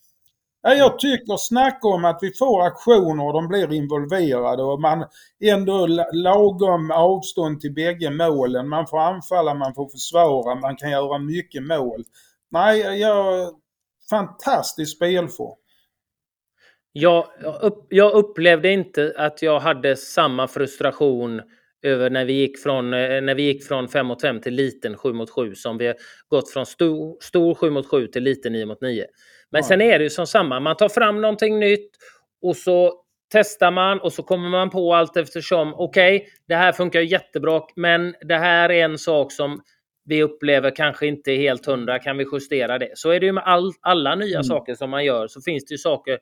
Jag 0.68 0.99
tycker 0.99 1.38
snacka 1.38 1.88
om 1.88 2.05
att 2.05 2.20
vi 2.22 2.34
får 2.34 2.66
aktioner 2.66 3.26
och 3.26 3.34
de 3.34 3.47
blir 3.47 3.74
involverade 3.74 4.63
och 4.63 4.82
man 4.82 5.05
ändå 5.43 5.88
lagom 6.13 6.91
avstånd 6.91 7.61
till 7.61 7.74
bägge 7.74 8.09
målen. 8.09 8.70
Man 8.70 8.88
får 8.88 8.99
anfalla, 8.99 9.53
man 9.53 9.76
får 9.76 9.89
försvara, 9.89 10.55
man 10.55 10.76
kan 10.76 10.91
göra 10.91 11.20
mycket 11.20 11.63
mål. 11.63 12.03
Nej, 12.51 12.99
jag... 12.99 13.49
Fantastisk 14.09 14.95
spelform. 14.95 15.57
Jag, 16.91 17.28
jag, 17.41 17.63
upp, 17.63 17.88
jag 17.89 18.13
upplevde 18.13 18.72
inte 18.72 19.13
att 19.18 19.41
jag 19.41 19.59
hade 19.59 19.95
samma 19.95 20.47
frustration 20.47 21.41
över 21.82 22.09
när 22.09 22.26
vi 22.26 22.34
gick 22.34 22.59
från, 22.59 22.93
eh, 22.93 23.22
när 23.22 23.36
vi 23.36 23.43
gick 23.43 23.63
från 23.63 23.88
5 23.88 24.05
mot 24.05 24.22
5 24.22 24.41
till 24.41 24.53
liten 24.53 24.97
7 24.97 25.13
mot 25.13 25.30
7 25.30 25.55
som 25.55 25.78
vi 25.78 25.88
har 25.88 25.95
gått 26.28 26.49
från 26.49 26.66
stor, 26.66 27.18
stor 27.22 27.55
7 27.55 27.70
mot 27.70 27.88
7 27.88 28.07
till 28.07 28.24
liten 28.24 28.53
9 28.53 28.66
mot 28.66 28.82
9. 28.82 29.05
Men 29.52 29.60
Ja. 29.60 29.68
sen 29.68 29.82
är 29.82 30.00
det 30.00 30.04
ju 30.04 30.10
som 30.10 30.28
samma, 30.28 30.60
man 30.60 30.78
tar 30.78 30.89
fram 30.89 31.22
någonting 31.22 31.60
nytt 31.60 31.89
och 32.41 32.56
så 32.56 33.02
testar 33.32 33.72
man 33.72 34.00
och 34.00 34.14
så 34.14 34.24
kommer 34.24 34.50
man 34.50 34.70
på 34.70 34.93
allt 34.96 35.18
eftersom. 35.18 35.74
Okej, 35.74 36.28
det 36.48 36.56
här 36.56 36.72
funkar 36.72 37.02
jättebra, 37.02 37.62
men 37.76 38.16
det 38.22 38.36
här 38.38 38.70
är 38.72 38.84
en 38.86 38.98
sak 38.98 39.32
som 39.32 39.62
vi 40.06 40.24
upplever 40.24 40.76
kanske 40.76 41.08
inte 41.08 41.32
helt 41.32 41.66
hundra. 41.66 42.00
Kan 42.00 42.18
vi 42.18 42.26
justera 42.32 42.78
det? 42.78 42.91
Så 42.96 43.10
är 43.10 43.20
det 43.20 43.26
ju 43.26 43.32
med 43.32 43.43
all, 43.43 43.72
alla 43.82 44.16
nya 44.16 44.36
Mm. 44.38 44.43
saker 44.43 44.76
som 44.76 44.89
man 44.89 45.06
gör 45.06 45.28
så 45.28 45.41
finns 45.41 45.66
det 45.66 45.74
ju 45.74 45.78
saker 45.78 46.20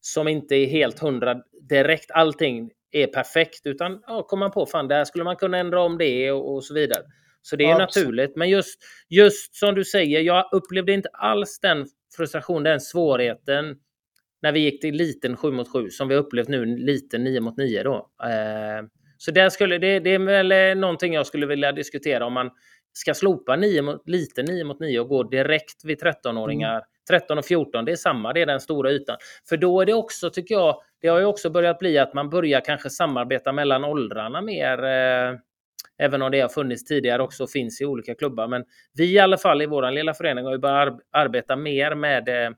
som 0.00 0.28
inte 0.28 0.54
är 0.56 0.66
helt 0.66 0.98
hundra 0.98 1.36
direkt. 1.68 2.10
Allting 2.10 2.70
är 2.92 3.06
perfekt 3.06 3.66
utan 3.66 4.02
ja, 4.06 4.22
kommer 4.22 4.40
man 4.46 4.50
på 4.50 4.66
fan, 4.66 4.88
där 4.88 5.04
skulle 5.04 5.24
man 5.24 5.36
kunna 5.36 5.58
ändra 5.58 5.80
om 5.80 5.98
det 5.98 6.32
och, 6.32 6.54
och 6.54 6.64
så 6.64 6.74
vidare. 6.74 7.02
Så 7.42 7.56
det 7.56 7.64
är 7.64 7.80
Absolut. 7.80 8.06
naturligt. 8.08 8.36
Men 8.36 8.48
just, 8.50 8.80
just 9.08 9.54
som 9.56 9.74
du 9.74 9.84
säger, 9.84 10.20
jag 10.20 10.48
upplevde 10.52 10.92
inte 10.92 11.08
alls 11.12 11.60
den 11.60 11.86
frustration, 12.16 12.62
den 12.62 12.80
svårigheten 12.80 13.76
när 14.42 14.52
vi 14.52 14.60
gick 14.60 14.80
till 14.80 14.94
liten 14.94 15.36
7 15.36 15.50
mot 15.50 15.72
7 15.72 15.90
som 15.90 16.08
vi 16.08 16.14
upplevt 16.14 16.48
nu 16.48 16.64
liten 16.64 17.24
9 17.24 17.40
mot 17.40 17.56
9 17.56 17.82
då. 17.82 18.10
Eh, 18.22 18.86
så 19.18 19.30
där 19.30 19.48
skulle, 19.48 19.78
det, 19.78 20.00
det 20.00 20.10
är 20.10 20.18
väl 20.18 20.52
eh, 20.52 20.80
någonting 20.80 21.14
jag 21.14 21.26
skulle 21.26 21.46
vilja 21.46 21.72
diskutera 21.72 22.26
om 22.26 22.32
man 22.32 22.50
ska 22.92 23.14
slopa 23.14 23.56
9 23.56 23.82
mot, 23.82 24.08
liten 24.08 24.44
9 24.44 24.64
mot 24.64 24.80
9 24.80 25.00
och 25.00 25.08
gå 25.08 25.22
direkt 25.22 25.84
vid 25.84 26.02
13-åringar. 26.02 26.82
13 27.08 27.38
och 27.38 27.44
14, 27.44 27.84
det 27.84 27.92
är 27.92 27.96
samma, 27.96 28.32
det 28.32 28.42
är 28.42 28.46
den 28.46 28.60
stora 28.60 28.90
ytan. 28.90 29.16
För 29.48 29.56
då 29.56 29.80
är 29.80 29.86
det 29.86 29.94
också, 29.94 30.30
tycker 30.30 30.54
jag, 30.54 30.76
det 31.00 31.08
har 31.08 31.18
ju 31.18 31.24
också 31.24 31.50
börjat 31.50 31.78
bli 31.78 31.98
att 31.98 32.14
man 32.14 32.30
börjar 32.30 32.60
kanske 32.60 32.90
samarbeta 32.90 33.52
mellan 33.52 33.84
åldrarna 33.84 34.40
mer. 34.40 34.84
Eh, 34.84 35.38
även 35.98 36.22
om 36.22 36.30
det 36.30 36.40
har 36.40 36.48
funnits 36.48 36.84
tidigare 36.84 37.22
också 37.22 37.42
och 37.42 37.50
finns 37.50 37.80
i 37.80 37.84
olika 37.84 38.14
klubbar. 38.14 38.48
Men 38.48 38.64
vi 38.94 39.12
i 39.12 39.18
alla 39.18 39.38
fall 39.38 39.62
i 39.62 39.66
vår 39.66 39.90
lilla 39.90 40.14
förening 40.14 40.44
har 40.44 40.52
ju 40.52 40.58
börjat 40.58 40.88
ar- 40.88 41.00
arbeta 41.12 41.56
mer 41.56 41.94
med 41.94 42.28
eh, 42.28 42.50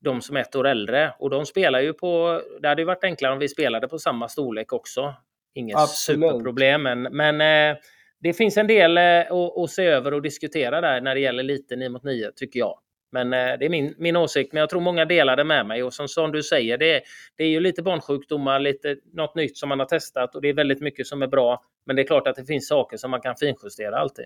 de 0.00 0.20
som 0.20 0.36
är 0.36 0.40
ett 0.40 0.56
år 0.56 0.66
äldre. 0.68 1.14
Och 1.18 1.30
de 1.30 1.46
spelar 1.46 1.80
ju 1.80 1.92
på, 1.92 2.42
det 2.62 2.68
hade 2.68 2.82
ju 2.82 2.86
varit 2.86 3.04
enklare 3.04 3.32
om 3.32 3.38
vi 3.38 3.48
spelade 3.48 3.88
på 3.88 3.98
samma 3.98 4.28
storlek 4.28 4.72
också. 4.72 5.14
Inget 5.54 5.76
Absolut. 5.76 6.20
superproblem, 6.20 6.82
men, 6.82 7.02
men 7.02 7.40
eh, 7.40 7.78
det 8.20 8.32
finns 8.32 8.56
en 8.56 8.66
del 8.66 8.98
eh, 8.98 9.20
att, 9.20 9.58
att 9.58 9.70
se 9.70 9.84
över 9.84 10.14
och 10.14 10.22
diskutera 10.22 10.80
där 10.80 11.00
när 11.00 11.14
det 11.14 11.20
gäller 11.20 11.42
lite 11.42 11.76
9 11.76 11.88
mot 11.88 12.02
9, 12.04 12.30
tycker 12.36 12.58
jag. 12.58 12.78
Men 13.12 13.32
eh, 13.32 13.58
det 13.58 13.64
är 13.64 13.68
min, 13.68 13.94
min 13.98 14.16
åsikt, 14.16 14.52
men 14.52 14.60
jag 14.60 14.70
tror 14.70 14.80
många 14.80 15.04
delar 15.04 15.36
det 15.36 15.44
med 15.44 15.66
mig. 15.66 15.82
Och 15.82 15.94
som, 15.94 16.08
som 16.08 16.32
du 16.32 16.42
säger, 16.42 16.78
det 16.78 16.94
är, 16.96 17.00
det 17.36 17.44
är 17.44 17.48
ju 17.48 17.60
lite 17.60 17.82
barnsjukdomar, 17.82 18.60
lite 18.60 18.96
något 19.12 19.34
nytt 19.34 19.56
som 19.56 19.68
man 19.68 19.78
har 19.78 19.86
testat 19.86 20.34
och 20.34 20.42
det 20.42 20.48
är 20.48 20.54
väldigt 20.54 20.80
mycket 20.80 21.06
som 21.06 21.22
är 21.22 21.26
bra. 21.26 21.62
Men 21.86 21.96
det 21.96 22.02
är 22.02 22.06
klart 22.06 22.28
att 22.28 22.36
det 22.36 22.44
finns 22.44 22.68
saker 22.68 22.96
som 22.96 23.10
man 23.10 23.20
kan 23.20 23.36
finjustera 23.36 23.98
alltid. 23.98 24.24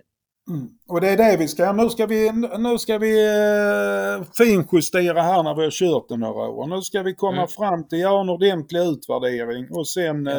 Mm. 0.51 0.69
Och 0.89 1.01
det 1.01 1.09
är 1.09 1.17
det 1.17 1.37
vi 1.39 1.49
ska. 1.49 1.73
Nu 1.73 1.89
ska 1.89 2.07
vi, 2.07 2.33
nu 2.59 2.79
ska 2.79 2.99
vi 2.99 3.27
eh, 3.27 4.25
finjustera 4.39 5.23
här 5.23 5.43
när 5.43 5.55
vi 5.55 5.63
har 5.65 5.71
kört 5.71 6.09
det 6.09 6.17
några 6.17 6.49
år. 6.49 6.67
Nu 6.67 6.83
ska 6.83 7.03
vi 7.03 7.15
komma 7.15 7.37
Mm. 7.37 7.49
fram 7.49 7.89
till, 7.89 7.99
göra 7.99 8.21
en 8.21 8.29
ordentlig 8.29 8.81
utvärdering 8.81 9.67
och 9.71 9.89
sen 9.89 10.27
eh, 10.27 10.35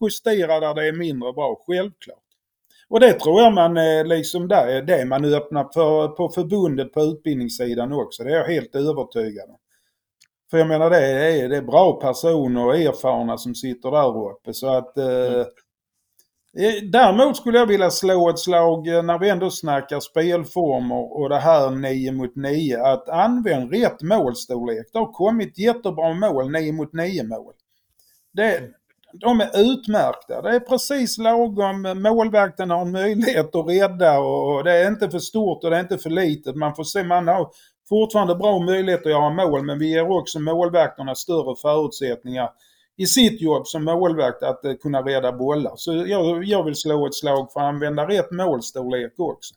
justera 0.00 0.60
där 0.60 0.74
det 0.74 0.88
är 0.88 0.92
mindre 0.92 1.32
bra, 1.32 1.62
självklart. 1.66 2.16
Och 2.90 3.00
det 3.00 3.12
tror 3.12 3.42
jag 3.42 3.52
man 3.52 3.76
eh, 3.76 4.04
liksom 4.04 4.48
där 4.48 4.66
är 4.66 4.82
det 4.82 5.04
man 5.04 5.24
öppnar 5.24 5.68
för 5.74 6.08
på 6.08 6.28
förbundet 6.28 6.92
på 6.92 7.00
utbildningssidan 7.00 7.92
också. 7.92 8.24
Det 8.24 8.30
är 8.30 8.36
jag 8.36 8.44
helt 8.44 8.74
övertygad 8.74 9.50
om. 9.50 9.56
För 10.50 10.58
jag 10.58 10.68
menar 10.68 10.90
det 10.90 11.06
är, 11.06 11.48
det 11.48 11.56
är 11.56 11.62
bra 11.62 12.00
personer 12.00 12.66
och 12.66 12.76
erfarna 12.76 13.38
som 13.38 13.54
sitter 13.54 13.90
där 13.90 14.30
uppe 14.30 14.54
så 14.54 14.68
att 14.68 14.98
eh, 14.98 15.44
Mm. 16.56 16.76
Eh, 16.76 16.82
Däremot 16.90 17.36
skulle 17.36 17.58
jag 17.58 17.66
vilja 17.66 17.90
slå 17.90 18.30
ett 18.30 18.38
slag 18.38 18.88
eh, 18.88 19.02
när 19.02 19.18
vi 19.18 19.28
ändå 19.28 19.50
snackar 19.50 20.00
spelformer 20.00 21.20
och 21.20 21.28
det 21.28 21.38
här 21.38 21.70
9 21.70 22.12
mot 22.12 22.36
9 22.36 22.82
att 22.82 23.08
använd 23.08 23.72
rätt 23.74 24.02
målstorlek. 24.02 24.86
Det 24.92 24.98
har 24.98 25.12
kommit 25.12 25.58
jättebra 25.58 26.14
mål, 26.14 26.50
9 26.52 26.72
mot 26.72 26.92
9 26.92 27.24
mål. 27.24 27.54
Det, 28.32 28.62
de 29.12 29.40
är 29.40 29.72
utmärkta. 29.72 30.42
Det 30.42 30.50
är 30.56 30.60
precis 30.60 31.18
lagom. 31.18 32.02
Målvakten 32.02 32.70
har 32.70 32.80
en 32.80 32.92
möjlighet 32.92 33.54
att 33.54 33.68
rädda 33.68 34.18
och 34.18 34.64
det 34.64 34.72
är 34.72 34.88
inte 34.88 35.10
för 35.10 35.18
stort 35.18 35.64
och 35.64 35.70
det 35.70 35.76
är 35.76 35.80
inte 35.80 35.98
för 35.98 36.10
litet. 36.10 36.56
Man 36.56 36.74
får 36.74 36.84
se, 36.84 37.04
man 37.04 37.28
har 37.28 37.50
fortfarande 37.88 38.34
bra 38.34 38.58
möjlighet 38.58 39.06
att 39.06 39.12
göra 39.12 39.30
mål 39.30 39.64
men 39.64 39.78
vi 39.78 39.90
ger 39.90 40.10
också 40.10 40.40
målvakterna 40.40 41.14
större 41.14 41.56
förutsättningar 41.56 42.50
i 42.96 43.06
sitt 43.06 43.40
jobb 43.40 43.66
som 43.66 43.84
målvakt 43.84 44.42
att 44.42 44.64
eh, 44.64 44.74
kunna 44.74 45.02
rädda 45.02 45.32
bollar. 45.32 45.72
Så 45.76 46.04
jag, 46.06 46.44
jag 46.44 46.64
vill 46.64 46.74
slå 46.74 47.06
ett 47.06 47.14
slag 47.14 47.52
för 47.52 47.60
att 47.60 47.66
använda 47.66 48.08
rätt 48.08 48.30
målstorlek 48.30 49.12
också. 49.16 49.54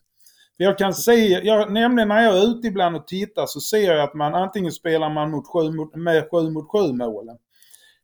För 0.56 0.64
jag 0.64 0.78
kan 0.78 0.94
se, 0.94 1.40
jag, 1.42 1.72
nämligen 1.72 2.08
när 2.08 2.22
jag 2.22 2.38
är 2.38 2.44
ute 2.44 2.66
ibland 2.66 2.96
och 2.96 3.06
tittar 3.06 3.46
så 3.46 3.60
ser 3.60 3.92
jag 3.92 4.00
att 4.00 4.14
man 4.14 4.34
antingen 4.34 4.72
spelar 4.72 5.10
man 5.10 5.30
mot 5.30 5.48
sju 5.48 5.70
mot, 5.70 5.94
med 5.94 6.28
7 6.30 6.50
mot 6.50 6.70
7 6.72 6.92
målen. 6.92 7.36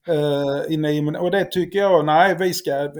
Eh, 0.08 0.72
i 0.72 0.76
nio 0.76 1.02
min- 1.02 1.16
och 1.16 1.30
det 1.30 1.44
tycker 1.44 1.78
jag, 1.78 2.04
nej 2.04 2.36
vi 2.38 2.54
ska 2.54 2.90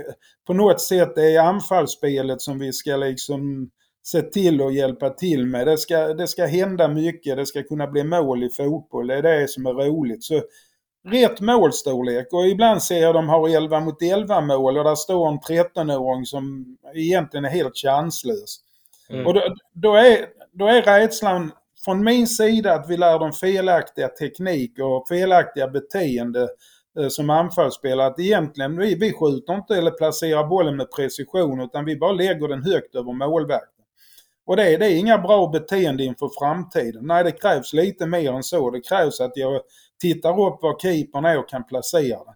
på 0.47 0.53
något 0.53 0.81
sätt 0.81 1.15
det 1.15 1.35
är 1.37 1.41
anfallsspelet 1.41 2.43
som 2.43 2.59
vi 2.59 2.73
ska 2.73 2.97
liksom 2.97 3.71
se 4.03 4.23
till 4.23 4.63
att 4.63 4.75
hjälpa 4.75 5.11
till 5.11 5.47
med. 5.47 5.67
Det 5.67 5.79
ska, 5.79 6.15
det 6.15 6.29
ska 6.29 6.47
hända 6.47 6.89
mycket, 6.89 7.37
det 7.37 7.47
ska 7.47 7.63
kunna 7.63 7.87
bli 7.87 8.05
mål 8.05 8.45
i 8.45 8.51
fotboll, 8.51 9.07
det 9.07 9.15
är 9.15 9.23
det 9.23 9.49
som 9.49 9.67
är 9.67 9.73
roligt. 9.73 10.25
Så 10.25 10.43
rätt 11.09 11.41
målstorlek 11.41 12.29
och 12.33 12.47
ibland 12.47 12.83
ser 12.83 12.99
jag 12.99 13.15
de 13.15 13.29
har 13.29 13.49
11 13.49 13.81
mot 13.81 14.03
11 14.03 14.41
mål 14.41 14.79
och 14.79 14.85
där 14.85 14.95
står 14.95 15.29
en 15.29 15.41
13-åring 15.41 16.25
som 16.25 16.77
egentligen 16.95 17.45
är 17.45 17.51
helt 17.51 17.77
chanslös. 17.77 18.57
Mm. 19.11 19.27
Och 19.27 19.35
då, 19.35 19.55
då, 19.73 19.95
är, 19.95 20.27
då 20.53 20.67
är 20.67 20.83
rädslan 20.83 21.53
från 21.85 22.05
min 22.05 22.27
sida 22.27 22.73
att 22.73 22.91
vi 22.91 22.97
lär 22.97 23.19
dem 23.19 23.33
felaktiga 23.33 24.09
teknik 24.09 24.79
och 24.79 25.09
felaktiga 25.09 25.69
beteende 25.69 26.43
eh, 26.43 26.49
Eh, 26.99 27.09
som 27.09 27.31
anfallsspelare. 27.31 28.07
Att 28.07 28.19
egentligen, 28.19 28.77
vi, 28.77 28.95
vi 28.95 29.13
skjuter 29.13 29.55
inte 29.55 29.75
eller 29.75 29.91
placerar 29.91 30.47
bollen 30.47 30.77
med 30.77 30.91
precision 30.91 31.61
utan 31.61 31.85
vi 31.85 31.97
bara 31.97 32.13
lägger 32.13 32.49
den 32.49 32.63
högt 32.63 32.95
över 32.95 33.13
målvakten. 33.13 33.85
Och 34.47 34.57
det, 34.57 34.77
det 34.77 34.87
är 34.87 34.99
inga 34.99 35.19
bra 35.19 35.47
beteende 35.47 36.05
inför 36.05 36.31
framtiden. 36.39 37.07
Nej, 37.07 37.25
det 37.25 37.33
krävs 37.33 37.73
lite 37.73 38.07
mer 38.07 38.33
än 38.33 38.43
så. 38.43 38.71
Det 38.71 38.81
krävs 38.81 39.21
att 39.21 39.37
jag 39.37 39.61
tittar 40.01 40.31
upp 40.31 40.63
var 40.63 40.79
keepern 40.79 41.25
är 41.25 41.39
och 41.39 41.49
kan 41.49 41.65
placera 41.65 42.25
den. 42.25 42.35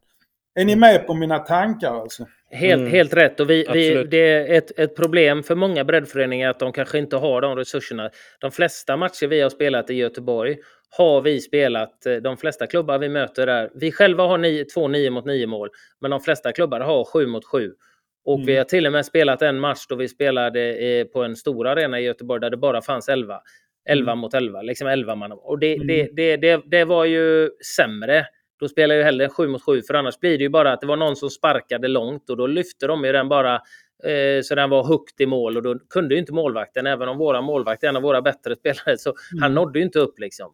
Är 0.54 0.64
ni 0.64 0.76
med 0.76 1.06
på 1.06 1.14
mina 1.14 1.38
tankar 1.38 1.94
alltså? 1.94 2.26
Helt, 2.54 2.80
mm. 2.80 2.92
helt 2.92 3.14
rätt. 3.14 3.40
Och 3.40 3.50
vi, 3.50 3.66
vi, 3.72 4.04
det 4.04 4.32
är 4.32 4.58
ett, 4.58 4.78
ett 4.78 4.96
problem 4.96 5.42
för 5.42 5.54
många 5.54 5.84
breddföreningar 5.84 6.50
att 6.50 6.58
de 6.58 6.72
kanske 6.72 6.98
inte 6.98 7.16
har 7.16 7.40
de 7.40 7.56
resurserna. 7.56 8.10
De 8.40 8.50
flesta 8.50 8.96
matcher 8.96 9.26
vi 9.26 9.40
har 9.40 9.50
spelat 9.50 9.90
i 9.90 9.94
Göteborg 9.94 10.56
har 10.90 11.20
vi 11.20 11.40
spelat. 11.40 12.06
Eh, 12.06 12.16
de 12.16 12.36
flesta 12.36 12.66
klubbar 12.66 12.98
vi 12.98 13.08
möter 13.08 13.46
där. 13.46 13.70
Vi 13.74 13.92
själva 13.92 14.24
har 14.24 14.38
nio, 14.38 14.64
två 14.64 14.88
9 14.88 15.10
mot 15.10 15.24
9 15.24 15.46
mål, 15.46 15.68
men 16.00 16.10
de 16.10 16.20
flesta 16.20 16.52
klubbar 16.52 16.80
har 16.80 17.04
7 17.04 17.26
mot 17.26 17.44
7. 17.44 17.72
Och 18.24 18.34
mm. 18.34 18.46
vi 18.46 18.56
har 18.56 18.64
till 18.64 18.86
och 18.86 18.92
med 18.92 19.06
spelat 19.06 19.42
en 19.42 19.60
match 19.60 19.86
då 19.88 19.96
vi 19.96 20.08
spelade 20.08 21.06
på 21.12 21.22
en 21.22 21.36
stor 21.36 21.66
arena 21.66 22.00
i 22.00 22.04
Göteborg 22.04 22.40
där 22.40 22.50
det 22.50 22.56
bara 22.56 22.82
fanns 22.82 23.08
11. 23.08 23.40
11 23.88 24.12
mm. 24.12 24.18
mot 24.18 24.34
11, 24.34 24.62
liksom 24.62 24.88
11 24.88 25.14
man. 25.14 25.32
Och 25.32 25.58
det, 25.58 25.74
mm. 25.74 25.86
det, 25.86 26.08
det, 26.12 26.36
det, 26.36 26.62
det 26.66 26.84
var 26.84 27.04
ju 27.04 27.50
sämre. 27.76 28.26
Då 28.60 28.68
spelar 28.68 28.94
jag 28.94 29.04
hellre 29.04 29.28
7 29.28 29.48
mot 29.48 29.62
7 29.62 29.82
för 29.82 29.94
annars 29.94 30.18
blir 30.18 30.38
det 30.38 30.44
ju 30.44 30.50
bara 30.50 30.72
att 30.72 30.80
det 30.80 30.86
var 30.86 30.96
någon 30.96 31.16
som 31.16 31.30
sparkade 31.30 31.88
långt 31.88 32.30
och 32.30 32.36
då 32.36 32.46
lyfte 32.46 32.86
de 32.86 33.04
ju 33.04 33.12
den 33.12 33.28
bara 33.28 33.54
eh, 34.04 34.42
så 34.42 34.54
den 34.54 34.70
var 34.70 34.84
högt 34.84 35.20
i 35.20 35.26
mål 35.26 35.56
och 35.56 35.62
då 35.62 35.78
kunde 35.78 36.14
ju 36.14 36.20
inte 36.20 36.32
målvakten, 36.32 36.86
även 36.86 37.08
om 37.08 37.18
våra 37.18 37.40
målvakt 37.40 37.84
är 37.84 37.88
en 37.88 37.96
av 37.96 38.02
våra 38.02 38.22
bättre 38.22 38.56
spelare, 38.60 38.98
så 38.98 39.10
mm. 39.10 39.42
han 39.42 39.54
nådde 39.54 39.78
ju 39.78 39.84
inte 39.84 39.98
upp 39.98 40.18
liksom. 40.18 40.52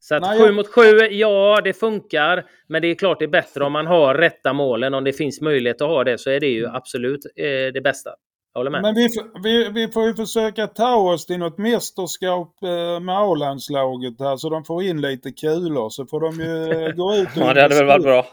Så 0.00 0.14
att 0.14 0.38
7 0.38 0.52
mot 0.52 0.68
7, 0.68 0.82
ja 1.10 1.60
det 1.64 1.72
funkar. 1.72 2.44
Men 2.66 2.82
det 2.82 2.88
är 2.88 2.94
klart 2.94 3.18
det 3.18 3.24
är 3.24 3.28
bättre 3.28 3.64
om 3.64 3.72
man 3.72 3.86
har 3.86 4.14
rätta 4.14 4.52
målen. 4.52 4.94
Om 4.94 5.04
det 5.04 5.12
finns 5.12 5.40
möjlighet 5.40 5.82
att 5.82 5.88
ha 5.88 6.04
det 6.04 6.18
så 6.18 6.30
är 6.30 6.40
det 6.40 6.46
ju 6.46 6.64
mm. 6.64 6.76
absolut 6.76 7.26
eh, 7.36 7.44
det 7.44 7.82
bästa. 7.84 8.10
Jag 8.52 8.60
håller 8.60 8.70
med. 8.70 8.82
Men 8.82 8.94
vi, 8.94 9.08
vi, 9.42 9.68
vi 9.68 9.92
får 9.92 10.06
ju 10.06 10.14
försöka 10.14 10.66
ta 10.66 10.94
oss 10.94 11.26
till 11.26 11.38
något 11.38 11.58
mästerskap 11.58 12.62
eh, 12.62 13.00
med 13.00 13.18
A-landslaget 13.18 14.14
här 14.20 14.36
så 14.36 14.48
de 14.50 14.64
får 14.64 14.82
in 14.82 15.00
lite 15.00 15.32
kulor 15.32 15.90
så 15.90 16.06
får 16.06 16.20
de 16.20 16.40
ju 16.40 16.84
eh, 16.84 16.92
gå 16.92 17.14
ut 17.14 17.28
och 17.36 17.42
Ja, 17.42 17.54
det 17.54 17.62
hade 17.62 17.74
väl 17.74 17.86
varit 17.86 18.02
bra. 18.02 18.26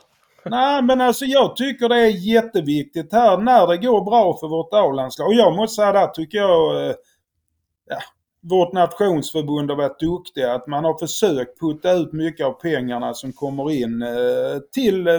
Nej, 0.45 0.82
men 0.82 1.01
alltså 1.01 1.26
jag 1.26 1.55
tycker 1.55 1.89
det 1.89 1.95
är 1.95 2.34
jätteviktigt 2.34 3.13
här 3.13 3.38
när 3.38 3.67
det 3.67 3.78
går 3.78 4.01
bra 4.01 4.38
för 4.39 4.47
vårt 4.47 4.74
A-landslag. 4.74 5.28
Och 5.28 5.34
jag 5.34 5.55
måste 5.55 5.76
säga 5.76 5.91
där 5.91 6.07
tycker 6.07 6.38
jag 6.38 6.95
ja, 7.89 7.99
vårt 8.41 8.74
nationsförbund 8.74 9.70
har 9.70 9.78
varit 9.78 9.99
duktiga. 9.99 10.53
Att 10.53 10.67
man 10.67 10.86
har 10.86 10.97
försökt 10.97 11.59
putta 11.59 11.91
ut 11.91 12.13
mycket 12.13 12.45
av 12.45 12.51
pengarna 12.51 13.13
som 13.13 13.34
kommer 13.34 13.72
in 13.72 14.01
eh, 14.01 14.59
till 14.74 15.07
eh, 15.07 15.13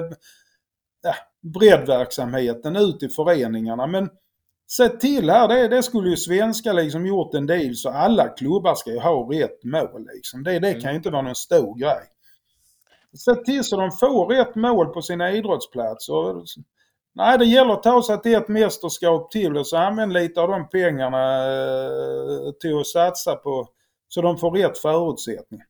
ja, 1.02 1.14
breddverksamheten 1.40 2.76
ut 2.76 3.02
i 3.02 3.08
föreningarna. 3.08 3.86
Men 3.86 4.08
se 4.70 4.88
till 4.88 5.30
här, 5.30 5.48
det, 5.48 5.68
det 5.68 5.82
skulle 5.82 6.10
ju 6.10 6.16
svenska 6.16 6.72
liksom 6.72 7.06
gjort 7.06 7.34
en 7.34 7.46
del 7.46 7.76
så 7.76 7.90
alla 7.90 8.28
klubbar 8.28 8.74
ska 8.74 8.90
ju 8.90 8.98
ha 8.98 9.32
rätt 9.32 9.64
mål 9.64 10.06
liksom. 10.14 10.42
Det, 10.42 10.58
det 10.58 10.74
kan 10.74 10.90
ju 10.90 10.96
inte 10.96 11.10
vara 11.10 11.22
någon 11.22 11.34
stor 11.34 11.78
grej. 11.78 12.02
Se 13.18 13.34
till 13.34 13.64
så 13.64 13.76
de 13.76 13.92
får 13.92 14.26
rätt 14.26 14.54
mål 14.54 14.86
på 14.86 15.02
sina 15.02 15.32
idrottsplatser. 15.32 16.44
Nej, 17.14 17.38
det 17.38 17.44
gäller 17.44 17.72
att 17.72 17.82
ta 17.82 18.02
sig 18.02 18.20
till 18.20 18.34
ett 18.34 18.48
mästerskap 18.48 19.30
till 19.30 19.56
och 19.56 19.66
så 19.66 19.76
använd 19.76 20.12
lite 20.12 20.40
av 20.40 20.48
de 20.48 20.68
pengarna 20.68 21.44
eh, 21.46 22.52
till 22.60 22.80
att 22.80 22.86
satsa 22.86 23.36
på 23.36 23.68
så 24.08 24.22
de 24.22 24.38
får 24.38 24.50
rätt 24.50 24.78
förutsättningar. 24.78 25.66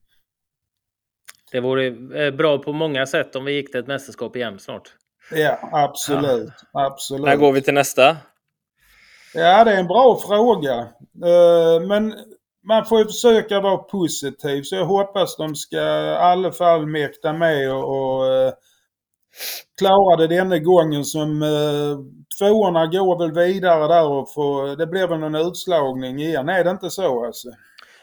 Det 1.52 1.60
vore 1.60 1.86
eh, 2.24 2.34
bra 2.34 2.58
på 2.58 2.72
många 2.72 3.06
sätt 3.06 3.36
om 3.36 3.44
vi 3.44 3.52
gick 3.52 3.70
till 3.70 3.80
ett 3.80 3.86
mästerskap 3.86 4.36
igen 4.36 4.58
snart. 4.58 4.94
Ja, 5.32 5.58
absolut. 5.72 6.52
Ja. 6.72 6.86
absolut. 6.86 7.26
När 7.26 7.36
går 7.36 7.52
vi 7.52 7.62
till 7.62 7.74
nästa? 7.74 8.16
Ja, 9.34 9.64
det 9.64 9.72
är 9.72 9.78
en 9.80 9.86
bra 9.86 10.18
fråga. 10.28 10.74
Eh, 11.24 11.86
men 11.88 12.14
man 12.68 12.84
får 12.84 12.98
ju 12.98 13.04
försöka 13.04 13.60
vara 13.60 13.76
positiv 13.76 14.62
så 14.62 14.76
jag 14.76 14.84
hoppas 14.84 15.36
de 15.36 15.54
ska 15.54 15.76
i 15.76 16.14
alla 16.14 16.52
fall 16.52 16.86
mäkta 16.86 17.32
med 17.32 17.74
och 17.74 18.54
klarade 19.78 20.26
denna 20.26 20.58
gången 20.58 21.04
som 21.04 21.42
eh, 21.42 21.98
tvåorna 22.38 22.86
går 22.86 23.18
väl 23.18 23.32
vidare 23.32 23.88
där 23.88 24.08
och 24.08 24.32
får, 24.32 24.76
det 24.76 24.86
blir 24.86 25.06
väl 25.06 25.18
någon 25.18 25.34
utslagning 25.34 26.18
igen. 26.18 26.48
Är 26.48 26.64
det 26.64 26.70
inte 26.70 26.90
så 26.90 27.26
alltså? 27.26 27.48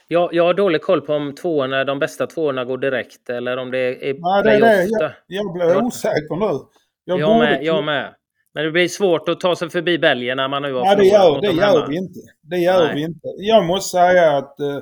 Jag, 0.08 0.34
jag 0.34 0.44
har 0.44 0.54
dålig 0.54 0.82
koll 0.82 1.02
på 1.02 1.14
om 1.14 1.36
tvåorna, 1.36 1.84
de 1.84 2.00
bästa 2.00 2.28
tvåorna 2.28 2.66
går 2.66 2.78
direkt 2.78 3.30
eller 3.30 3.58
om 3.58 3.72
det 3.72 4.10
är 4.10 4.14
Nej, 4.20 4.44
det 4.44 4.52
är 4.52 4.60
det. 4.60 4.84
Jag, 4.90 5.12
jag 5.28 5.54
blir 5.54 5.86
osäker 5.86 6.36
nu. 6.36 6.60
Jag, 7.06 7.20
jag, 7.20 7.40
med, 7.40 7.64
jag 7.64 7.84
med. 7.84 8.14
Men 8.58 8.66
det 8.66 8.72
blir 8.72 8.88
svårt 8.88 9.30
att 9.30 9.40
ta 9.40 9.56
sig 9.56 9.70
förbi 9.70 9.98
Belgien 9.98 10.38
när 10.38 10.48
man 10.48 10.62
nu 10.62 10.74
har 10.74 10.84
Nej, 10.84 10.96
det 10.96 11.06
gör, 11.06 11.42
det 11.42 11.52
gör 11.52 11.88
vi 11.88 11.98
inte. 11.98 12.20
Det 12.42 12.58
gör 12.58 12.86
nej. 12.86 12.96
vi 12.96 13.02
inte. 13.02 13.28
Jag 13.38 13.66
måste 13.66 13.98
säga 13.98 14.38
att... 14.38 14.56
Uh, 14.62 14.80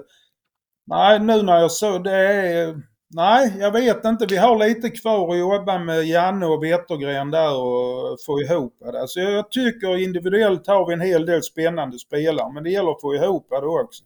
nej, 0.88 1.19
nu 1.19 1.41
när 1.41 1.59
jag 1.59 1.71
såg 1.71 2.03
det 2.03 2.11
är... 2.11 2.76
Nej, 3.09 3.53
jag 3.59 3.71
vet 3.71 4.05
inte. 4.05 4.26
Vi 4.26 4.38
har 4.38 4.67
lite 4.67 4.89
kvar 4.89 5.32
att 5.32 5.39
jobba 5.39 5.80
med 5.80 6.03
Janne 6.03 6.45
och 6.45 6.63
Wettergren 6.63 7.32
där 7.32 7.55
och 7.55 8.17
få 8.26 8.41
ihop 8.41 8.78
det. 8.80 9.07
Så 9.07 9.19
jag 9.19 9.51
tycker 9.51 9.97
individuellt 9.97 10.67
har 10.67 10.88
vi 10.88 10.93
en 10.93 11.01
hel 11.01 11.26
del 11.26 11.43
spännande 11.43 11.99
spelare, 11.99 12.53
men 12.53 12.63
det 12.63 12.69
gäller 12.69 12.91
att 12.91 13.01
få 13.01 13.15
ihop 13.15 13.47
det 13.49 13.57
också. 13.57 14.03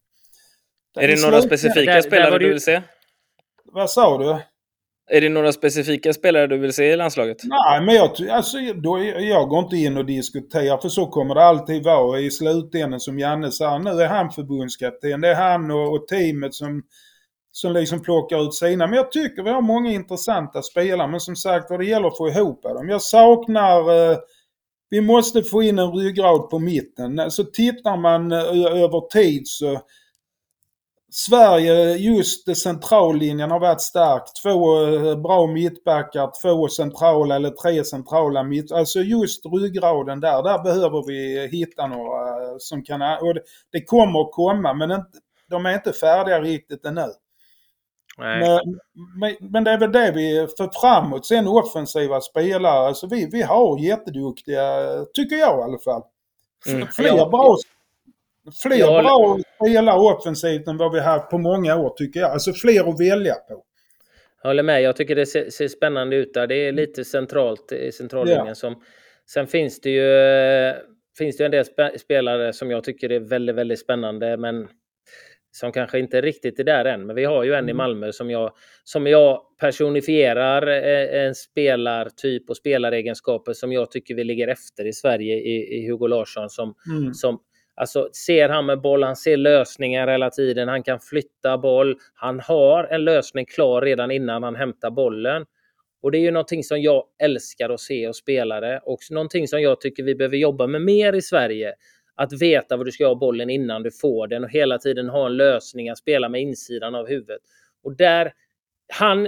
är 0.99 1.07
det 1.07 1.22
några 1.22 1.41
specifika 1.41 1.93
där, 1.93 2.01
spelare 2.01 2.32
där 2.32 2.39
du 2.39 2.49
vill 2.49 2.61
se? 2.61 2.82
Vad 3.65 3.89
sa 3.89 4.17
du? 4.17 4.38
Är 5.10 5.22
det 5.22 5.30
några 5.30 5.51
specifika 5.51 6.14
spelare 6.14 6.47
du 6.47 6.57
vill 6.57 6.74
se 6.74 6.91
i 6.91 6.95
landslaget? 6.95 7.38
Nej, 7.43 7.82
men 7.82 7.95
jag, 7.95 8.30
alltså, 8.30 8.57
då, 8.76 9.03
jag 9.03 9.49
går 9.49 9.60
inte 9.60 9.76
in 9.76 9.97
och 9.97 10.05
diskuterar 10.05 10.78
för 10.78 10.89
så 10.89 11.05
kommer 11.05 11.36
det 11.36 11.43
alltid 11.43 11.84
vara 11.84 12.20
i 12.20 12.32
slutändan 12.32 12.99
som 12.99 13.20
Janne 13.20 13.51
sa. 13.51 13.78
Nu 13.78 13.89
är 13.89 14.07
han 14.07 14.32
förbundskapten. 14.32 15.22
Det 15.22 15.28
är 15.28 15.36
han 15.36 15.72
och, 15.72 15.93
och 15.93 16.07
teamet 16.07 16.53
som 16.53 16.84
som 17.51 17.74
liksom 17.74 18.01
plockar 18.01 18.47
ut 18.47 18.53
sina. 18.53 18.88
Men 18.88 18.95
jag 18.95 19.12
tycker 19.12 19.43
vi 19.43 19.49
har 19.49 19.62
många 19.62 19.91
intressanta 19.91 20.62
spelare. 20.62 21.07
Men 21.07 21.20
som 21.20 21.36
sagt 21.36 21.70
vad 21.70 21.80
det 21.80 21.86
gäller 21.86 22.07
att 22.07 22.18
få 22.18 22.30
ihop 22.30 22.64
dem. 22.64 22.89
Jag 22.89 23.01
saknar... 23.01 24.12
Eh, 24.12 24.18
vi 24.91 25.01
måste 25.01 25.43
få 25.43 25.64
in 25.64 25.80
en 25.80 25.91
ryggrad 25.91 26.49
på 26.49 26.60
mitten. 26.60 27.32
Så 27.32 27.43
tittar 27.43 27.97
man 27.97 28.32
eh, 28.32 28.84
över 28.84 29.10
tid 29.10 29.47
så... 29.47 29.82
Sverige, 31.12 31.97
just 31.97 32.57
centrallinjen 32.57 33.51
har 33.51 33.60
varit 33.60 33.82
stark. 33.82 34.24
Två 34.43 34.84
eh, 34.84 35.22
bra 35.22 35.47
mittbackar, 35.47 36.32
två 36.41 36.68
centrala 36.68 37.36
eller 37.36 37.49
tre 37.49 37.84
centrala 37.84 38.43
mitt... 38.43 38.72
Alltså 38.72 38.99
just 38.99 39.45
ryggraden 39.45 40.20
där, 40.20 40.43
där 40.43 40.64
behöver 40.64 41.07
vi 41.07 41.47
hitta 41.47 41.88
några 41.88 42.60
som 42.60 42.84
kan... 42.84 43.01
Och 43.01 43.34
det, 43.72 43.82
kommer 43.86 44.22
att 44.22 44.32
komma 44.32 44.74
men 44.74 44.91
inte, 44.91 45.18
de 45.49 45.66
är 45.66 45.74
inte 45.74 45.93
färdiga 45.93 46.41
riktigt 46.41 46.86
ännu. 46.86 47.07
Men, 48.18 49.39
men, 49.51 49.64
det 49.64 49.72
är 49.72 49.80
väl 49.80 49.91
det 49.91 50.12
vi 50.12 50.47
för 50.57 50.80
framåt. 50.82 51.26
Sen 51.26 51.47
offensiva 51.47 52.22
spelare. 52.22 52.88
Alltså 52.88 53.07
vi, 53.07 53.30
vi 53.32 53.41
har 53.41 53.80
jätteduktiga, 53.80 54.64
tycker 55.14 55.36
jag 55.36 55.60
i 55.60 55.64
alla 55.64 55.80
fall. 55.80 56.01
Mm. 56.68 56.88
Fler 56.88 57.30
bra, 57.30 57.57
fler 58.64 58.78
ja. 58.78 59.02
bra 59.02 59.40
spelare 59.56 60.00
offensivt 60.00 60.68
än 60.68 60.78
vad 60.78 60.94
vi 60.94 61.00
har 61.00 61.20
på 61.20 61.38
många 61.38 61.76
år 61.76 61.94
tycker 61.98 62.20
jag. 62.20 62.32
Alltså 62.32 62.54
fler 62.54 62.90
att 62.90 63.00
välja 63.00 63.34
på. 63.34 63.64
Jag 64.42 64.50
håller 64.50 64.64
med. 64.64 64.82
Jag 64.82 64.96
tycker 64.96 65.16
det 65.16 65.26
ser, 65.26 65.50
ser 65.50 65.68
spännande 65.68 66.16
ut 66.16 66.34
där. 66.34 66.48
Det 66.48 66.56
är 66.56 66.72
lite 66.72 67.06
centralt 67.06 67.72
i 67.72 67.92
centrallinjen. 67.92 68.48
Ja. 68.48 68.56
Som, 68.56 68.82
sen 69.30 69.48
finns 69.48 69.82
det 69.82 69.90
ju 69.90 70.74
finns 71.18 71.38
det 71.38 71.46
en 71.46 71.52
del 71.52 71.66
spelare 72.00 72.54
som 72.54 72.72
jag 72.72 72.84
tycker 72.84 73.12
är 73.12 73.20
väldigt, 73.20 73.56
väldigt 73.56 73.80
spännande. 73.80 74.38
Men 74.38 74.68
som 75.52 75.72
kanske 75.72 76.00
inte 76.00 76.22
riktigt 76.22 76.60
är 76.60 76.64
där 76.64 76.86
än. 76.86 77.06
Men 77.06 77.16
vi 77.16 77.26
har 77.26 77.44
ju 77.44 77.54
en 77.54 77.60
mm. 77.60 77.70
i 77.70 77.74
Malmö 77.74 78.12
som 78.12 78.30
jag, 78.30 78.52
som 78.84 79.08
jag 79.08 79.42
personifierar 79.60 80.68
eh, 80.68 81.26
en 81.26 81.36
spelartyp 81.36 82.50
och 82.50 82.58
spelaregenskaper 82.58 83.54
som 83.54 83.72
jag 83.72 83.92
tycker 83.92 84.16
vi 84.16 84.24
ligger 84.24 84.48
efter 84.48 84.88
i 84.88 84.94
Sverige 84.94 85.36
i, 85.36 85.78
i 85.78 85.90
Hugo 85.90 86.08
Larsson. 86.08 86.50
Som, 86.50 86.76
mm. 86.92 87.14
som, 87.14 87.40
alltså, 87.80 88.10
ser 88.14 88.50
han 88.50 88.66
med 88.66 88.82
boll, 88.82 89.04
han 89.04 89.16
ser 89.16 89.38
lösningar 89.38 90.08
hela 90.08 90.30
tiden, 90.30 90.68
han 90.68 90.84
kan 90.84 91.00
flytta 91.00 91.58
boll. 91.58 91.96
Han 92.14 92.40
har 92.40 92.84
en 92.84 93.04
lösning 93.04 93.46
klar 93.46 93.82
redan 93.82 94.12
innan 94.12 94.44
han 94.44 94.56
hämtar 94.56 94.92
bollen. 94.92 95.46
Och 96.02 96.12
det 96.12 96.18
är 96.18 96.22
ju 96.22 96.32
någonting 96.32 96.64
som 96.64 96.82
jag 96.82 97.04
älskar 97.24 97.70
att 97.70 97.80
se 97.80 98.08
och 98.08 98.16
spelare 98.16 98.80
och 98.84 99.00
någonting 99.12 99.48
som 99.48 99.62
jag 99.62 99.82
tycker 99.82 100.04
vi 100.04 100.16
behöver 100.16 100.38
jobba 100.38 100.68
med 100.68 100.82
mer 100.82 101.14
i 101.14 101.22
Sverige 101.22 101.74
att 102.16 102.42
veta 102.42 102.78
vad 102.78 102.86
du 102.86 102.92
ska 102.92 103.04
göra 103.04 103.16
bollen 103.16 103.50
innan 103.50 103.84
du 103.84 103.92
får 103.92 104.28
den 104.28 104.44
och 104.44 104.50
hela 104.50 104.78
tiden 104.78 105.10
ha 105.10 105.26
en 105.26 105.38
lösning 105.38 105.90
att 105.90 105.98
spela 105.98 106.30
med 106.30 106.42
insidan 106.42 106.96
av 106.96 107.08
huvudet. 107.08 107.42
Och 107.84 107.98
där, 107.98 108.34
han 108.94 109.28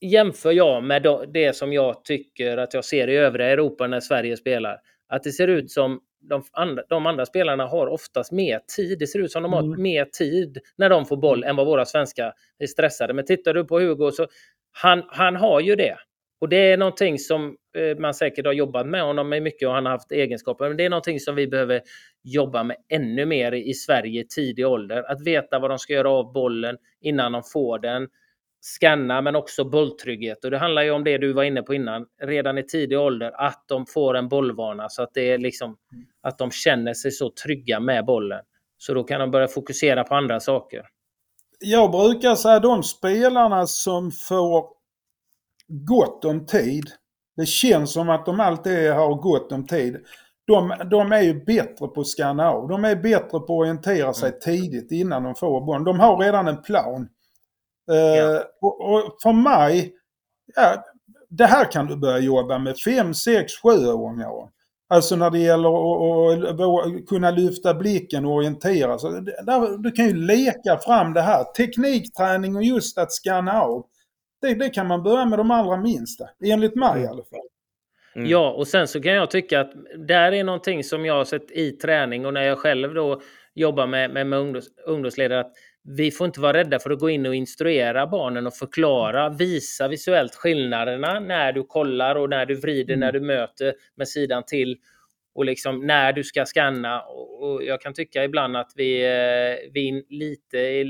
jämför 0.00 0.52
jag 0.52 0.84
med 0.84 1.02
det 1.32 1.56
som 1.56 1.72
jag 1.72 2.04
tycker 2.04 2.56
att 2.56 2.74
jag 2.74 2.84
ser 2.84 3.08
i 3.08 3.16
övriga 3.16 3.48
Europa 3.48 3.86
när 3.86 4.00
Sverige 4.00 4.36
spelar. 4.36 4.80
Att 5.08 5.22
det 5.22 5.32
ser 5.32 5.48
ut 5.48 5.70
som 5.70 6.00
de 6.20 6.42
andra, 6.52 6.82
de 6.88 7.06
andra 7.06 7.26
spelarna 7.26 7.66
har 7.66 7.86
oftast 7.86 8.32
mer 8.32 8.60
tid. 8.76 8.98
Det 8.98 9.06
ser 9.06 9.18
ut 9.18 9.32
som 9.32 9.42
de 9.42 9.52
har 9.52 9.62
mm. 9.62 9.82
mer 9.82 10.04
tid 10.04 10.58
när 10.76 10.90
de 10.90 11.06
får 11.06 11.16
boll 11.16 11.44
än 11.44 11.56
vad 11.56 11.66
våra 11.66 11.84
svenska 11.84 12.32
är 12.58 12.66
stressade. 12.66 13.14
Men 13.14 13.24
tittar 13.24 13.54
du 13.54 13.64
på 13.64 13.80
Hugo 13.80 14.10
så 14.10 14.26
han, 14.72 15.02
han 15.08 15.36
har 15.36 15.60
ju 15.60 15.76
det. 15.76 15.96
Och 16.40 16.48
det 16.48 16.56
är 16.56 16.76
någonting 16.76 17.18
som 17.18 17.56
eh, 17.76 17.98
man 17.98 18.14
säkert 18.14 18.46
har 18.46 18.52
jobbat 18.52 18.86
med 18.86 19.02
honom 19.02 19.28
med 19.28 19.42
mycket 19.42 19.68
och 19.68 19.74
han 19.74 19.86
har 19.86 19.92
haft 19.92 20.12
egenskaper. 20.12 20.68
Men 20.68 20.76
det 20.76 20.84
är 20.84 20.90
någonting 20.90 21.20
som 21.20 21.34
vi 21.34 21.46
behöver 21.46 21.80
jobba 22.22 22.64
med 22.64 22.76
ännu 22.88 23.26
mer 23.26 23.52
i 23.52 23.74
Sverige 23.74 24.20
i 24.20 24.26
tidig 24.26 24.66
ålder. 24.66 25.10
Att 25.10 25.26
veta 25.26 25.58
vad 25.58 25.70
de 25.70 25.78
ska 25.78 25.92
göra 25.92 26.10
av 26.10 26.32
bollen 26.32 26.76
innan 27.00 27.32
de 27.32 27.42
får 27.52 27.78
den. 27.78 28.08
Scanna 28.60 29.20
men 29.20 29.36
också 29.36 29.64
bolltrygghet. 29.64 30.44
Och 30.44 30.50
det 30.50 30.58
handlar 30.58 30.82
ju 30.82 30.90
om 30.90 31.04
det 31.04 31.18
du 31.18 31.32
var 31.32 31.44
inne 31.44 31.62
på 31.62 31.74
innan. 31.74 32.06
Redan 32.22 32.58
i 32.58 32.62
tidig 32.62 32.98
ålder 32.98 33.32
att 33.34 33.64
de 33.68 33.86
får 33.86 34.16
en 34.16 34.28
bollvana 34.28 34.88
så 34.88 35.02
att 35.02 35.14
det 35.14 35.32
är 35.32 35.38
liksom 35.38 35.76
att 36.22 36.38
de 36.38 36.50
känner 36.50 36.94
sig 36.94 37.10
så 37.10 37.30
trygga 37.44 37.80
med 37.80 38.04
bollen. 38.04 38.40
Så 38.78 38.94
då 38.94 39.04
kan 39.04 39.20
de 39.20 39.30
börja 39.30 39.48
fokusera 39.48 40.04
på 40.04 40.14
andra 40.14 40.40
saker. 40.40 40.86
Jag 41.58 41.90
brukar 41.90 42.34
säga 42.34 42.60
de 42.60 42.82
spelarna 42.82 43.66
som 43.66 44.10
får 44.10 44.64
gott 45.68 46.24
om 46.24 46.46
tid. 46.46 46.84
Det 47.36 47.46
känns 47.46 47.92
som 47.92 48.10
att 48.10 48.26
de 48.26 48.40
alltid 48.40 48.92
har 48.92 49.14
gott 49.14 49.52
om 49.52 49.66
tid. 49.66 49.96
De, 50.46 50.74
de 50.90 51.12
är 51.12 51.22
ju 51.22 51.44
bättre 51.44 51.88
på 51.88 52.00
att 52.00 52.06
scanna 52.06 52.50
av. 52.50 52.68
De 52.68 52.84
är 52.84 52.96
bättre 52.96 53.28
på 53.28 53.36
att 53.36 53.50
orientera 53.50 54.12
sig 54.12 54.28
mm. 54.28 54.40
tidigt 54.40 54.92
innan 54.92 55.24
de 55.24 55.34
får 55.34 55.66
bollen. 55.66 55.84
De 55.84 56.00
har 56.00 56.16
redan 56.16 56.48
en 56.48 56.62
plan. 56.62 57.08
Uh, 57.90 57.96
ja. 57.96 58.44
och, 58.60 58.80
och, 58.80 59.16
för 59.22 59.32
mig, 59.32 59.94
ja, 60.56 60.84
det 61.28 61.46
här 61.46 61.72
kan 61.72 61.86
du 61.86 61.96
börja 61.96 62.18
jobba 62.18 62.58
med 62.58 62.78
5, 62.78 63.14
6, 63.14 63.52
7-åringar. 63.62 64.48
Alltså 64.88 65.16
när 65.16 65.30
det 65.30 65.38
gäller 65.38 65.68
att 66.80 67.06
kunna 67.06 67.30
lyfta 67.30 67.74
blicken 67.74 68.24
och 68.24 68.32
orientera 68.32 68.98
sig. 68.98 69.10
Du 69.78 69.90
kan 69.90 70.06
ju 70.06 70.16
leka 70.16 70.78
fram 70.78 71.12
det 71.12 71.20
här. 71.20 71.44
Teknikträning 71.44 72.56
och 72.56 72.62
just 72.62 72.98
att 72.98 73.12
scanna 73.12 73.62
av. 73.62 73.86
Det, 74.40 74.54
det 74.54 74.70
kan 74.70 74.86
man 74.86 75.02
börja 75.02 75.24
med 75.24 75.38
de 75.38 75.50
allra 75.50 75.76
minsta. 75.76 76.24
Enligt 76.44 76.74
mig 76.74 76.96
i 76.96 77.02
mm. 77.02 77.10
alla 77.10 77.24
fall. 77.24 77.48
Mm. 78.14 78.28
Ja, 78.28 78.50
och 78.50 78.68
sen 78.68 78.88
så 78.88 79.02
kan 79.02 79.12
jag 79.12 79.30
tycka 79.30 79.60
att 79.60 79.72
där 80.06 80.32
är 80.32 80.44
någonting 80.44 80.84
som 80.84 81.04
jag 81.04 81.14
har 81.14 81.24
sett 81.24 81.50
i 81.50 81.72
träning 81.72 82.26
och 82.26 82.34
när 82.34 82.42
jag 82.42 82.58
själv 82.58 82.94
då 82.94 83.20
jobbar 83.54 83.86
med, 83.86 84.10
med, 84.10 84.26
med 84.26 84.38
ungdoms, 84.38 84.68
ungdomsledare. 84.86 85.40
Att 85.40 85.52
vi 85.82 86.10
får 86.10 86.26
inte 86.26 86.40
vara 86.40 86.58
rädda 86.58 86.78
för 86.78 86.90
att 86.90 87.00
gå 87.00 87.10
in 87.10 87.26
och 87.26 87.34
instruera 87.34 88.06
barnen 88.06 88.46
och 88.46 88.54
förklara, 88.54 89.28
visa 89.28 89.88
visuellt 89.88 90.34
skillnaderna 90.34 91.20
när 91.20 91.52
du 91.52 91.62
kollar 91.62 92.14
och 92.14 92.30
när 92.30 92.46
du 92.46 92.54
vrider, 92.54 92.94
mm. 92.94 93.00
när 93.00 93.12
du 93.12 93.20
möter 93.20 93.74
med 93.96 94.08
sidan 94.08 94.42
till 94.46 94.76
och 95.34 95.44
liksom 95.44 95.86
när 95.86 96.12
du 96.12 96.24
ska 96.24 96.44
scanna. 96.44 97.02
Och 97.40 97.64
jag 97.64 97.80
kan 97.80 97.94
tycka 97.94 98.24
ibland 98.24 98.56
att 98.56 98.72
vi, 98.76 99.02
eh, 99.04 99.70
vi 99.72 100.04
lite, 100.08 100.84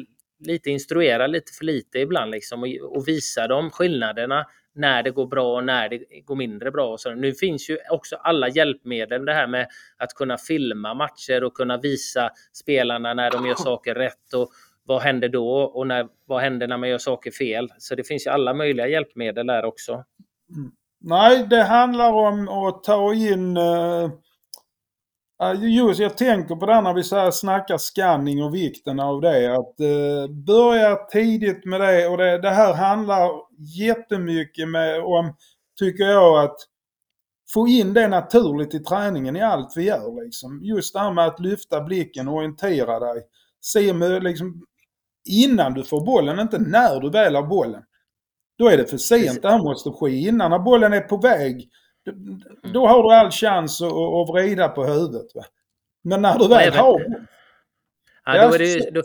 lite 0.47 0.71
instruerar 0.71 1.29
lite 1.29 1.53
för 1.53 1.65
lite 1.65 1.99
ibland 1.99 2.31
liksom 2.31 2.63
och, 2.63 2.97
och 2.97 3.09
visar 3.09 3.49
dem 3.49 3.71
skillnaderna 3.71 4.47
när 4.75 5.03
det 5.03 5.11
går 5.11 5.27
bra 5.27 5.57
och 5.57 5.65
när 5.65 5.89
det 5.89 5.99
går 6.25 6.37
mindre 6.37 6.71
bra. 6.71 6.93
Och 6.93 7.01
så. 7.01 7.15
Nu 7.15 7.33
finns 7.35 7.71
ju 7.71 7.79
också 7.91 8.17
alla 8.17 8.49
hjälpmedel, 8.49 9.25
det 9.25 9.33
här 9.33 9.47
med 9.47 9.69
att 9.97 10.15
kunna 10.15 10.39
filma 10.39 10.95
matcher 10.95 11.45
och 11.45 11.55
kunna 11.55 11.77
visa 11.77 12.31
spelarna 12.53 13.15
när 13.15 13.31
de 13.31 13.47
gör 13.47 13.55
saker 13.55 13.95
rätt 13.95 14.35
och 14.35 14.51
vad 14.91 15.03
händer 15.03 15.29
då 15.29 15.61
och 15.61 15.87
när, 15.87 16.09
vad 16.27 16.41
händer 16.43 16.69
när 16.69 16.77
man 16.77 16.89
gör 16.89 16.99
saker 16.99 17.31
fel. 17.31 17.69
Så 17.79 17.95
det 17.95 18.05
finns 18.05 18.27
ju 18.27 18.31
alla 18.31 18.55
möjliga 18.55 18.89
hjälpmedel 18.89 19.47
där 19.47 19.65
också. 19.65 19.93
Mm. 19.93 20.73
Nej, 21.01 21.47
det 21.51 21.63
handlar 21.63 22.13
om 22.13 22.49
att 22.49 22.85
ta 22.85 23.15
in 23.15 23.57
uh 23.57 24.11
Just, 25.61 26.01
jag 26.01 26.17
tänker 26.17 26.57
på 26.57 26.67
det 26.67 26.81
när 26.81 26.95
vi 26.95 27.03
så 27.03 27.33
snackar 27.33 27.79
scanning 27.79 28.43
och 28.43 28.55
vikten 28.55 29.01
av 29.01 29.21
det. 29.21 29.57
Att 29.57 29.81
eh, 29.81 30.35
börja 30.47 30.97
tidigt 30.97 31.65
med 31.65 31.81
det 31.81 32.09
och 32.09 32.19
det, 32.19 32.39
det 32.39 32.51
här 32.51 32.75
handlar 32.75 33.31
jättemycket 33.59 34.69
med, 34.69 35.01
om, 35.05 35.37
tycker 35.79 36.05
jag, 36.05 36.45
att 36.45 36.57
få 37.55 37.69
in 37.69 37.95
det 37.95 38.09
naturligt 38.09 38.75
i 38.75 38.79
träningen 38.79 39.37
i 39.37 39.43
allt 39.43 39.77
vi 39.77 39.83
gör. 39.83 40.25
Liksom. 40.25 40.61
Just 40.63 40.95
det 40.95 41.01
här 41.01 41.13
med 41.13 41.27
att 41.27 41.41
lyfta 41.41 41.81
blicken, 41.81 42.29
orientera 42.29 43.01
dig. 43.01 43.23
Se 43.61 43.93
med, 43.93 44.23
liksom, 44.23 44.67
innan 45.25 45.75
du 45.75 45.85
får 45.85 46.07
bollen, 46.07 46.41
inte 46.41 46.59
när 46.59 47.01
du 47.01 47.11
väl 47.11 47.35
har 47.35 47.43
bollen. 47.43 47.83
Då 48.59 48.69
är 48.69 48.77
det 48.77 48.87
för 48.87 48.97
sent. 48.97 49.43
Det 49.43 49.51
här 49.51 49.63
måste 49.63 49.91
ske 49.91 50.11
innan. 50.11 50.51
När 50.51 50.59
bollen 50.59 50.93
är 50.93 51.01
på 51.01 51.17
väg 51.17 51.71
då 52.73 52.87
har 52.87 53.03
du 53.03 53.15
all 53.15 53.31
chans 53.31 53.83
att, 53.83 53.93
att 53.93 54.29
vrida 54.29 54.69
på 54.69 54.85
huvudet. 54.85 55.35
Va? 55.35 55.45
Men 56.05 56.23
när 56.23 56.39
du 56.39 56.49
väl 56.49 56.73
har 56.73 57.01
ja, 58.25 58.49
då 58.49 58.55
är 58.55 58.59
det, 58.59 58.91
då, 58.91 59.03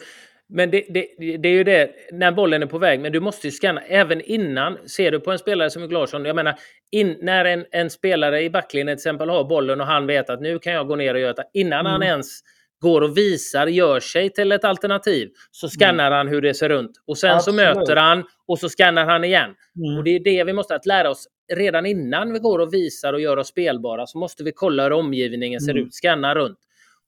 Men 0.48 0.72
det, 0.72 0.86
det, 0.90 1.08
det, 1.38 1.50
är 1.50 1.54
ju 1.54 1.64
det, 1.64 1.92
när 2.12 2.32
bollen 2.32 2.64
är 2.64 2.68
på 2.68 2.78
väg, 2.78 3.00
men 3.00 3.12
du 3.12 3.20
måste 3.20 3.48
ju 3.48 3.52
scanna 3.52 3.82
även 3.82 4.22
innan. 4.22 4.78
Ser 4.88 5.12
du 5.12 5.20
på 5.20 5.32
en 5.32 5.40
spelare 5.40 5.70
som 5.70 5.90
Larsson, 5.90 6.26
jag 6.26 6.36
menar, 6.36 6.60
in, 6.92 7.18
när 7.22 7.46
en, 7.46 7.66
en 7.72 7.90
spelare 7.90 8.44
i 8.44 8.50
backlinjen 8.50 8.88
till 8.88 9.02
exempel 9.02 9.30
har 9.30 9.44
bollen 9.44 9.82
och 9.82 9.88
han 9.88 10.08
vet 10.08 10.30
att 10.30 10.42
nu 10.42 10.60
kan 10.60 10.74
jag 10.74 10.88
gå 10.88 10.96
ner 10.96 11.14
och 11.14 11.20
göra 11.20 11.34
det. 11.34 11.50
Innan 11.54 11.80
mm. 11.80 11.92
han 11.92 12.04
ens 12.04 12.40
går 12.82 13.02
och 13.02 13.18
visar, 13.18 13.68
gör 13.68 14.00
sig 14.00 14.30
till 14.30 14.52
ett 14.52 14.64
alternativ, 14.64 15.30
så 15.52 15.70
skannar 15.70 16.08
mm. 16.08 16.18
han 16.18 16.28
hur 16.28 16.42
det 16.42 16.54
ser 16.54 16.70
ut. 16.70 16.92
Och 17.08 17.18
sen 17.18 17.36
Absolut. 17.36 17.60
så 17.60 17.76
möter 17.76 17.96
han 17.96 18.24
och 18.48 18.60
så 18.60 18.70
skannar 18.70 19.06
han 19.06 19.24
igen. 19.24 19.56
Mm. 19.86 19.98
Och 19.98 20.04
det 20.04 20.16
är 20.16 20.24
det 20.24 20.44
vi 20.44 20.54
måste 20.54 20.76
att 20.76 20.86
lära 20.86 21.10
oss 21.10 21.28
redan 21.54 21.86
innan 21.86 22.34
vi 22.34 22.40
går 22.40 22.60
och 22.60 22.74
visar 22.74 23.14
och 23.14 23.22
gör 23.22 23.38
oss 23.38 23.48
spelbara 23.48 24.06
så 24.06 24.18
måste 24.18 24.44
vi 24.44 24.52
kolla 24.52 24.84
hur 24.84 24.92
omgivningen 24.92 25.62
ser 25.62 25.72
mm. 25.72 25.84
ut, 25.84 25.94
scanna 25.94 26.36
runt. 26.36 26.60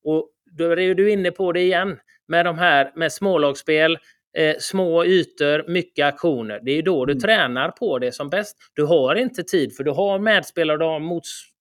Och 0.03 0.29
då 0.57 0.71
är 0.71 0.95
du 0.95 1.11
inne 1.11 1.31
på 1.31 1.51
det 1.51 1.61
igen 1.61 1.97
med 2.27 2.45
de 2.45 2.57
här 2.57 2.91
med 2.95 3.11
smålagsspel, 3.11 3.97
eh, 4.37 4.55
små 4.59 5.05
ytor, 5.05 5.71
mycket 5.71 6.05
aktioner. 6.05 6.59
Det 6.63 6.71
är 6.71 6.81
då 6.81 7.05
du 7.05 7.13
mm. 7.13 7.21
tränar 7.21 7.69
på 7.69 7.99
det 7.99 8.11
som 8.11 8.29
bäst. 8.29 8.57
Du 8.73 8.85
har 8.85 9.15
inte 9.15 9.43
tid 9.43 9.75
för 9.75 9.83
du 9.83 9.91
har 9.91 10.19
medspelare, 10.19 10.77
du 10.77 10.85
har 10.85 10.99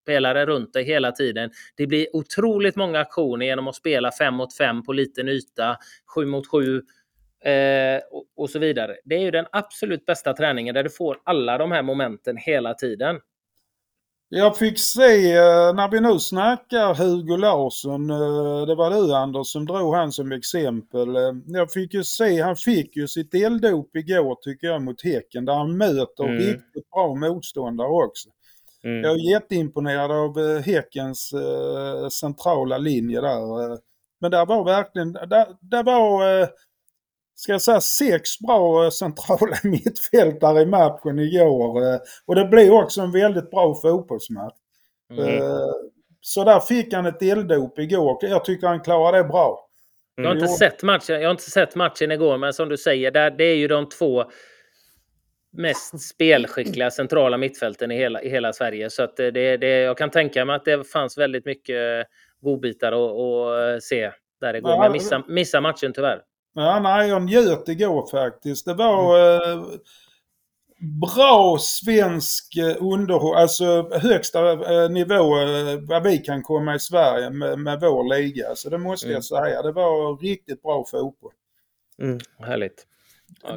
motspelare 0.06 0.46
runt 0.46 0.72
dig 0.72 0.84
hela 0.84 1.12
tiden. 1.12 1.50
Det 1.76 1.86
blir 1.86 2.16
otroligt 2.16 2.76
många 2.76 3.00
aktioner 3.00 3.46
genom 3.46 3.68
att 3.68 3.74
spela 3.74 4.12
fem 4.12 4.34
mot 4.34 4.56
fem 4.56 4.82
på 4.82 4.92
liten 4.92 5.28
yta, 5.28 5.76
sju 6.14 6.26
mot 6.26 6.46
sju 6.46 6.82
Eh, 7.44 8.00
och, 8.10 8.24
och, 8.36 8.50
så 8.50 8.58
vidare. 8.58 8.96
Det 9.04 9.14
är 9.14 9.20
ju 9.20 9.30
den 9.30 9.46
absolut 9.52 10.06
bästa 10.06 10.32
träningen 10.32 10.74
där 10.74 10.82
du 10.82 10.90
får 10.90 11.18
alla 11.24 11.58
de 11.58 11.72
här 11.72 11.82
momenten 11.82 12.36
hela 12.36 12.74
tiden. 12.74 13.20
Jag 14.28 14.58
fick 14.58 14.78
se, 14.78 15.32
eh, 15.32 15.74
när 15.74 15.90
vi 15.90 16.00
nu 16.00 16.18
snackar 16.18 16.94
Hugo 16.94 17.36
Larsson, 17.36 18.10
eh, 18.10 18.66
det 18.66 18.74
var 18.74 18.90
du 18.90 19.14
Anders 19.14 19.46
som 19.46 19.66
drog 19.66 19.94
han 19.94 20.12
som 20.12 20.32
exempel. 20.32 21.16
Eh, 21.16 21.32
jag 21.46 21.72
fick 21.72 21.94
ju 21.94 22.04
se, 22.04 22.40
han 22.40 22.56
fick 22.56 22.96
ju 22.96 23.08
sitt 23.08 23.34
elddop 23.34 23.96
igår 23.96 24.38
tycker 24.42 24.66
jag 24.66 24.82
mot 24.82 25.02
Häcken 25.02 25.44
där 25.44 25.54
han 25.54 25.76
möter 25.76 26.24
mm. 26.24 26.36
riktigt 26.36 26.90
bra 26.90 27.14
motståndare 27.14 27.88
också. 27.88 28.28
Mm. 28.86 29.04
Jag 29.04 29.12
är 29.12 29.30
jätteimponerad 29.30 30.12
av 30.12 30.60
Häckens 30.60 31.32
centrala 32.20 32.78
linje 32.78 33.20
där. 33.20 33.78
Men 34.20 34.30
det 34.30 34.44
var 34.44 34.64
verkligen, 34.64 35.12
det, 35.12 35.46
det 35.60 35.82
var 35.82 36.48
ska 37.36 37.52
jag 37.52 37.62
säga, 37.62 37.80
sex 37.80 38.38
bra 38.38 38.84
eh, 38.84 38.90
centrala 38.90 39.56
mittfältare 39.62 40.62
i 40.62 40.66
matchen 40.66 41.18
igår. 41.18 41.92
Eh, 41.92 41.98
och 42.26 42.34
det 42.34 42.44
blev 42.44 42.72
också 42.72 43.00
en 43.00 43.12
väldigt 43.12 43.50
bra 43.50 43.74
fotbollsmatch. 43.74 44.54
Mm. 45.12 45.42
Eh, 45.42 45.72
så 46.20 46.44
där 46.44 46.60
fick 46.60 46.94
han 46.94 47.06
ett 47.06 47.22
elddop 47.22 47.78
igår. 47.78 48.18
Jag 48.20 48.44
tycker 48.44 48.66
han 48.66 48.80
klarade 48.80 49.18
det 49.18 49.24
bra. 49.24 49.62
Jag 50.14 50.24
har, 50.24 50.34
inte 50.34 50.48
sett 50.48 50.82
matchen, 50.82 51.20
jag 51.20 51.28
har 51.28 51.30
inte 51.30 51.50
sett 51.50 51.74
matchen 51.74 52.12
igår, 52.12 52.38
men 52.38 52.52
som 52.52 52.68
du 52.68 52.76
säger, 52.76 53.10
där, 53.10 53.30
det 53.30 53.44
är 53.44 53.56
ju 53.56 53.68
de 53.68 53.88
två 53.88 54.24
mest 55.52 56.00
spelskickliga 56.00 56.90
centrala 56.90 57.36
mittfälten 57.36 57.90
i 57.90 57.96
hela, 57.96 58.22
i 58.22 58.28
hela 58.28 58.52
Sverige. 58.52 58.90
Så 58.90 59.02
att 59.02 59.16
det, 59.16 59.56
det, 59.56 59.80
jag 59.80 59.98
kan 59.98 60.10
tänka 60.10 60.44
mig 60.44 60.56
att 60.56 60.64
det 60.64 60.84
fanns 60.84 61.18
väldigt 61.18 61.44
mycket 61.44 62.06
godbitar 62.40 62.92
att, 62.92 63.76
att 63.76 63.82
se 63.82 64.10
där 64.40 64.54
igår. 64.54 64.78
Men 64.78 64.92
missa, 64.92 65.24
missa 65.28 65.60
matchen 65.60 65.92
tyvärr. 65.92 66.22
Ja, 66.54 66.80
nej, 66.80 67.08
jag 67.08 67.22
njöt 67.22 67.68
igår 67.68 68.10
faktiskt. 68.10 68.66
Det 68.66 68.74
var 68.74 69.18
mm. 69.18 69.58
eh, 69.58 69.66
bra 70.80 71.58
svensk 71.60 72.56
eh, 72.56 72.82
underhållning, 72.82 73.40
alltså 73.42 73.98
högsta 73.98 74.52
eh, 74.52 74.90
nivå 74.90 75.38
eh, 75.40 75.78
vad 75.88 76.02
vi 76.02 76.18
kan 76.18 76.42
komma 76.42 76.74
i 76.74 76.80
Sverige 76.80 77.30
med, 77.30 77.58
med 77.58 77.80
vår 77.80 78.16
liga. 78.16 78.54
Så 78.54 78.70
det 78.70 78.78
måste 78.78 79.06
mm. 79.06 79.14
jag 79.14 79.24
säga. 79.24 79.62
Det 79.62 79.72
var 79.72 80.16
riktigt 80.16 80.62
bra 80.62 80.84
fotboll. 80.90 81.32
Mm, 82.02 82.18
härligt. 82.38 82.86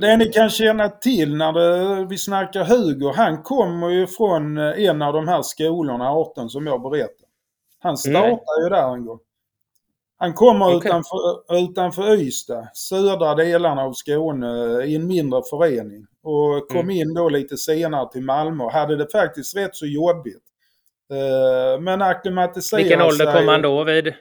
Det 0.01 0.17
ni 0.17 0.25
kan 0.25 0.49
känna 0.49 0.89
till 0.89 1.35
när 1.35 1.53
det, 1.53 2.05
vi 2.05 2.17
snackar 2.17 2.63
Hugo, 2.63 3.13
han 3.15 3.43
kommer 3.43 3.89
ju 3.89 4.07
från 4.07 4.57
eh, 4.57 4.85
en 4.85 5.01
av 5.01 5.13
de 5.13 5.27
här 5.27 5.41
skolorna, 5.41 6.11
18, 6.11 6.49
som 6.49 6.67
jag 6.67 6.81
berättade. 6.81 7.29
Han 7.79 7.97
startade 7.97 8.63
ju 8.63 8.69
där 8.69 8.93
en 8.93 9.05
gång. 9.05 9.19
Han 10.17 10.33
kommer 10.33 10.75
okay. 10.75 10.89
utanför, 10.89 11.55
utanför 11.55 12.21
Ystad, 12.21 12.67
södra 12.73 13.35
delarna 13.35 13.81
av 13.81 13.93
Skåne, 13.93 14.83
i 14.83 14.95
en 14.95 15.07
mindre 15.07 15.41
förening. 15.49 16.05
Och 16.23 16.69
kom 16.69 16.79
mm. 16.79 16.89
in 16.89 17.13
då 17.13 17.29
lite 17.29 17.57
senare 17.57 18.11
till 18.11 18.21
Malmö 18.21 18.63
och 18.63 18.71
hade 18.71 18.95
det 18.95 19.11
faktiskt 19.11 19.57
rätt 19.57 19.75
så 19.75 19.85
jobbigt. 19.85 20.43
Uh, 21.13 21.81
men 21.81 22.01
acklimatiserade 22.01 22.83
Vilken 22.83 23.01
ålder 23.01 23.33
kom 23.33 23.47
han 23.47 23.61
då 23.61 23.83
vid? 23.83 24.13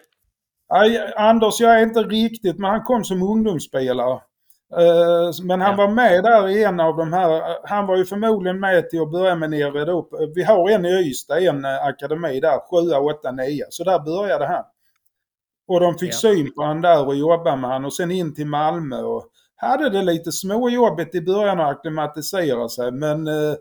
Aj, 0.68 1.12
Anders, 1.16 1.60
jag 1.60 1.78
är 1.78 1.82
inte 1.82 2.02
riktigt, 2.02 2.58
men 2.58 2.70
han 2.70 2.82
kom 2.82 3.04
som 3.04 3.22
ungdomsspelare. 3.22 4.20
Eh, 4.76 5.30
Men 5.42 5.60
han 5.60 5.76
var 5.76 5.88
med 5.88 6.24
där 6.24 6.48
i 6.48 6.64
en 6.64 6.80
av 6.80 6.96
de 6.96 7.12
här. 7.12 7.56
Han 7.64 7.86
var 7.86 7.96
ju 7.96 8.04
förmodligen 8.04 8.60
med 8.60 8.90
till 8.90 9.00
att 9.02 9.10
börja 9.12 9.34
med 9.34 9.50
nere 9.50 9.84
då. 9.84 10.08
Vi 10.34 10.42
har 10.42 10.70
en 10.70 10.84
i 10.86 10.88
Ystad, 11.10 11.38
en 11.38 11.64
eh, 11.64 11.84
akademi 11.84 12.40
där. 12.40 12.58
7, 12.90 12.94
8, 13.18 13.32
9. 13.32 13.64
Så 13.70 13.84
där 13.84 13.98
började 13.98 14.46
han. 14.46 14.64
Och 15.68 15.80
de 15.80 15.94
fick 15.98 16.12
Ja. 16.12 16.16
syn 16.16 16.54
på 16.54 16.62
han 16.62 16.80
där 16.80 17.06
och 17.06 17.14
jobbade 17.16 17.56
med 17.56 17.70
han 17.70 17.84
och 17.84 17.92
sen 17.94 18.10
in 18.10 18.34
till 18.34 18.46
Malmö. 18.46 19.02
Och 19.02 19.24
hade 19.56 19.90
det 19.90 20.02
lite 20.02 20.32
småjobbigt 20.32 21.14
i 21.14 21.20
början 21.20 21.60
att 21.60 21.70
acklimatisera 21.70 22.68
sig. 22.68 22.90
Men 22.92 23.26
eh, 23.26 23.54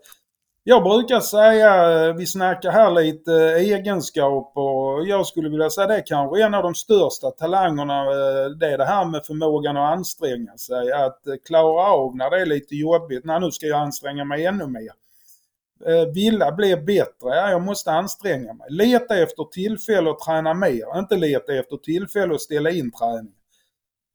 jag 0.69 0.83
brukar 0.83 1.19
säga, 1.19 2.07
eh, 2.07 2.15
vi 2.15 2.25
snackar 2.25 2.71
här 2.71 2.91
lite 2.91 3.33
eh, 3.33 3.73
egenskaper 3.73 4.61
och 4.61 5.07
jag 5.07 5.27
skulle 5.27 5.49
vilja 5.49 5.69
säga 5.69 5.87
det 5.87 5.95
är 5.95 6.05
kanske 6.05 6.43
en 6.43 6.53
av 6.53 6.63
de 6.63 6.75
största 6.75 7.31
talangerna. 7.31 8.01
Eh, 8.01 8.49
det 8.49 8.67
är 8.67 8.77
det 8.77 8.85
här 8.85 9.05
med 9.05 9.25
förmågan 9.25 9.77
att 9.77 9.97
anstränga 9.97 10.57
sig. 10.57 10.91
Att 10.91 11.21
klara 11.45 11.91
av 11.91 12.15
när 12.15 12.29
det 12.29 12.41
är 12.41 12.45
lite 12.45 12.75
jobbigt. 12.75 13.25
Nej, 13.25 13.39
nu 13.39 13.51
ska 13.51 13.65
jag 13.65 13.79
anstränga 13.79 14.25
mig 14.25 14.45
ännu 14.45 14.67
mer. 14.67 14.91
Vilja 16.13 16.51
bli 16.51 16.75
bättre. 16.75 17.35
Ja, 17.35 17.49
jag 17.49 17.61
måste 17.61 17.91
anstränga 17.91 18.53
mig. 18.53 18.67
Leta 18.69 19.17
efter 19.17 19.43
tillfälle 19.43 20.09
att 20.09 20.19
träna 20.19 20.53
mer. 20.53 20.99
Inte 20.99 21.15
leta 21.15 21.53
efter 21.53 21.77
tillfälle 21.77 22.35
att 22.35 22.41
ställa 22.41 22.71
in 22.71 22.91
träning. 22.91 23.33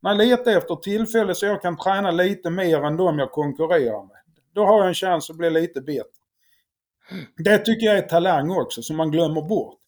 Nej, 0.02 0.16
leta 0.16 0.52
efter 0.52 0.76
tillfälle 0.76 1.34
så 1.34 1.46
jag 1.46 1.62
kan 1.62 1.76
träna 1.76 2.10
lite 2.10 2.50
mer 2.50 2.84
än 2.84 2.96
de 2.96 3.18
jag 3.18 3.32
konkurrerar 3.32 4.02
med. 4.02 4.16
Då 4.54 4.64
har 4.66 4.78
jag 4.78 4.88
en 4.88 4.94
chans 4.94 5.30
att 5.30 5.36
bli 5.36 5.50
lite 5.50 5.80
bättre. 5.80 6.21
Det 7.44 7.58
tycker 7.58 7.86
jag 7.86 7.98
är 7.98 8.02
talang 8.02 8.50
också, 8.50 8.82
som 8.82 8.96
man 8.96 9.10
glömmer 9.10 9.42
bort. 9.48 9.78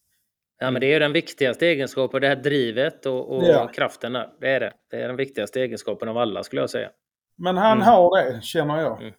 Ja, 0.58 0.70
men 0.70 0.80
det 0.80 0.86
är 0.86 0.92
ju 0.92 0.98
den 0.98 1.12
viktigaste 1.12 1.66
egenskapen, 1.66 2.20
det 2.20 2.28
här 2.28 2.36
drivet 2.36 3.06
och, 3.06 3.36
och 3.36 3.44
Ja. 3.44 3.68
kraften. 3.68 4.12
Där. 4.12 4.28
Det 4.40 4.48
är 4.48 4.60
det. 4.60 4.72
Det 4.90 4.96
är 5.02 5.06
den 5.08 5.16
viktigaste 5.16 5.60
egenskapen 5.60 6.08
av 6.08 6.18
alla 6.18 6.42
skulle 6.42 6.62
jag 6.62 6.70
säga. 6.70 6.90
Men 7.38 7.56
han 7.56 7.72
Mm. 7.78 7.86
har 7.88 8.22
det, 8.32 8.42
känner 8.42 8.80
jag. 8.80 9.00
Mm. 9.02 9.14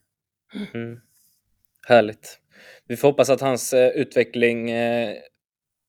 Mm. 0.73 0.99
Härligt. 1.87 2.39
Vi 2.87 2.97
får 2.97 3.07
hoppas 3.07 3.29
att 3.29 3.41
hans 3.41 3.73
eh, 3.73 3.89
utveckling 3.89 4.71
eh, 4.71 5.15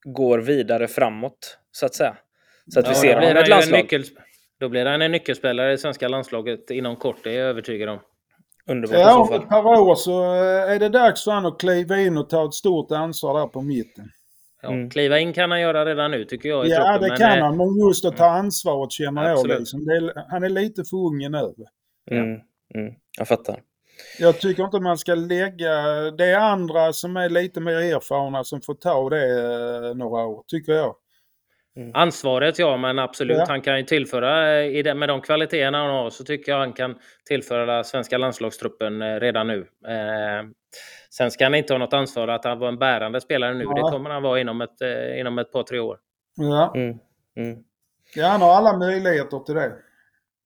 går 0.05 0.39
vidare 0.39 0.89
framåt, 0.89 1.59
så 1.71 1.87
att 1.87 1.95
säga. 1.95 2.17
Så 2.75 2.81
att 2.81 2.87
vi 2.87 2.91
Ja, 2.91 2.95
ser 2.95 3.09
då 3.09 3.15
honom 3.15 3.31
blir 3.31 3.39
i 3.41 3.43
ett 3.43 3.49
landslag. 3.49 3.81
nyckels- 3.81 4.11
Då 4.61 4.69
blir 4.69 4.87
han 4.87 5.03
en 5.03 5.13
nyckelspelare 5.13 5.73
i 5.73 5.79
svenska 5.79 6.09
landslaget 6.09 6.71
inom 6.71 6.97
kort, 6.97 7.17
det 7.25 7.31
är 7.31 7.39
jag 7.39 7.49
övertygad 7.49 7.89
om. 7.89 7.99
Underbart 8.71 8.99
Ja, 8.99 9.21
om 9.21 9.33
ett 9.33 9.49
par 9.49 9.81
år 9.81 9.95
så 9.95 10.23
eh, 10.35 10.73
är 10.75 10.79
det 10.79 10.89
dags 10.89 11.25
för 11.25 11.31
han 11.31 11.47
att 11.47 11.61
kliva 11.61 11.99
in 12.01 12.19
och 12.19 12.31
ta 12.31 12.45
ett 12.45 12.55
stort 12.55 12.93
ansvar 12.93 13.41
där 13.41 13.47
på 13.47 13.63
mitten. 13.63 14.05
Ja, 14.63 14.73
Mm. 14.73 14.91
Kliva 14.91 15.19
in 15.19 15.33
kan 15.33 15.51
han 15.51 15.61
göra 15.61 15.85
redan 15.87 16.11
nu 16.11 16.25
tycker 16.25 16.49
jag 16.49 16.67
Ja, 16.67 16.77
truppen. 16.77 17.03
det 17.03 17.09
men, 17.09 17.19
kan 17.19 17.39
eh, 17.39 17.45
han, 17.45 17.57
men 17.57 17.89
just 17.89 18.05
att 18.05 18.17
ta 18.17 18.27
ansvaret 18.27 18.93
känner 18.93 19.29
jag 19.29 19.47
liksom. 19.47 19.81
Är, 19.81 20.31
han 20.31 20.45
är 20.45 20.49
lite 20.49 20.85
för 20.85 20.97
ung 20.97 21.19
nu. 21.19 21.55
Mm. 22.11 22.41
Mm. 22.75 22.95
Jag 23.19 23.29
fattar. 23.29 23.61
Jag 24.19 24.41
tycker 24.41 24.65
inte 24.65 24.81
man 24.81 24.99
ska 24.99 25.15
lägga... 25.15 25.73
Det 26.11 26.25
är 26.25 26.39
andra 26.39 26.93
som 26.93 27.17
är 27.17 27.29
lite 27.29 27.61
mer 27.61 27.73
erfarna 27.77 28.45
som 28.45 28.61
får 28.61 28.75
ta 28.75 29.11
det 29.11 29.31
eh, 29.89 29.95
några 29.95 30.27
år, 30.27 30.43
tycker 30.47 30.73
jag. 30.73 30.95
Ansvaret 31.95 32.59
ja, 32.59 32.77
men 32.77 32.99
absolut. 32.99 33.37
Ja. 33.37 33.45
Han 33.49 33.61
kan 33.61 33.79
ju 33.79 33.85
tillföra, 33.85 34.59
eh, 34.59 34.67
i 34.67 34.83
det, 34.83 34.95
med 34.95 35.09
de 35.09 35.21
kvaliteterna 35.21 35.79
han 35.79 35.91
har, 35.91 36.11
så 36.11 36.25
tycker 36.25 36.53
jag 36.53 36.59
han 36.59 36.73
kan 36.73 36.99
tillföra 37.29 37.85
svenska 37.85 38.19
landslagstruppen 38.19 39.03
eh, 39.03 39.21
redan 39.21 39.47
nu. 39.47 39.59
Eh, 39.89 40.49
sen 41.11 41.31
ska 41.31 41.45
han 41.45 41.55
inte 41.55 41.75
ha 41.75 41.79
något 41.79 41.93
ansvar 41.93 42.29
att 42.29 42.45
han 42.45 42.59
var 42.59 42.69
en 42.69 42.79
bärande 42.79 43.21
spelare 43.21 43.55
nu. 43.55 43.65
Ja. 43.65 43.75
Det 43.75 43.81
kommer 43.81 44.11
han 44.11 44.23
vara 44.23 44.41
inom 44.41 44.61
ett, 44.61 44.81
eh, 44.81 45.21
inom 45.21 45.39
ett 45.39 45.53
par, 45.53 45.63
tre 45.63 45.79
år. 45.79 45.99
Ja. 46.37 46.73
Mm. 46.77 46.99
Mm. 47.37 47.59
ja, 48.15 48.27
han 48.27 48.41
har 48.41 48.55
alla 48.55 48.79
möjligheter 48.79 49.39
till 49.39 49.55
det. 49.55 49.73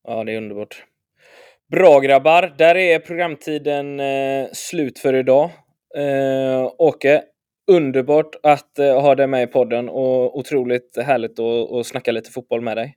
Ja, 0.05 0.25
det 0.25 0.33
är 0.33 0.37
underbart. 0.37 0.85
Bra 1.71 2.01
grabbar, 2.01 2.55
där 2.59 2.77
är 2.77 2.99
programtiden 2.99 4.01
eh, 4.01 4.49
slut 4.53 4.99
för 4.99 5.15
idag. 5.15 5.51
Eh, 5.97 6.73
Åke, 6.79 7.23
underbart 7.71 8.37
att 8.43 8.79
eh, 8.79 9.01
ha 9.01 9.15
dig 9.15 9.27
med 9.27 9.43
i 9.43 9.47
podden 9.47 9.89
och 9.89 10.39
otroligt 10.39 10.97
härligt 10.97 11.39
att, 11.39 11.73
att 11.73 11.87
snacka 11.87 12.13
lite 12.13 12.31
fotboll 12.31 12.61
med 12.61 12.77
dig. 12.77 12.97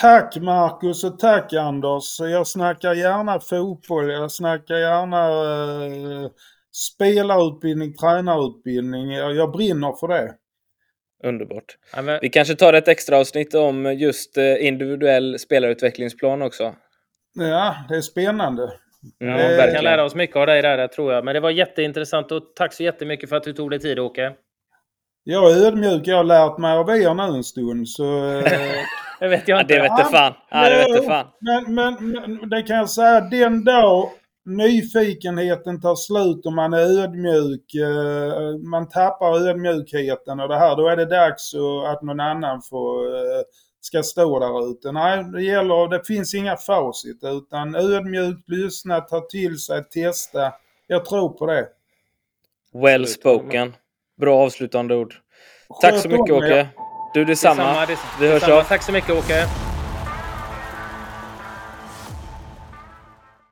Tack 0.00 0.36
Marcus 0.36 1.04
och 1.04 1.18
tack 1.18 1.52
Anders. 1.52 2.20
Jag 2.20 2.46
snackar 2.46 2.94
gärna 2.94 3.40
fotboll. 3.40 4.10
Jag 4.10 4.32
snackar 4.32 4.74
gärna 4.74 5.26
eh, 5.84 6.30
spelarutbildning, 6.72 7.94
tränarutbildning. 7.94 9.12
Jag, 9.12 9.34
jag 9.34 9.52
brinner 9.52 9.92
för 10.00 10.08
det. 10.08 10.34
Underbart. 11.24 11.78
Ja, 11.96 12.02
men, 12.02 12.18
Vi 12.22 12.28
kanske 12.28 12.54
tar 12.54 12.72
ett 12.72 12.88
extra 12.88 13.18
avsnitt 13.18 13.54
om 13.54 13.94
just 13.98 14.36
eh, 14.36 14.66
individuell 14.66 15.38
spelarutvecklingsplan 15.38 16.42
också. 16.42 16.74
Ja, 17.34 17.76
det 17.88 17.96
är 17.96 18.00
spännande. 18.00 18.72
Mm, 19.20 19.34
Eh, 19.38 19.66
vi 19.66 19.72
kan 19.74 19.84
lära 19.84 20.04
oss 20.04 20.14
mycket 20.14 20.36
av 20.36 20.46
dig 20.46 20.62
där, 20.62 20.88
tror 20.88 21.12
jag. 21.12 21.24
Men 21.24 21.34
det 21.34 21.40
var 21.40 21.50
jätteintressant 21.50 22.32
och 22.32 22.42
tack 22.56 22.72
så 22.72 22.82
jättemycket 22.82 23.28
för 23.28 23.36
att 23.36 23.42
du 23.42 23.52
tog 23.52 23.70
dig 23.70 23.78
tid 23.80 23.98
Åke. 23.98 24.32
Jag 25.24 25.52
är 25.52 25.66
ödmjuk. 25.66 26.02
Jag 26.06 26.16
har 26.16 26.24
lärt 26.24 26.58
mig 26.58 26.76
av 26.76 26.90
er 26.90 27.14
nu 27.14 27.22
en 27.36 27.44
stund. 27.44 27.88
Så, 27.88 28.04
eh, 28.38 28.44
Det 29.20 29.28
vet 29.28 29.48
jag 29.48 29.56
Ja, 29.56 29.60
inte. 29.62 29.74
det 29.74 29.80
vete 29.82 30.04
fan. 30.10 30.32
Ja, 30.50 30.70
det 30.70 30.76
vete 30.76 31.02
fan. 31.06 31.26
Men, 31.40 31.74
men, 31.74 32.10
men 32.10 32.48
det 32.50 32.62
kan 32.62 32.76
jag 32.76 32.90
säga, 32.90 33.20
den 33.20 33.64
dag 33.64 34.08
nyfikenheten 34.46 35.80
tar 35.80 35.94
slut 35.94 36.46
och 36.46 36.52
man 36.52 36.72
är 36.72 37.02
ödmjuk, 37.02 37.74
eh, 37.74 38.58
man 38.70 38.88
tappar 38.88 39.48
ödmjukheten 39.48 40.40
och 40.40 40.48
det 40.48 40.56
här, 40.58 40.76
då 40.76 40.88
är 40.88 40.96
det 40.96 41.04
dags 41.04 41.54
att- 41.54 41.88
att 41.96 42.02
någon 42.02 42.20
annan 42.20 42.62
får, 42.62 43.04
ska 43.88 44.02
stå 44.02 44.38
där 44.38 44.70
ute. 44.70 44.92
Nej, 44.92 45.24
det 45.24 45.42
gäller, 45.42 45.88
det 45.88 46.04
finns 46.04 46.34
inga 46.34 46.56
facit 46.56 47.18
utan 47.22 47.74
ödmjukt, 47.74 48.48
lyssna, 48.48 49.00
ta 49.00 49.20
till 49.20 49.58
sig, 49.58 49.84
testa. 49.84 50.52
Jag 50.86 51.04
tror 51.04 51.28
på 51.28 51.46
det. 51.46 51.68
Well 52.72 53.06
spoken. 53.06 53.74
Bra 54.20 54.38
avslutande 54.38 54.94
ord. 54.96 55.14
Tack 55.82 55.94
så 55.94 56.08
Sköt 56.08 56.12
mycket. 56.20 56.34
Åke. 56.34 56.68
Du 57.14 57.24
detsamma. 57.24 57.62
Detsamma, 57.64 57.86
det- 57.86 57.98
Vi 58.20 58.28
hörs 58.28 58.40
detsamma. 58.40 58.58
av. 58.60 58.64
Tack 58.64 58.82
så 58.82 58.92
mycket 58.92 59.10
Åke. 59.10 59.67